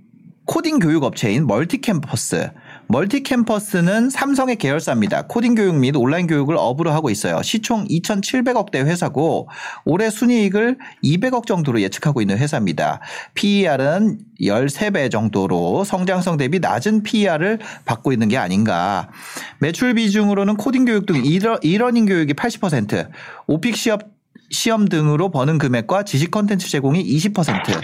[0.47, 2.51] 코딩 교육 업체인 멀티캠퍼스.
[2.89, 5.23] 멀티캠퍼스는 삼성의 계열사입니다.
[5.23, 7.43] 코딩 교육 및 온라인 교육을 업으로 하고 있어요.
[7.43, 9.49] 시총 2,700억대 회사고
[9.85, 13.01] 올해 순이익을 200억 정도로 예측하고 있는 회사입니다.
[13.35, 19.11] PER은 13배 정도로 성장성 대비 낮은 PER을 받고 있는 게 아닌가.
[19.59, 23.09] 매출 비중으로는 코딩 교육 등 이러, 이러닝 교육이 80%,
[23.47, 24.17] 오픽 시업
[24.51, 27.81] 시험 등으로 버는 금액과 지식 컨텐츠 제공이 20%.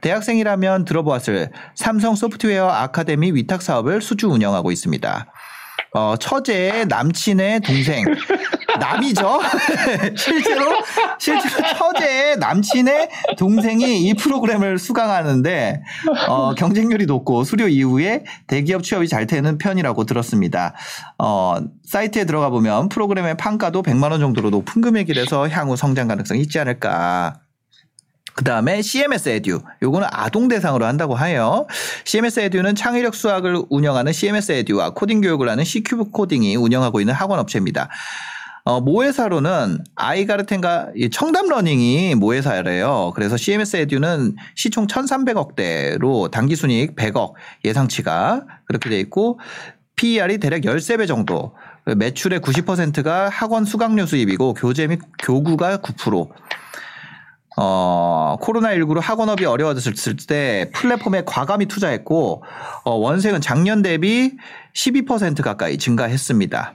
[0.00, 5.26] 대학생이라면 들어보았을 삼성 소프트웨어 아카데미 위탁 사업을 수주 운영하고 있습니다.
[5.96, 8.04] 어, 처제의 남친의 동생.
[8.78, 9.40] 남이죠?
[10.14, 10.66] 실제로,
[11.18, 15.82] 실제로 처제의 남친의 동생이 이 프로그램을 수강하는데,
[16.28, 20.74] 어, 경쟁률이 높고 수료 이후에 대기업 취업이 잘 되는 편이라고 들었습니다.
[21.18, 27.40] 어, 사이트에 들어가 보면 프로그램의 판가도 100만원 정도로 높은 금액이라서 향후 성장 가능성이 있지 않을까.
[28.36, 29.62] 그 다음에 CMS 에듀.
[29.82, 31.66] 요거는 아동 대상으로 한다고 해요.
[32.04, 37.38] CMS 에듀는 창의력 수학을 운영하는 CMS 에듀와 코딩 교육을 하는 C큐브 코딩이 운영하고 있는 학원
[37.40, 37.88] 업체입니다.
[38.64, 43.12] 어, 모회사로는 아이가르텐과 이 청담 러닝이 모회사래요.
[43.14, 47.32] 그래서 CMS 에듀는 시총 1,300억대로 당기 순이익 100억
[47.64, 49.40] 예상치가 그렇게 돼 있고
[49.96, 51.54] PER이 대략 13배 정도.
[51.86, 56.28] 매출의 90%가 학원 수강료 수입이고 교재 및 교구가 9%.
[57.56, 62.44] 어, 코로나19로 학원업이 어려워졌을 때 플랫폼에 과감히 투자했고,
[62.84, 64.32] 어, 원생은 작년 대비
[64.74, 66.74] 12% 가까이 증가했습니다.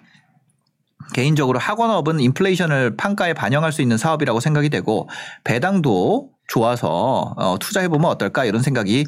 [1.13, 5.07] 개인적으로 학원업은 인플레이션을 판가에 반영할 수 있는 사업이라고 생각이 되고,
[5.43, 9.05] 배당도 좋아서, 어, 투자해보면 어떨까 이런 생각이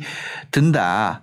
[0.52, 1.22] 든다.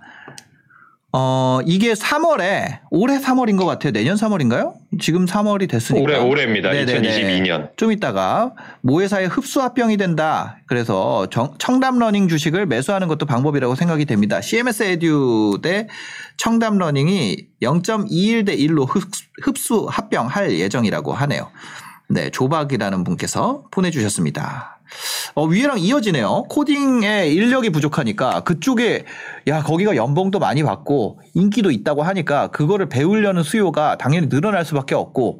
[1.13, 3.91] 어, 이게 3월에, 올해 3월인 것 같아요.
[3.91, 4.73] 내년 3월인가요?
[5.01, 6.03] 지금 3월이 됐으니까.
[6.03, 6.71] 올해 올해입니다.
[6.71, 7.09] 네네네.
[7.41, 7.75] 2022년.
[7.75, 10.59] 좀 있다가 모회사의 흡수 합병이 된다.
[10.67, 14.39] 그래서 정- 청담 러닝 주식을 매수하는 것도 방법이라고 생각이 됩니다.
[14.39, 15.87] CMS 에듀 대
[16.37, 18.87] 청담 러닝이 0.21 대 1로
[19.43, 21.49] 흡수 합병할 예정이라고 하네요.
[22.07, 24.80] 네, 조박이라는 분께서 보내주셨습니다.
[25.35, 26.43] 어, 위에랑 이어지네요.
[26.49, 29.05] 코딩에 인력이 부족하니까 그쪽에
[29.47, 35.39] 야 거기가 연봉도 많이 받고 인기도 있다고 하니까 그거를 배우려는 수요가 당연히 늘어날 수밖에 없고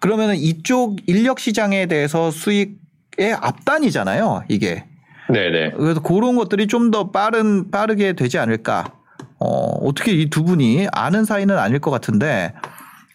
[0.00, 4.44] 그러면은 이쪽 인력 시장에 대해서 수익의 앞단이잖아요.
[4.48, 4.84] 이게
[5.30, 5.72] 네네.
[5.76, 8.92] 그래서 그런 것들이 좀 더 빠른 빠르게 되지 않을까.
[9.40, 9.46] 어,
[9.86, 12.52] 어떻게 이 두 분이 아는 사이는 아닐 것 같은데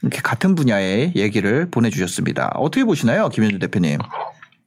[0.01, 2.51] 이렇게 같은 분야의 얘기를 보내주셨습니다.
[2.55, 3.99] 어떻게 보시나요, 김현주 대표님?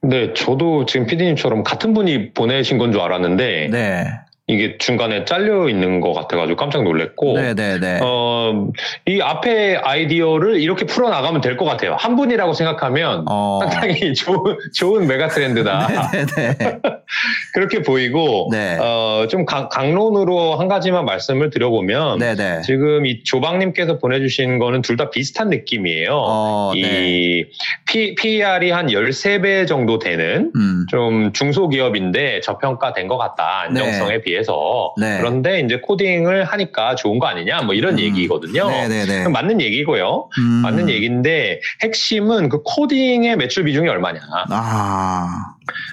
[0.01, 4.05] 네, 저도 지금 PD님처럼 같은 분이 보내신 건 줄 알았는데 네,
[4.49, 7.99] 이게 중간에 잘려 있는 것 같아가지고 깜짝 놀랐고 네, 네, 네.
[8.01, 8.69] 어,
[9.05, 11.95] 이 앞에 아이디어를 이렇게 풀어나가면 될 것 같아요.
[11.97, 15.87] 한 분이라고 생각하면 어, 상당히 좋은, 좋은 메가 트렌드다.
[16.13, 16.79] 네, 네, 네.
[17.53, 18.77] 그렇게 보이고, 네.
[18.79, 22.61] 어, 좀 강, 강론으로 한 가지만 말씀을 드려보면, 네, 네.
[22.61, 26.09] 지금 이 조방님께서 보내주신 거는 둘 다 비슷한 느낌이에요.
[26.11, 26.79] 어, 네.
[26.81, 27.45] 이
[27.87, 33.61] P, PER이 한 13배 정도 되는 음, 좀 중소기업인데 저평가된 것 같다.
[33.67, 34.93] 안정성에 비해 서.
[34.99, 35.17] 네.
[35.19, 37.61] 그런데 이제 코딩을 하니까 좋은 거 아니냐.
[37.61, 37.99] 뭐 이런 음.
[37.99, 38.69] 얘기거든요.
[38.69, 39.27] 네, 네, 네.
[39.27, 40.29] 맞는 얘기고요.
[40.37, 40.43] 음.
[40.43, 44.19] 맞는 얘기인데 핵심은 그 코딩의 매출 비중이 얼마냐.
[44.49, 45.27] 아,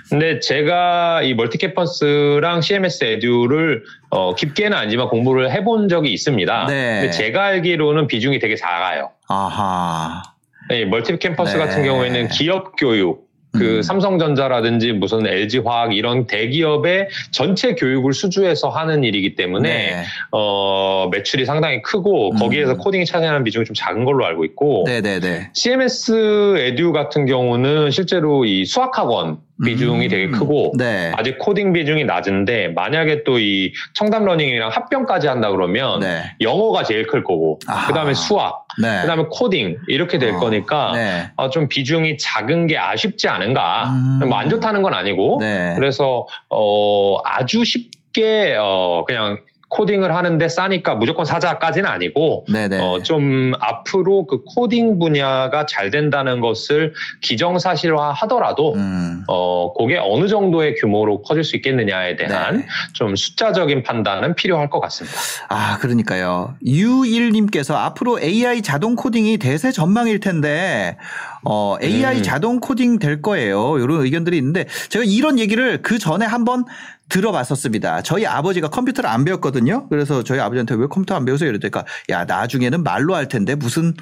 [0.08, 6.66] 근데 제가 이 멀티캐퍼스랑 CMS 에듀를 어, 깊게는 아니지만 공부를 해본 적이 있습니다.
[6.66, 7.00] 네.
[7.00, 9.10] 근데 제가 알기로는 비중이 되게 작아요.
[9.28, 10.22] 아하.
[10.70, 11.58] 이 멀티캠퍼스 네.
[11.58, 13.23] 같은 경우에는 기업 교육,
[13.54, 13.82] 그 음.
[13.82, 20.04] 삼성전자라든지 무슨 LG화학 이런 대기업의 전체 교육을 수주해서 하는 일이기 때문에 네.
[20.32, 22.36] 어, 매출이 상당히 크고 음.
[22.36, 25.50] 거기에서 코딩이 차지하는 비중이 좀 작은 걸로 알고 있고 네, 네, 네.
[25.54, 30.08] CMS 에듀 같은 경우는 실제로 이 수학학원 비중이 음.
[30.08, 31.12] 되게 크고 네.
[31.16, 36.22] 아직 코딩 비중이 낮은데 만약에 또 이 청담 러닝이랑 합병까지 한다 그러면 네.
[36.40, 37.86] 영어가 제일 클 거고 아하.
[37.88, 39.02] 그다음에 수학 네.
[39.02, 41.30] 그다음에 코딩 이렇게 될 어, 거니까 네.
[41.36, 44.28] 아, 좀 비중이 작은 게 아쉽지 않은가 음.
[44.28, 45.74] 뭐 안 좋다는 건 아니고 네.
[45.76, 49.38] 그래서 어, 아주 쉽게 어, 그냥
[49.74, 52.46] 코딩을 하는데 싸니까 무조건 사자까지는 아니고.
[52.80, 59.24] 어, 좀 앞으로 그 코딩 분야가 잘 된다는 것을 기정사실화 하더라도 음.
[59.28, 62.66] 어, 그게 어느 정도의 규모로 커질 수 있겠느냐에 대한 네.
[62.92, 65.18] 좀 숫자적인 판단은 필요할 것 같습니다.
[65.48, 66.54] 아, 그러니까요.
[66.64, 70.96] U1님께서 앞으로 AI 자동 코딩이 대세 전망일 텐데,
[71.44, 72.22] 어, AI 음.
[72.22, 73.78] 자동 코딩 될 거예요.
[73.78, 76.64] 이런 의견들이 있는데, 제가 이런 얘기를 그 전에 한번
[77.08, 78.02] 들어봤었습니다.
[78.02, 79.88] 저희 아버지가 컴퓨터를 안 배웠거든요.
[79.88, 81.50] 그래서 저희 아버지한테 왜 컴퓨터 안 배우세요?
[81.50, 83.94] 이랬더니, 야, 나중에는 말로 할 텐데, 무슨,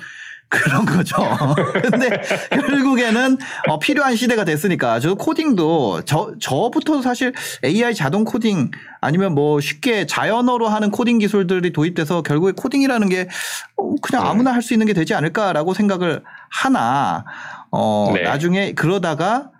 [0.53, 1.17] 그런 거죠.
[1.91, 2.11] 근데
[2.51, 3.39] 결국에는
[3.69, 7.33] 어, 필요한 시대가 됐으니까 저 코딩도 저 저부터 사실
[7.65, 13.29] AI 자동 코딩 아니면 뭐 쉽게 자연어로 하는 코딩 기술들이 도입돼서 결국에 코딩이라는 게
[13.77, 14.29] 어, 그냥 네.
[14.31, 17.25] 아무나 할 수 있는 게 되지 않을까라고 생각을 하나
[17.73, 18.23] 어 네.
[18.23, 19.51] 나중에 그러다가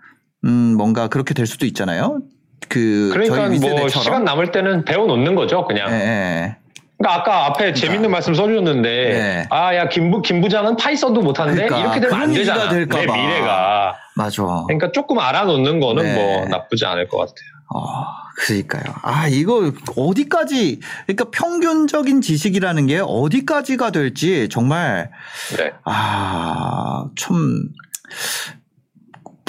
[0.45, 2.21] 음 뭔가 그렇게 될 수도 있잖아요.
[2.69, 5.91] 그 그러니까 저희 뭐 시간 남을 때는 배워 놓는 거죠, 그냥.
[5.91, 6.57] 예, 예.
[7.03, 9.47] 그러니까 아까 앞에 재밌는 말씀 써주셨는데, 네.
[9.49, 12.69] 아, 야, 김부, 김부장은 파이썬도 못하는데 그러니까, 이렇게 되면 안 되잖아.
[12.69, 13.15] 될까 내 봐.
[13.15, 13.95] 미래가.
[14.15, 14.43] 맞아.
[14.67, 16.15] 그러니까 조금 알아놓는 거는 네.
[16.15, 17.53] 뭐 나쁘지 않을 것 같아요.
[17.75, 18.05] 어,
[18.37, 18.83] 그러니까요.
[19.01, 25.11] 아, 이거 어디까지, 그러니까 평균적인 지식이라는 게 어디까지가 될지 정말,
[25.57, 25.73] 네.
[25.83, 27.63] 아, 좀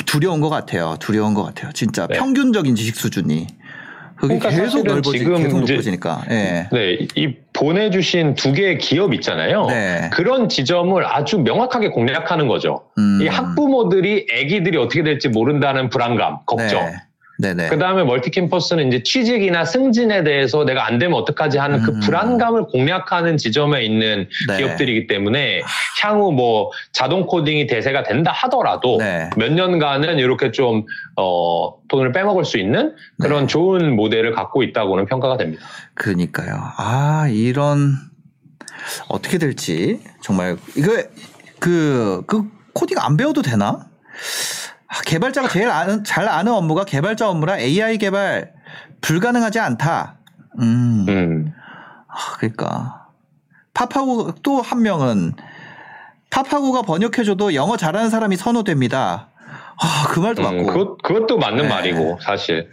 [0.07, 0.97] 두려운 것 같아요.
[0.99, 1.71] 두려운 것 같아요.
[1.73, 2.19] 진짜 네.
[2.19, 3.47] 평균적인 지식 수준이.
[4.17, 6.23] 그게 그러니까 계속 넓어지, 지금 계속 이제- 높아지니까.
[6.31, 6.69] 예.
[6.73, 9.67] 네, 이 보내주신 두 개의 기업 있잖아요.
[9.67, 10.11] 네.
[10.13, 12.83] 그런 지점을 아주 명확하게 공략하는 거죠.
[12.99, 13.21] 음.
[13.23, 16.85] 이 학부모들이 아기들이 어떻게 될지 모른다는 불안감, 걱정.
[16.87, 16.93] 네.
[17.39, 17.69] 네네.
[17.69, 22.01] 그 다음에 멀티캠퍼스는 이제 취직이나 승진에 대해서 내가 안 되면 어떡하지 하는 그 음.
[22.01, 24.57] 불안감을 공략하는 지점에 있는 네.
[24.57, 25.63] 기업들이기 때문에
[26.01, 29.31] 향후 뭐 자동 코딩이 대세가 된다 하더라도 네.
[29.37, 30.85] 몇 년간은 이렇게 좀,
[31.17, 33.47] 어, 돈을 빼먹을 수 있는 그런 네.
[33.49, 35.65] 좋은 모델을 갖고 있다고는 평가가 됩니다.
[35.95, 36.55] 그러니까요.
[36.77, 37.95] 아, 이런
[39.09, 40.93] 어떻게 될지 정말 이거
[41.59, 43.89] 그, 그 코딩 안 배워도 되나?
[44.89, 48.53] 아, 개발자가 제일 아는, 잘 아는 업무가 개발자 업무라 AI 개발
[49.01, 50.17] 불가능하지 않다.
[50.61, 51.07] 음.
[51.09, 51.53] 음.
[52.09, 53.07] 아, 그러니까
[53.73, 55.33] 파파고 또 한 명은
[56.31, 59.29] 파파고가 번역해줘도 영어 잘하는 사람이 선호됩니다.
[59.81, 60.67] 아, 그 말도 음, 맞고.
[60.67, 61.69] 그것, 그것도 맞는 네.
[61.69, 62.69] 말이고, 사실.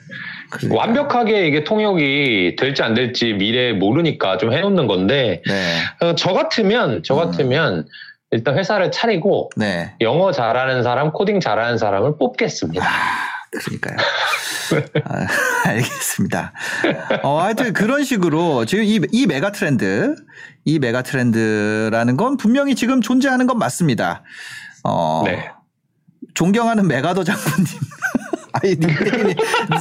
[0.52, 0.80] 그러니까.
[0.80, 5.78] 완벽하게 이게 통역이 될지 안 될지 미래 모르니까 좀 해놓는 건데, 네.
[6.08, 7.20] 어, 저 같으면, 저 음.
[7.26, 7.88] 같으면,
[8.32, 9.94] 일단 회사를 차리고, 네.
[10.02, 12.86] 영어 잘하는 사람, 코딩 잘하는 사람을 뽑겠습니다.
[13.52, 13.98] 그러니까요.
[15.04, 15.28] 아,
[15.70, 16.54] 알겠습니다.
[17.24, 20.16] 어, 하여튼 그런 식으로 지금 이, 이 메가 트렌드,
[20.64, 24.24] 이 메가 트렌드라는 건 분명히 지금 존재하는 건 맞습니다.
[24.86, 25.50] 어, 네.
[26.34, 27.80] 존경하는 맥아더 장군님.
[28.54, 29.36] 아니, 닉네임이,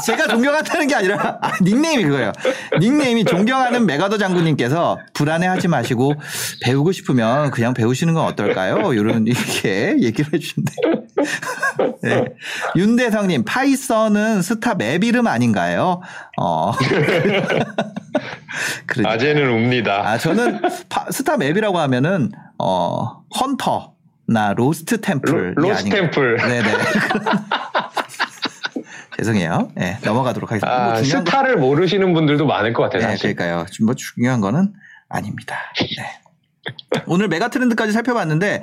[0.06, 2.32] 제가 존경한다는 게 아니라, 아, 닉네임이 그거예요.
[2.78, 6.14] 닉네임이 존경하는 맥아더 장군님께서 불안해하지 마시고
[6.62, 8.92] 배우고 싶으면 그냥 배우시는 건 어떨까요?
[8.94, 11.02] 이런, 이렇게 얘기를 해주신대요.
[12.02, 12.24] 네.
[12.76, 16.00] 윤대성님, 파이썬은 스타 map 이름 아닌가요?
[16.40, 16.72] 어.
[18.86, 19.14] 그러니까.
[19.14, 20.08] 아재는 웁니다.
[20.08, 23.94] 아, 저는 파- 스타 map이라고 하면은, 어, 헌터
[24.26, 25.54] 나 로스트 템플.
[25.56, 26.36] 로, 스 템플.
[26.36, 26.68] 네네.
[29.16, 29.70] 죄송해요.
[29.74, 30.72] 네, 넘어가도록 하겠습니다.
[30.74, 33.34] 아, 뭐 중요한 거- 스타를 모르시는 분들도 많을 것 같아요, 네, 사실.
[33.34, 33.66] 그러니까요.
[33.84, 34.72] 뭐 중요한 거는
[35.08, 35.56] 아닙니다.
[35.78, 36.20] 네.
[37.06, 38.62] 오늘 메가 트렌드까지 살펴봤는데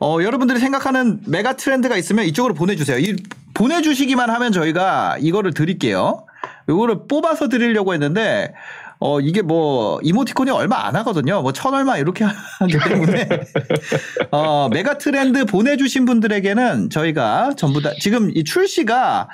[0.00, 2.98] 어, 여러분들이 생각하는 메가 트렌드가 있으면 이쪽으로 보내주세요.
[2.98, 3.16] 이,
[3.54, 6.24] 보내주시기만 하면 저희가 이거를 드릴게요.
[6.68, 8.52] 이거를 뽑아서 드리려고 했는데
[9.00, 11.40] 어, 이게 뭐 이모티콘이 얼마 안 하거든요.
[11.40, 12.24] 뭐 천 얼마 이렇게
[12.60, 13.28] 하기 때문에
[14.30, 19.28] 어, 메가 트렌드 보내주신 분들에게는 저희가 전부 다 지금 이 출시가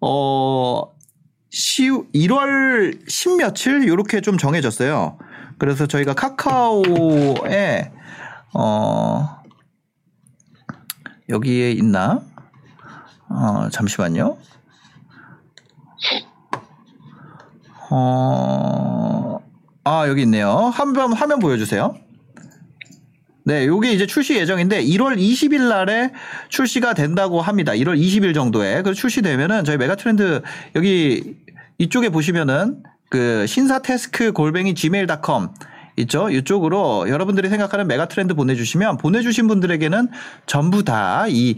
[0.00, 0.82] 어
[1.50, 5.18] 10, 1월 10 며칠 요렇게 좀 정해졌어요.
[5.58, 7.92] 그래서 저희가 카카오에
[8.54, 9.42] 어
[11.28, 12.20] 여기에 있나?
[13.28, 14.36] 어 잠시만요.
[17.90, 19.38] 어,
[19.84, 20.50] 아, 여기 있네요.
[20.50, 21.94] 한번 화면 보여주세요.
[23.46, 26.10] 네, 요게 이제 출시 예정인데 1월 20일 날에
[26.48, 27.74] 출시가 된다고 합니다.
[27.74, 28.82] 1월 20일 정도에.
[28.82, 30.42] 그 출시되면은 저희 메가트렌드
[30.74, 31.36] 여기
[31.78, 35.50] 이쪽에 보시면은 그 신사태스크 골뱅이 gmail.com
[35.96, 36.30] 있죠?
[36.30, 40.08] 이쪽으로 여러분들이 생각하는 메가 트렌드 보내주시면 보내주신 분들에게는
[40.46, 41.56] 전부 다이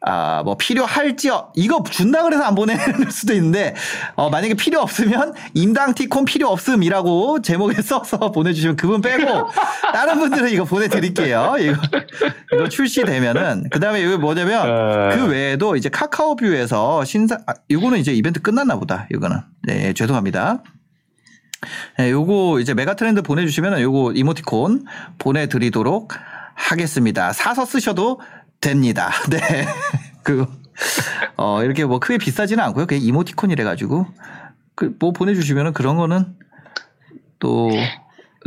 [0.00, 1.50] 아, 뭐, 필요할지요.
[1.56, 3.74] 이거 준다 그래서 안 보내는 수도 있는데,
[4.14, 9.48] 어, 만약에 필요 없으면, 임당 티콘 필요 없음이라고 제목에 써서 보내주시면 그분 빼고,
[9.92, 11.56] 다른 분들은 이거 보내드릴게요.
[11.58, 11.76] 이거,
[12.54, 15.16] 이거 출시되면은, 그 다음에 이거 뭐냐면, 어.
[15.16, 19.08] 그 외에도 이제 카카오뷰에서 신사, 아, 이거는 이제 이벤트 끝났나 보다.
[19.10, 19.40] 이거는.
[19.64, 20.62] 네, 죄송합니다.
[21.98, 24.84] 네, 요거 이제 메가 트렌드 보내주시면 요거 이모티콘
[25.18, 26.12] 보내드리도록
[26.54, 27.32] 하겠습니다.
[27.32, 28.20] 사서 쓰셔도
[28.60, 29.10] 됩니다.
[29.30, 29.66] 네.
[30.22, 30.48] 그거,
[31.36, 32.86] 어, 이렇게 뭐 크게 비싸지는 않고요.
[32.86, 34.06] 그냥 이모티콘이래 가지고.
[34.74, 36.36] 그, 뭐 보내주시면은 그런 거는
[37.40, 37.70] 또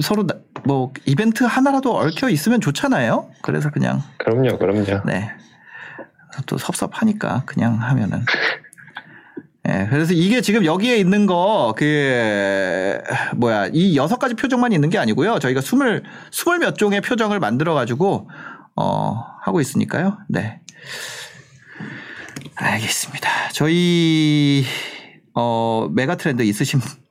[0.02, 3.30] 서로 나- 뭐 이벤트 하나라도 얽혀 있으면 좋잖아요.
[3.42, 5.02] 그래서 그냥, 그럼요, 그럼요.
[5.06, 5.32] 네.
[6.46, 8.24] 또 섭섭하니까 그냥 하면은.
[9.68, 13.00] 예, 그래서 이게 지금 여기에 있는 거, 그,
[13.36, 15.38] 뭐야, 이 여섯 가지 표정만 있는 게 아니고요.
[15.38, 18.30] 저희가 스물, 스물 몇 종의 표정을 만들어가지고,
[18.76, 20.18] 어, 하고 있으니까요.
[20.30, 20.62] 네.
[22.56, 23.30] 알겠습니다.
[23.54, 24.66] 저희,
[25.36, 27.02] 어, 메가 트렌드 있으신 분.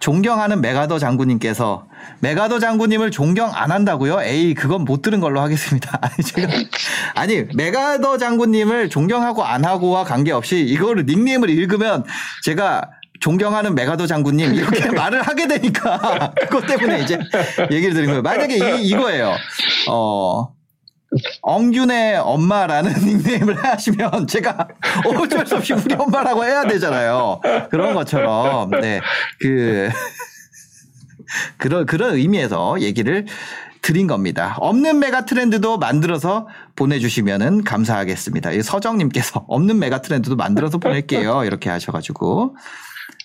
[0.00, 1.88] 존경하는 메가더 장군님께서
[2.20, 4.22] 메가더 장군님을 존경 안 한다고요?
[4.22, 5.98] 에이 그건 못 들은 걸로 하겠습니다.
[6.02, 6.48] 아니 지금
[7.14, 12.04] 아니 메가더 장군님을 존경하고 안 하고와 관계없이 이거를 닉네임을 읽으면
[12.44, 12.82] 제가
[13.20, 17.18] 존경하는 메가더 장군님 이렇게 말을 하게 되니까 그것 때문에 이제
[17.70, 18.22] 얘기를 드린 거예요.
[18.22, 19.34] 만약에 이, 이거예요.
[19.88, 20.48] 어
[21.42, 24.68] 엉균의 엄마라는 닉네임을 하시면 제가
[25.06, 27.40] 어쩔 수 없이 우리 엄마라고 해야 되잖아요.
[27.70, 29.00] 그런 것처럼 네
[29.40, 29.88] 그
[31.56, 33.26] 그런 그런 의미에서 얘기를
[33.82, 34.56] 드린 겁니다.
[34.60, 38.52] 없는 메가 트렌드도 만들어서 보내주시면은 감사하겠습니다.
[38.52, 41.44] 이 서정님께서 없는 메가 트렌드도 만들어서 보낼게요.
[41.44, 42.56] 이렇게 하셔가지고.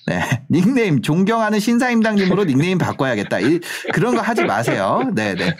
[0.09, 0.21] 네.
[0.49, 3.39] 닉네임, 존경하는 신사임당님으로 닉네임 바꿔야겠다.
[3.39, 3.59] 이,
[3.93, 5.03] 그런 거 하지 마세요.
[5.13, 5.55] 네 네.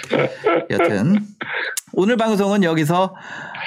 [0.72, 1.20] 여튼.
[1.94, 3.16] 오늘 방송은 여기서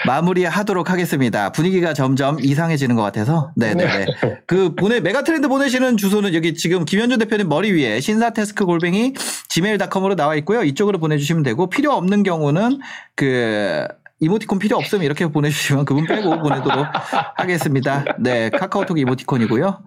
[0.07, 1.53] 마무리하도록 하겠습니다.
[1.53, 3.53] 분위기가 점점 이상해지는 것 같아서.
[3.57, 4.07] 네네네.
[4.47, 9.15] 그 보내, 메가 트렌드 보내시는 주소는 여기 지금 김현준 대표님 머리 위에 신사테스크 골뱅이
[9.51, 10.63] gmail.com으로 나와 있고요.
[10.63, 12.81] 이쪽으로 보내주시면 되고 필요 없는 경우는
[13.15, 13.87] 그
[14.23, 16.87] 이모티콘 필요 없으면 이렇게 보내주시면 그분 빼고 보내도록
[17.37, 18.05] 하겠습니다.
[18.21, 19.83] 네, 카카오톡 이모티콘이고요.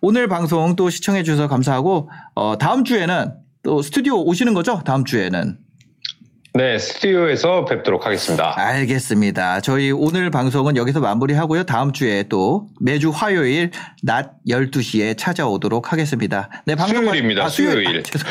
[0.00, 3.32] 오늘 방송 또 시청해 주셔서 감사하고 어, 다음 주에는
[3.62, 4.82] 또 스튜디오 오시는 거죠?
[4.84, 5.58] 다음 주에는.
[6.54, 8.54] 네, 스튜디오에서 뵙도록 하겠습니다.
[8.56, 9.60] 알겠습니다.
[9.60, 11.62] 저희 오늘 방송은 여기서 마무리하고요.
[11.64, 13.70] 다음 주에 또 매주 화요일
[14.02, 16.48] 낮 12시에 찾아오도록 하겠습니다.
[16.64, 17.98] 네, 방송 수요일입니다, 수요일.
[17.98, 18.30] 아, 죄송.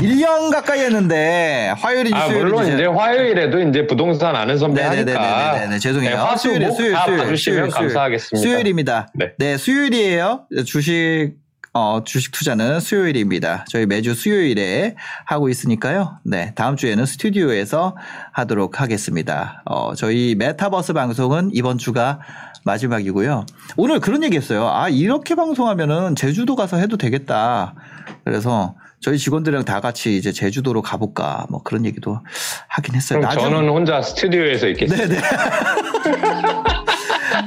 [0.00, 5.04] 1년 가까이 했는데 화요일인지 아, 수요일인지 물론 이제 화요일에도 이제 부동산 아는 선배 하니까.
[5.04, 5.78] 네네네네네.
[5.78, 6.10] 죄송해요.
[6.10, 7.88] 네, 화수, 수요일에 목 수요일, 다 수요일, 봐주시면 수요일, 수요일.
[7.88, 8.42] 감사하겠습니다.
[8.48, 9.08] 수요일입니다.
[9.14, 9.32] 네.
[9.38, 10.46] 네, 수요일이에요.
[10.66, 11.34] 주식
[11.72, 13.64] 어, 주식 투자는 수요일입니다.
[13.68, 16.18] 저희 매주 수요일에 하고 있으니까요.
[16.24, 17.96] 네, 다음 주에는 스튜디오에서
[18.32, 19.62] 하도록 하겠습니다.
[19.66, 22.18] 어, 저희 메타버스 방송은 이번 주가
[22.64, 23.46] 마지막이고요.
[23.76, 24.68] 오늘 그런 얘기 했어요.
[24.68, 27.74] 아, 이렇게 방송하면은 제주도 가서 해도 되겠다.
[28.24, 31.46] 그래서 저희 직원들이랑 다 같이 이제 제주도로 가볼까.
[31.48, 32.20] 뭐 그런 얘기도
[32.68, 33.18] 하긴 했어요.
[33.20, 35.06] 그럼 나중- 저는 혼자 스튜디오에서 있겠습니다.
[35.08, 35.20] 네네.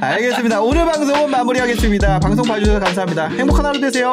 [0.00, 0.60] 알겠습니다.
[0.60, 2.18] 오늘 방송은 마무리하겠습니다.
[2.20, 3.28] 방송 봐주셔서 감사합니다.
[3.28, 4.12] 행복한 하루 되세요.